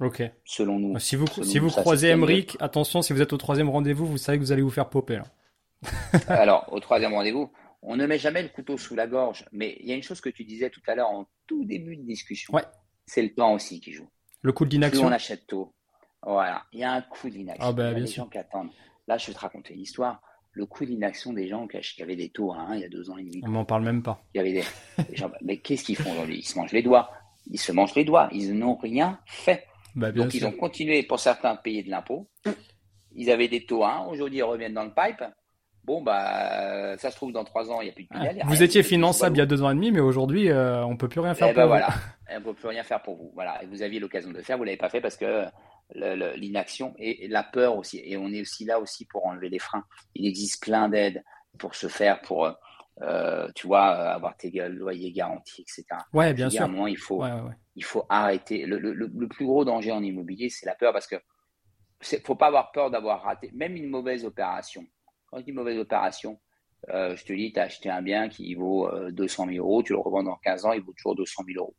[0.00, 0.22] Ok.
[0.44, 0.98] Selon nous.
[0.98, 4.38] Si vous, si vous croisez Emric, attention, si vous êtes au troisième rendez-vous, vous savez
[4.38, 5.22] que vous allez vous faire popper.
[6.28, 7.50] Alors, au troisième rendez-vous,
[7.82, 10.20] on ne met jamais le couteau sous la gorge, mais il y a une chose
[10.20, 12.52] que tu disais tout à l'heure en tout début de discussion.
[12.54, 12.64] Ouais.
[13.06, 14.08] C'est le temps aussi qui joue.
[14.42, 15.06] Le coup de l'inaction.
[15.06, 15.74] on achète tôt,
[16.32, 17.64] voilà, il y a un coup d'inaction.
[17.64, 18.70] Ah bah, il y a des gens qui attendent.
[19.06, 20.20] Là, je vais te raconter une histoire.
[20.50, 23.10] Le coup d'inaction des gens qui avaient des taux à 1 il y a deux
[23.10, 23.40] ans et demi.
[23.44, 24.24] On m'en parle même pas.
[24.34, 24.64] Il y avait des,
[25.14, 26.38] gens, mais qu'est-ce qu'ils font aujourd'hui?
[26.38, 27.10] Ils se mangent les doigts.
[27.48, 28.28] Ils se mangent les doigts.
[28.32, 29.66] Ils n'ont rien fait.
[29.94, 32.28] Bah, Donc, ils ont continué, pour certains, à payer de l'impôt.
[33.14, 34.06] Ils avaient des taux à 1.
[34.06, 35.22] Aujourd'hui, ils reviennent dans le pipe.
[35.84, 38.42] Bon, bah, ça se trouve, dans trois ans, il n'y a plus de pénal.
[38.46, 40.96] vous étiez finançable il y a deux ans et demi, mais aujourd'hui, euh, on ne
[40.96, 41.68] peut plus rien faire eh pour ben vous.
[41.68, 41.88] Voilà.
[42.30, 43.30] on ne peut plus rien faire pour vous.
[43.34, 43.62] Voilà.
[43.62, 45.44] Et vous aviez l'occasion de le faire, vous ne l'avez pas fait parce que
[45.94, 48.00] l'inaction et, la peur aussi.
[48.04, 49.84] Et on est aussi là aussi pour enlever les freins.
[50.14, 51.22] Il existe plein d'aides
[51.58, 52.50] pour se faire, pour,
[53.02, 55.84] euh, tu vois, avoir tes loyers garantis, etc.
[56.12, 56.62] Ouais, bien sûr.
[56.62, 57.22] À il faut,
[57.76, 58.66] il faut arrêter.
[58.66, 61.16] Le, le, le, plus gros danger en immobilier, c'est la peur parce que
[62.24, 64.84] faut pas avoir peur d'avoir raté, même une mauvaise opération.
[65.26, 66.38] Quand je dis mauvaise opération,
[66.90, 69.92] euh, je te dis, tu as acheté un bien qui vaut 200 000 euros, tu
[69.92, 71.74] le revends dans 15 ans, il vaut toujours 200 000 euros.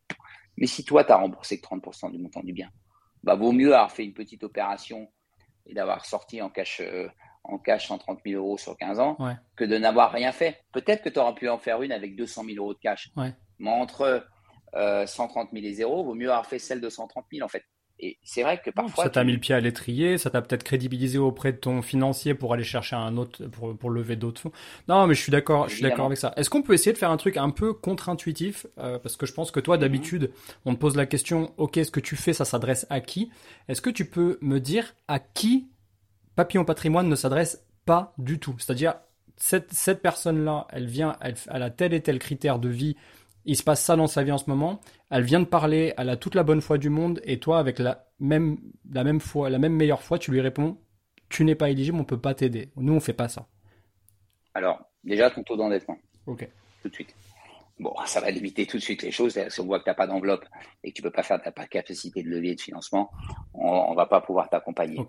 [0.58, 2.70] Mais si toi, tu as remboursé que 30% du montant du bien,
[3.24, 5.10] bah, vaut mieux avoir fait une petite opération
[5.66, 7.08] et d'avoir sorti en cash, euh,
[7.44, 9.18] en cash 130 000 euros sur 15 ans
[9.56, 10.62] que de n'avoir rien fait.
[10.72, 13.12] Peut-être que tu auras pu en faire une avec 200 000 euros de cash.
[13.60, 14.26] Mais entre
[14.74, 17.64] 130 000 et 0, vaut mieux avoir fait celle de 130 000 en fait.
[18.00, 19.06] Et c'est vrai que parfois.
[19.06, 22.36] Ça t'a mis le pied à l'étrier, ça t'a peut-être crédibilisé auprès de ton financier
[22.36, 24.52] pour aller chercher un autre, pour, pour lever d'autres fonds.
[24.88, 26.34] Non, mais je suis d'accord, je suis d'accord avec ça.
[26.38, 29.34] Est-ce qu'on peut essayer de faire un truc un peu contre-intuitif euh, Parce que je
[29.34, 30.32] pense que toi, d'habitude,
[30.66, 33.32] on te pose la question, ok, ce que tu fais, ça s'adresse à qui?
[33.68, 35.68] Est-ce que tu peux me dire à qui
[36.36, 38.56] Papillon Patrimoine ne s'adresse pas du tout?
[38.60, 38.96] C'est-à-dire,
[39.38, 42.96] cette, cette personne-là, elle vient, elle, elle a tel et tel critère de vie
[43.48, 46.10] il se passe ça dans sa vie en ce moment, elle vient de parler, elle
[46.10, 48.58] a toute la bonne foi du monde, et toi, avec la même,
[48.92, 50.78] la même foi, la même meilleure foi, tu lui réponds,
[51.30, 52.70] tu n'es pas éligible, on peut pas t'aider.
[52.76, 53.48] Nous, on fait pas ça.
[54.54, 55.98] Alors, déjà, ton taux d'endettement.
[56.26, 56.48] Ok.
[56.84, 57.16] Tout de suite.
[57.80, 59.40] Bon, ça va limiter tout de suite les choses.
[59.50, 60.46] Si on voit que tu n'as pas d'enveloppe
[60.84, 63.12] et que tu peux pas faire, tu pas de capacité de levier de financement,
[63.54, 65.00] on, ne va pas pouvoir t'accompagner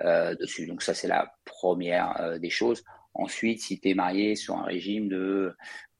[0.00, 0.66] euh, dessus.
[0.66, 2.84] Donc ça, c'est la première euh, des choses.
[3.14, 5.56] Ensuite, si tu es marié sur un régime de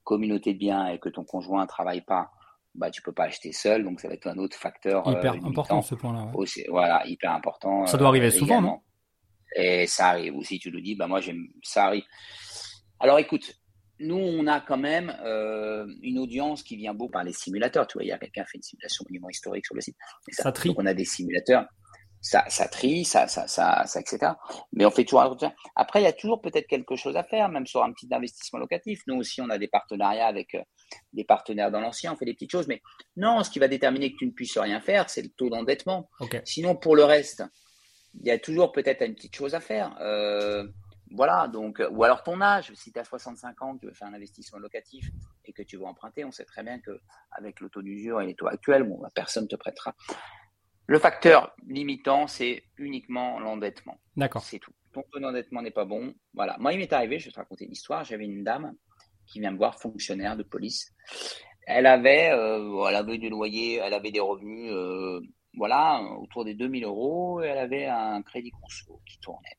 [0.07, 2.31] communauté de biens et que ton conjoint ne travaille pas,
[2.75, 3.83] bah, tu peux pas acheter seul.
[3.83, 5.05] Donc, ça va être un autre facteur.
[5.05, 6.31] Euh, hyper important ce point-là.
[6.69, 7.85] Voilà, hyper important.
[7.85, 8.79] Ça doit arriver euh, souvent, non?
[9.55, 10.59] Et ça arrive aussi.
[10.59, 12.05] Tu le dis, bah, moi, j'aime, ça arrive.
[13.01, 13.53] Alors, écoute,
[13.99, 17.85] nous, on a quand même euh, une audience qui vient beaucoup par les simulateurs.
[17.87, 19.97] Tu vois, il y a quelqu'un qui fait une simulation monument historique sur le site.
[20.31, 20.69] Ça, ça trie.
[20.69, 21.65] Donc, on a des simulateurs
[22.21, 24.33] ça, ça trie, ça, ça, ça, ça, etc.
[24.73, 27.49] Mais on fait toujours un Après, il y a toujours peut-être quelque chose à faire,
[27.49, 29.01] même sur un petit investissement locatif.
[29.07, 30.61] Nous aussi, on a des partenariats avec euh,
[31.13, 32.67] des partenaires dans l'ancien, on fait des petites choses.
[32.67, 32.81] Mais
[33.15, 36.09] non, ce qui va déterminer que tu ne puisses rien faire, c'est le taux d'endettement.
[36.43, 37.43] Sinon, pour le reste,
[38.19, 39.95] il y a toujours peut-être une petite chose à faire.
[40.01, 40.67] Euh,
[41.11, 44.13] voilà, donc, ou alors ton âge, si tu as 65 ans, tu veux faire un
[44.13, 45.09] investissement locatif
[45.45, 48.35] et que tu veux emprunter, on sait très bien qu'avec le taux d'usure et les
[48.35, 49.95] taux actuels, bon, bah, personne ne te prêtera.
[50.87, 53.99] Le facteur limitant, c'est uniquement l'endettement.
[54.15, 54.41] D'accord.
[54.41, 54.71] C'est tout.
[54.93, 56.15] Ton taux d'endettement n'est pas bon.
[56.33, 56.55] Voilà.
[56.59, 58.05] Moi, il m'est arrivé, je vais te raconter une histoire.
[58.05, 58.73] J'avais une dame
[59.25, 60.93] qui vient me voir, fonctionnaire de police.
[61.65, 65.19] Elle avait, euh, elle avait du loyer, elle avait des revenus, euh,
[65.55, 67.43] voilà, autour des 2000 euros.
[67.43, 69.57] Et elle avait un crédit conso qui tournait.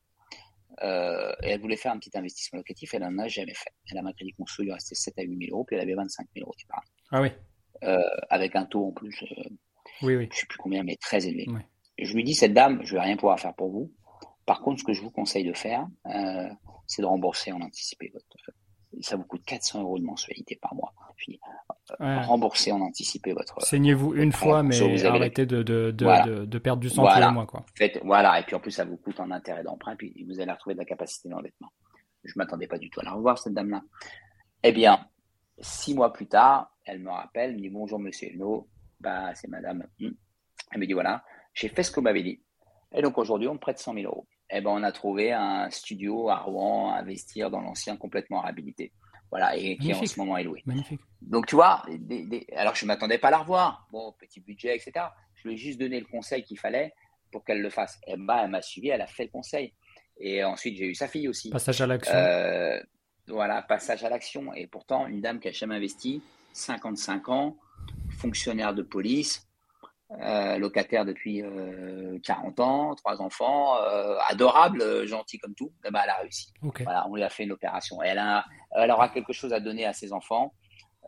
[0.81, 2.95] Euh, et elle voulait faire un petit investissement locatif.
[2.95, 3.69] Elle n'en a jamais fait.
[3.91, 5.83] Elle a un crédit conso, il lui restait 7 à 8 000 euros, puis elle
[5.83, 6.87] avait 25 000 euros d'épargne.
[7.11, 7.29] Ah oui.
[8.31, 9.23] avec un taux en plus
[10.01, 10.29] oui, oui.
[10.31, 11.47] je sais plus combien, mais très élevé.
[11.97, 13.91] Je lui dis, cette dame, je vais rien pouvoir faire pour vous.
[14.45, 16.49] Par contre, ce que je vous conseille de faire, euh,
[16.87, 18.25] c'est de rembourser en anticipé votre.
[19.01, 20.93] Ça vous coûte 400 euros de mensualité par mois.
[21.17, 21.39] Puis,
[22.01, 23.61] euh, rembourser en anticipé votre.
[23.61, 27.45] Saignez-vous une fois, mais arrêtez de, de, de, de, perdre du sang tous les mois.
[27.45, 27.63] Quoi.
[27.75, 30.51] Faites, voilà, et puis en plus, ça vous coûte en intérêt d'emprunt, puis vous allez
[30.51, 31.69] retrouver de la capacité d'endettement.
[32.23, 33.81] Je ne m'attendais pas du tout à la revoir, cette dame-là.
[34.63, 35.05] Eh bien,
[35.59, 38.67] six mois plus tard, elle me rappelle, elle me dit Bonjour, monsieur Elno,
[38.99, 39.87] bah, c'est madame.
[39.99, 40.11] Hmm.
[40.71, 41.23] Elle me dit voilà,
[41.53, 42.41] j'ai fait ce qu'on m'avait dit.
[42.93, 44.27] Et donc aujourd'hui, on me prête 100 000 euros.
[44.51, 48.41] Et eh ben, on a trouvé un studio à Rouen à investir dans l'ancien complètement
[48.41, 48.91] réhabilité.
[49.29, 50.63] Voilà, et qui en ce moment est loué.
[50.65, 51.01] Magnifique.
[51.21, 51.83] Donc, tu vois,
[52.55, 53.87] alors je ne m'attendais pas à la revoir.
[53.91, 55.05] Bon, petit budget, etc.
[55.35, 56.93] Je lui ai juste donné le conseil qu'il fallait
[57.31, 57.99] pour qu'elle le fasse.
[58.07, 59.75] Et bah, elle m'a suivi, elle a fait le conseil.
[60.17, 61.51] Et ensuite, j'ai eu sa fille aussi.
[61.51, 62.15] Passage à l'action.
[62.15, 62.81] Euh,
[63.27, 64.51] voilà, passage à l'action.
[64.53, 66.23] Et pourtant, une dame qui a jamais investi,
[66.53, 67.57] 55 ans,
[68.19, 69.49] fonctionnaire de police,
[70.11, 71.43] euh, locataire depuis
[72.23, 76.51] 40 euh, ans, trois enfants, euh, adorable, gentil comme tout, eh ben, elle a réussi.
[76.61, 78.01] Voilà, on lui a fait une opération.
[78.01, 80.53] elle, a, elle aura quelque chose à donner à ses enfants.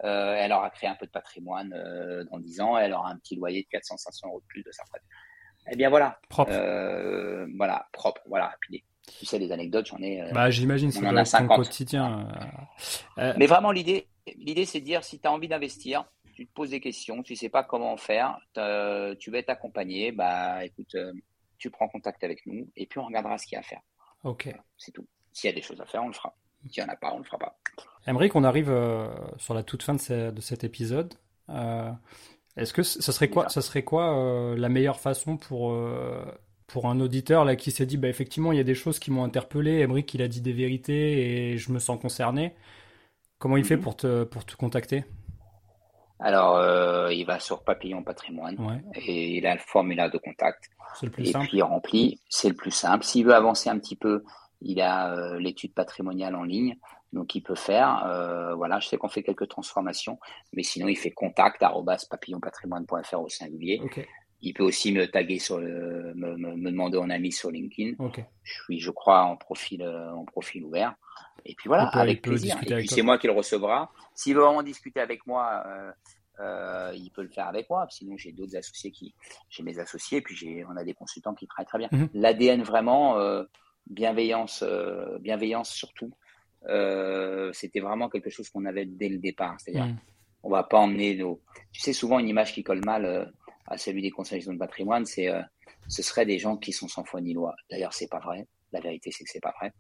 [0.03, 1.69] elle aura créé un peu de patrimoine
[2.29, 2.77] dans 10 ans.
[2.77, 5.03] Elle aura un petit loyer de 400-500 euros de plus de sa retraite.
[5.71, 6.19] Eh bien voilà.
[6.29, 6.51] Propre.
[7.57, 8.21] voilà, propre.
[8.27, 8.53] Voilà.
[8.61, 8.83] Puis,
[9.17, 10.31] tu sais, les anecdotes, j'en ai.
[10.31, 12.27] bah, j'imagine, c'est un quotidien.
[13.17, 14.07] Mais vraiment, l'idée,
[14.37, 16.05] l'idée, c'est de dire si tu as envie d'investir,
[16.41, 20.65] tu te poses des questions, tu sais pas comment faire, tu vas être accompagné, bah
[20.65, 21.13] écoute, euh,
[21.59, 23.81] tu prends contact avec nous et puis on regardera ce qu'il y a à faire.
[24.23, 24.51] Ok.
[24.75, 25.05] C'est tout.
[25.33, 26.35] S'il y a des choses à faire, on le fera.
[26.67, 27.55] S'il n'y en a pas, on le fera pas.
[28.07, 29.07] Aymeric, on arrive euh,
[29.37, 31.13] sur la toute fin de, cet épisode.
[31.49, 31.91] Euh,
[32.57, 35.79] est-ce que ce serait quoi, ça serait quoi la meilleure façon pour
[36.65, 39.11] pour un auditeur là qui s'est dit bah effectivement il y a des choses qui
[39.11, 42.55] m'ont interpellé, Aymeric il a dit des vérités et je me sens concerné.
[43.37, 43.83] Comment il fait mhm.
[43.83, 45.05] pour te pour te contacter?
[46.21, 50.69] Alors, euh, il va sur Papillon Patrimoine et il a le formulaire de contact.
[50.93, 51.47] C'est le plus et simple.
[51.47, 53.03] puis il remplit, c'est le plus simple.
[53.03, 54.23] S'il veut avancer un petit peu,
[54.61, 56.77] il a euh, l'étude patrimoniale en ligne
[57.11, 60.19] Donc, il peut faire, euh, voilà, je sais qu'on fait quelques transformations,
[60.53, 61.63] mais sinon, il fait contact
[62.09, 63.81] papillonpatrimoine.fr au singulier.
[64.43, 67.95] Il peut aussi me taguer sur le, me, me, demander en ami sur LinkedIn.
[68.43, 70.95] Je suis, je crois, en profil, euh, en profil ouvert.
[71.45, 72.57] Et puis voilà, avec plaisir.
[72.63, 73.91] Et puis c'est moi qui le recevra.
[74.15, 75.91] S'il veut vraiment discuter avec moi, euh,
[76.39, 77.85] euh, il peut le faire avec moi.
[77.89, 79.13] Sinon, j'ai d'autres associés qui,
[79.49, 81.89] j'ai mes associés, puis j'ai, on a des consultants qui travaillent très bien.
[81.91, 82.09] Mhm.
[82.15, 83.17] L'ADN vraiment,
[83.87, 84.63] bienveillance,
[85.19, 86.11] bienveillance surtout.
[87.53, 89.55] c'était vraiment quelque chose qu'on avait dès le départ.
[89.59, 89.97] C'est-à-dire, mhm.
[90.43, 91.41] on va pas emmener nos.
[91.71, 93.31] Tu sais, souvent une image qui colle mal
[93.67, 95.41] à celui des conseils de patrimoine, c'est euh,
[95.87, 97.55] ce serait des gens qui sont sans foi ni loi.
[97.69, 98.47] D'ailleurs, c'est pas vrai.
[98.71, 99.73] La vérité, c'est que c'est pas vrai.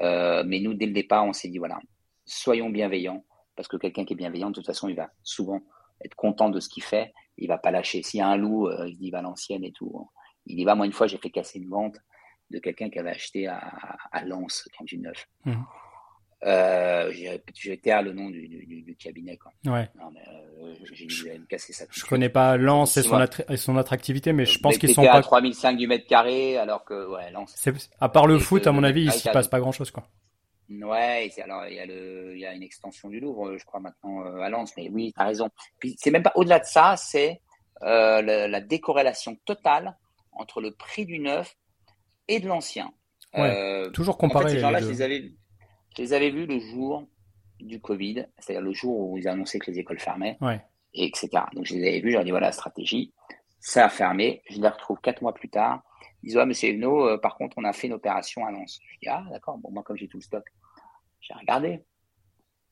[0.00, 1.78] Euh, mais nous, dès le départ, on s'est dit voilà,
[2.24, 3.24] soyons bienveillants,
[3.56, 5.60] parce que quelqu'un qui est bienveillant, de toute façon, il va souvent
[6.04, 7.12] être content de ce qu'il fait.
[7.38, 8.02] Il va pas lâcher.
[8.02, 10.08] S'il y a un loup, euh, il dit Valenciennes et tout.
[10.46, 10.74] Il y va.
[10.74, 11.96] Moi, une fois, j'ai fait casser une vente
[12.50, 13.58] de quelqu'un qui avait acheté à,
[14.10, 15.26] à Lens, quand du neuf.
[15.44, 15.54] Mmh.
[16.44, 19.36] Euh, j'ai à le nom du, du, du, cabinet.
[19.36, 19.52] Quoi.
[19.64, 19.88] Ouais.
[19.96, 20.74] Non, mais, euh,
[21.58, 21.84] ça.
[21.88, 25.12] Je connais pas Lens et son, et son attractivité, mais je pense qu'ils sont pas.
[25.12, 27.54] à 3005 du mètre carré, alors que, ouais, Lens.
[28.00, 30.08] À part le foot, à mon avis, il s'y passe pas grand chose, quoi.
[30.80, 33.80] Ouais, alors il y a le, il y a une extension du Louvre, je crois
[33.80, 35.50] maintenant euh, à Lens, mais oui, t'as raison.
[35.78, 37.42] Puis c'est même pas au-delà de ça, c'est
[37.82, 39.96] euh, la, la, décorrélation totale
[40.32, 41.56] entre le prix du neuf
[42.28, 42.92] et de l'ancien.
[43.34, 44.22] Ouais, euh, toujours.
[44.22, 45.32] En fait, ces gens-là, je les avais,
[45.96, 47.06] je les avais vus le jour
[47.60, 50.38] du Covid, c'est-à-dire le jour où ils annonçaient que les écoles fermaient,
[50.94, 51.30] et etc.
[51.54, 53.12] Donc je les avais vus, je leur ai dit voilà la stratégie,
[53.60, 54.42] ça a fermé.
[54.50, 55.82] Je les retrouve quatre mois plus tard.
[56.22, 58.80] Ils disent ouais, monsieur Evno, euh, par contre, on a fait une opération à Lens.
[58.94, 60.44] Je dis ah, d'accord, bon, moi, comme j'ai tout le stock,
[61.20, 61.84] j'ai regardé.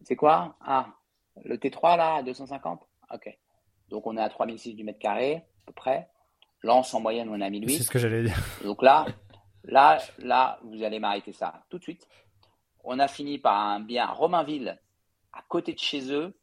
[0.02, 0.56] C'est quoi?
[0.60, 0.88] Ah,
[1.44, 3.38] le T3 là, à 250 Ok.
[3.88, 6.08] Donc on est à 3006 du mètre carré, à peu près.
[6.62, 7.76] Lens en moyenne, on est à 1008.
[7.76, 8.38] C'est ce que j'allais dire.
[8.64, 9.06] Donc là,
[9.64, 12.06] là, là, vous allez m'arrêter ça tout de suite
[12.84, 14.78] on a fini par un bien à Romainville,
[15.32, 16.34] à côté de chez eux,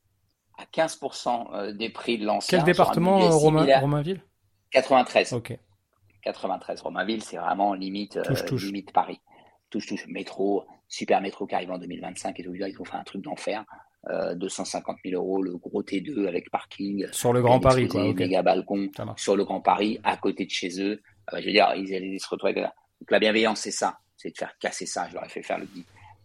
[0.58, 2.58] à 15% euh, des prix de l'ancien.
[2.58, 4.22] Quel département, Romainville?
[4.72, 5.34] 93.
[5.34, 5.58] Ok.
[6.24, 6.82] 93.
[6.82, 9.20] Romainville, c'est vraiment limite, euh, limite Paris.
[9.70, 10.08] Touche, touche.
[10.08, 12.54] Métro, super métro qui arrive en 2025 et tout.
[12.54, 13.64] Ils ont fait un truc d'enfer.
[14.36, 17.08] 250 euh, 000 euros, le gros T2 avec parking.
[17.12, 18.14] Sur le Grand Paris, quoi.
[18.14, 18.90] Méga balcon.
[19.18, 21.02] Sur le Grand Paris, à côté de chez eux.
[21.34, 22.64] je veux dire, ils allaient se retrouver avec
[23.02, 23.98] Donc la bienveillance, c'est ça.
[24.16, 25.10] C'est de faire casser ça.
[25.10, 25.68] Je leur ai fait faire le,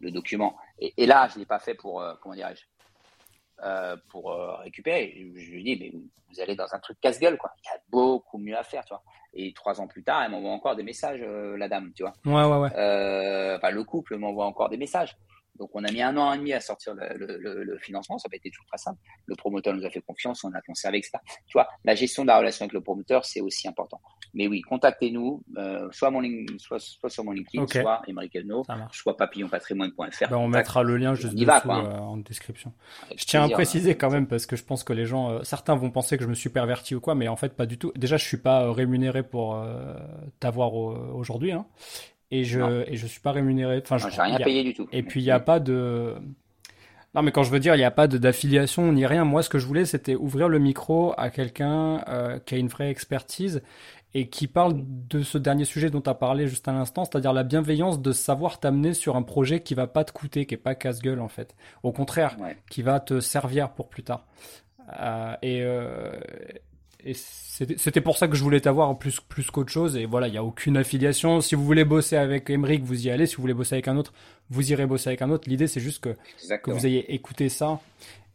[0.02, 0.56] le document.
[0.78, 2.64] Et, là, je ne l'ai pas fait pour, euh, comment dirais-je,
[3.64, 5.14] euh, pour euh, récupérer.
[5.36, 7.52] Je, lui dis, mais vous allez dans un truc casse-gueule, quoi.
[7.64, 9.02] Il y a beaucoup mieux à faire, tu vois.
[9.32, 12.12] Et trois ans plus tard, elle m'envoie encore des messages, la dame, tu vois.
[12.26, 13.56] Ouais, ouais, ouais.
[13.56, 15.16] enfin, le couple m'envoie encore des messages.
[15.56, 18.18] Donc, on a mis un an et demi à sortir le, financement.
[18.18, 18.98] Ça n'a pas été toujours très simple.
[19.26, 21.18] Le promoteur nous a fait confiance, on a conservé, etc.
[21.46, 24.00] Tu vois, la gestion de la relation avec le promoteur, c'est aussi important.
[24.34, 26.22] Mais oui, contactez-nous, euh, soit, mon
[26.58, 30.28] soit, soit, sur mon LinkedIn, soit Émeric Elno, soit papillonpatrimoine.fr.
[30.30, 32.72] Ben, on mettra le lien juste dessous euh, en description.
[33.14, 35.74] je tiens à préciser quand même, parce que je pense que les gens, euh, certains
[35.74, 37.92] vont penser que je me suis perverti ou quoi, mais en fait, pas du tout.
[37.94, 39.62] Déjà, je suis pas rémunéré pour
[40.40, 41.52] t'avoir aujourd'hui.
[41.52, 41.66] Hein
[42.34, 43.82] et je ne je suis pas rémunéré.
[43.84, 44.88] Enfin, je n'ai rien payé du tout.
[44.90, 46.16] Et puis il n'y a pas de
[47.14, 49.24] non, mais quand je veux dire, il n'y a pas d'affiliation ni rien.
[49.24, 52.68] Moi, ce que je voulais, c'était ouvrir le micro à quelqu'un euh, qui a une
[52.68, 53.62] vraie expertise
[54.14, 54.74] et qui parle
[55.08, 58.12] de ce dernier sujet dont tu as parlé juste à l'instant, c'est-à-dire la bienveillance de
[58.12, 61.28] savoir t'amener sur un projet qui va pas te coûter, qui est pas casse-gueule en
[61.28, 61.54] fait.
[61.82, 62.36] Au contraire,
[62.70, 64.26] qui va te servir pour plus tard.
[65.00, 66.20] Euh, et, euh,
[67.04, 69.96] et c'était pour ça que je voulais t'avoir plus, plus qu'autre chose.
[69.96, 71.40] Et voilà, il n'y a aucune affiliation.
[71.40, 73.26] Si vous voulez bosser avec Emeric, vous y allez.
[73.26, 74.12] Si vous voulez bosser avec un autre,
[74.50, 75.48] vous irez bosser avec un autre.
[75.48, 76.16] L'idée, c'est juste que,
[76.62, 77.80] que vous ayez écouté ça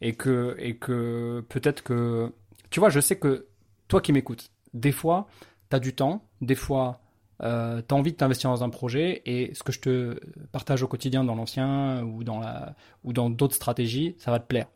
[0.00, 2.32] et que, et que peut-être que.
[2.70, 3.46] Tu vois, je sais que
[3.88, 5.28] toi qui m'écoutes, des fois,
[5.70, 7.00] tu as du temps, des fois,
[7.42, 10.20] euh, tu as envie de t'investir dans un projet et ce que je te
[10.52, 12.74] partage au quotidien dans l'ancien ou dans la
[13.04, 14.66] ou dans d'autres stratégies, ça va te plaire.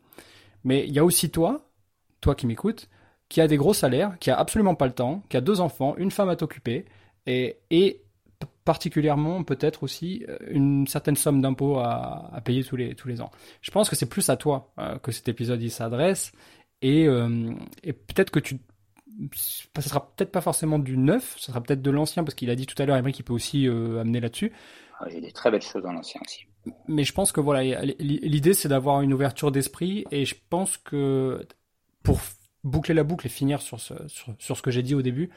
[0.63, 1.69] Mais il y a aussi toi,
[2.21, 2.89] toi qui m'écoutes,
[3.29, 5.95] qui a des gros salaires, qui a absolument pas le temps, qui a deux enfants,
[5.97, 6.85] une femme à t'occuper,
[7.25, 7.99] et,
[8.65, 13.31] particulièrement peut-être aussi euh, une certaine somme d'impôts à, payer tous les, tous les ans.
[13.61, 16.31] Je pense que c'est plus à toi euh, que cet épisode s'adresse,
[16.83, 17.53] euh,
[17.83, 18.59] et peut-être que tu
[19.35, 22.55] ça sera peut-être pas forcément du neuf, ça sera peut-être de l'ancien, parce qu'il a
[22.55, 24.51] dit tout à l'heure, Emery, qu'il peut aussi amener là-dessus.
[24.99, 26.45] Ah, il y a des très belles choses dans l'ancien aussi.
[26.87, 31.45] Mais je pense que voilà, l'idée c'est d'avoir une ouverture d'esprit, et je pense que
[32.03, 32.19] pour
[32.63, 35.29] boucler la boucle et finir sur ce, sur, ce que j'ai dit au début,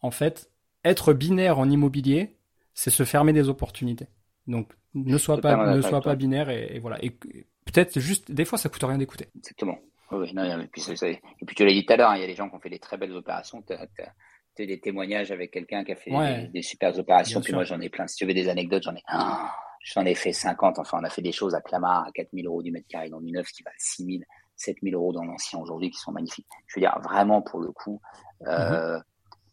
[0.00, 0.50] en fait,
[0.84, 2.36] être binaire en immobilier,
[2.74, 4.08] c'est se fermer des opportunités.
[4.46, 7.02] Donc, ne sois pas, ne sois pas binaire et, voilà.
[7.04, 9.26] Et peut-être juste, des fois, ça coûte rien d'écouter.
[9.36, 9.78] Exactement.
[10.12, 12.24] Oui, non, et, puis, et puis tu l'as dit tout à l'heure, hein, il y
[12.24, 13.62] a des gens qui ont fait des très belles opérations.
[13.62, 16.10] Tu as, des témoignages avec quelqu'un qui a fait
[16.52, 17.40] des, super opérations.
[17.40, 18.06] puis moi, j'en ai plein.
[18.06, 19.02] Si tu veux des anecdotes, j'en ai.
[19.82, 20.78] j'en ai fait 50.
[20.78, 23.20] Enfin, on a fait des choses à Clamart à 4000 euros du mètre carré dans
[23.20, 24.24] du neuf, qui valent 6000,
[24.56, 26.46] 7000 euros dans l'ancien aujourd'hui, qui sont magnifiques.
[26.68, 28.00] Je veux dire, vraiment, pour le coup,
[28.46, 29.02] euh, mhm.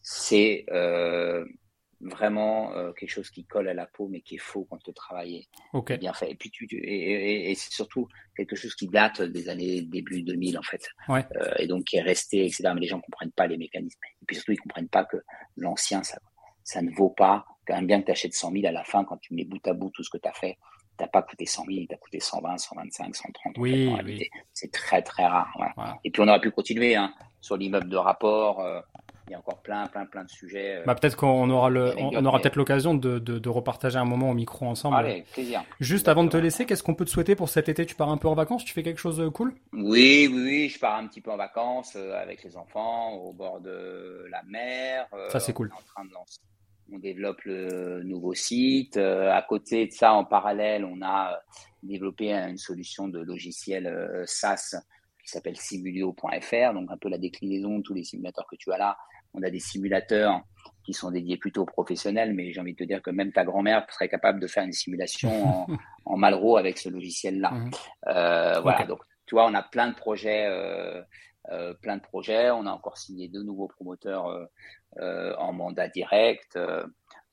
[0.02, 1.46] c'est euh,
[2.04, 4.94] vraiment euh, quelque chose qui colle à la peau, mais qui est faux quand le
[4.94, 6.32] travail est bien fait.
[6.32, 10.58] Et puis, tu, et, et, c'est surtout quelque chose qui date des années début 2000,
[10.58, 10.90] en fait.
[11.08, 11.26] Ouais.
[11.36, 12.72] Euh, et donc, qui est resté, etc.
[12.74, 14.00] Mais les gens comprennent pas les mécanismes.
[14.22, 15.18] Et puis surtout, ils comprennent pas que
[15.58, 16.20] l'ancien, ça,
[16.64, 19.06] ça ne vaut pas quand même bien que tu achètes 100 000 à la fin,
[19.06, 20.58] quand tu mets bout à bout tout ce que tu as fait,
[20.98, 23.58] t'as pas coûté 100 000, t'as coûté 120, 125, 130.
[23.58, 24.30] Oui, oui.
[24.54, 25.52] C'est très, très rare.
[25.56, 25.98] Voilà.
[26.04, 28.60] Et puis, on aurait pu continuer hein, sur l'immeuble de rapport.
[28.60, 28.82] Euh,
[29.28, 30.78] il y a encore plein, plein, plein de sujets.
[30.78, 34.06] Euh, bah, peut-être qu'on aura le, on, aura peut-être l'occasion de, de, de, repartager un
[34.06, 34.98] moment au micro ensemble.
[34.98, 35.64] Allez, plaisir.
[35.80, 37.86] Juste avant de te laisser, qu'est-ce qu'on peut te souhaiter pour cet été?
[37.86, 38.66] Tu pars un peu en vacances?
[38.66, 39.54] Tu fais quelque chose de cool?
[39.72, 40.70] Oui, oui, oui.
[40.70, 44.44] Je pars un petit peu en vacances euh, avec les enfants au bord de la
[44.44, 45.08] mer.
[45.30, 45.72] Ça, c'est cool.
[45.74, 46.40] On en train de lancer
[46.91, 48.98] on développe le nouveau site.
[48.98, 51.38] Euh, à côté de ça, en parallèle, on a euh,
[51.82, 54.76] développé une solution de logiciel euh, SaaS
[55.24, 58.78] qui s'appelle simulio.fr, donc un peu la déclinaison de tous les simulateurs que tu as
[58.78, 58.98] là.
[59.34, 60.42] On a des simulateurs
[60.86, 63.46] qui sont dédiés plutôt aux professionnels, mais j'ai envie de te dire que même ta
[63.46, 65.68] grand-mère serait capable de faire une simulation en,
[66.06, 67.52] en Malraux avec ce logiciel-là.
[67.52, 67.72] Mhm.
[68.62, 70.48] Voilà, donc tu vois, on a plein de projets.
[71.52, 72.52] Euh, plein de projets.
[72.52, 74.46] On a encore signé deux nouveaux promoteurs euh,
[75.00, 76.58] euh, en mandat direct.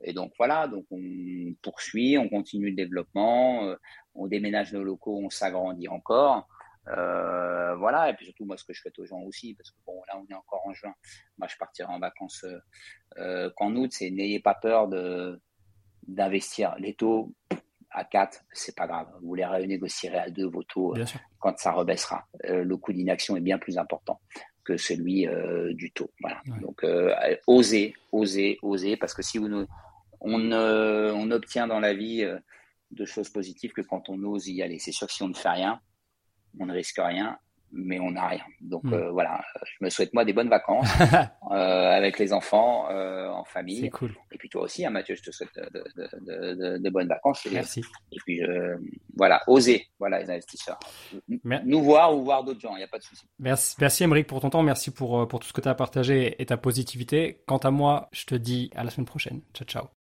[0.03, 3.75] et donc voilà, donc on poursuit, on continue le développement,
[4.15, 6.49] on déménage nos locaux, on s'agrandit encore.
[7.79, 10.03] Voilà, et puis surtout, moi, ce que je souhaite aux gens aussi, parce que bon,
[10.09, 10.95] là, on est encore en juin.
[11.39, 12.45] Moi, je partirai en vacances
[13.57, 13.91] qu'en août.
[13.93, 15.41] C'est n'ayez pas peur de
[16.07, 16.75] d'investir.
[16.79, 17.33] Les taux,
[17.91, 19.09] à 4, c'est pas grave.
[19.23, 21.05] Vous les renégocierez à 2 vos taux euh,
[21.39, 22.27] quand ça rebaissera.
[22.45, 24.21] Euh, le coût d'inaction est bien plus important
[24.65, 26.11] que celui euh, du taux.
[26.21, 26.41] Voilà.
[26.61, 26.85] Donc,
[27.47, 29.67] osez, osez, osez, parce que si vous ne,
[30.21, 32.25] on, on obtient dans la vie
[32.91, 34.79] de choses positives que quand on ose y aller.
[34.79, 35.81] C'est sûr que si on ne fait rien,
[36.59, 37.39] on ne risque rien
[37.73, 38.45] mais on n'a rien.
[38.61, 38.95] Donc hmm.
[38.95, 40.89] euh, voilà, je me souhaite moi des bonnes vacances
[41.51, 43.81] euh, avec les enfants, euh, en famille.
[43.81, 44.15] C'est cool.
[44.33, 47.47] Et puis toi aussi, hein, Mathieu, je te souhaite de, de, de, bonnes vacances.
[47.53, 47.83] Merci.
[48.13, 48.41] Et puis
[49.17, 50.79] voilà, osez, voilà les investisseurs.
[51.29, 53.27] Nous voir ou voir d'autres gens, il n'y a pas de souci.
[53.39, 56.41] Merci, merci Émeric pour ton temps, merci pour, pour tout ce que tu as partagé
[56.41, 57.43] et ta positivité.
[57.47, 59.43] Quant à moi, je te dis à la semaine prochaine.
[59.55, 60.00] Ciao, ciao.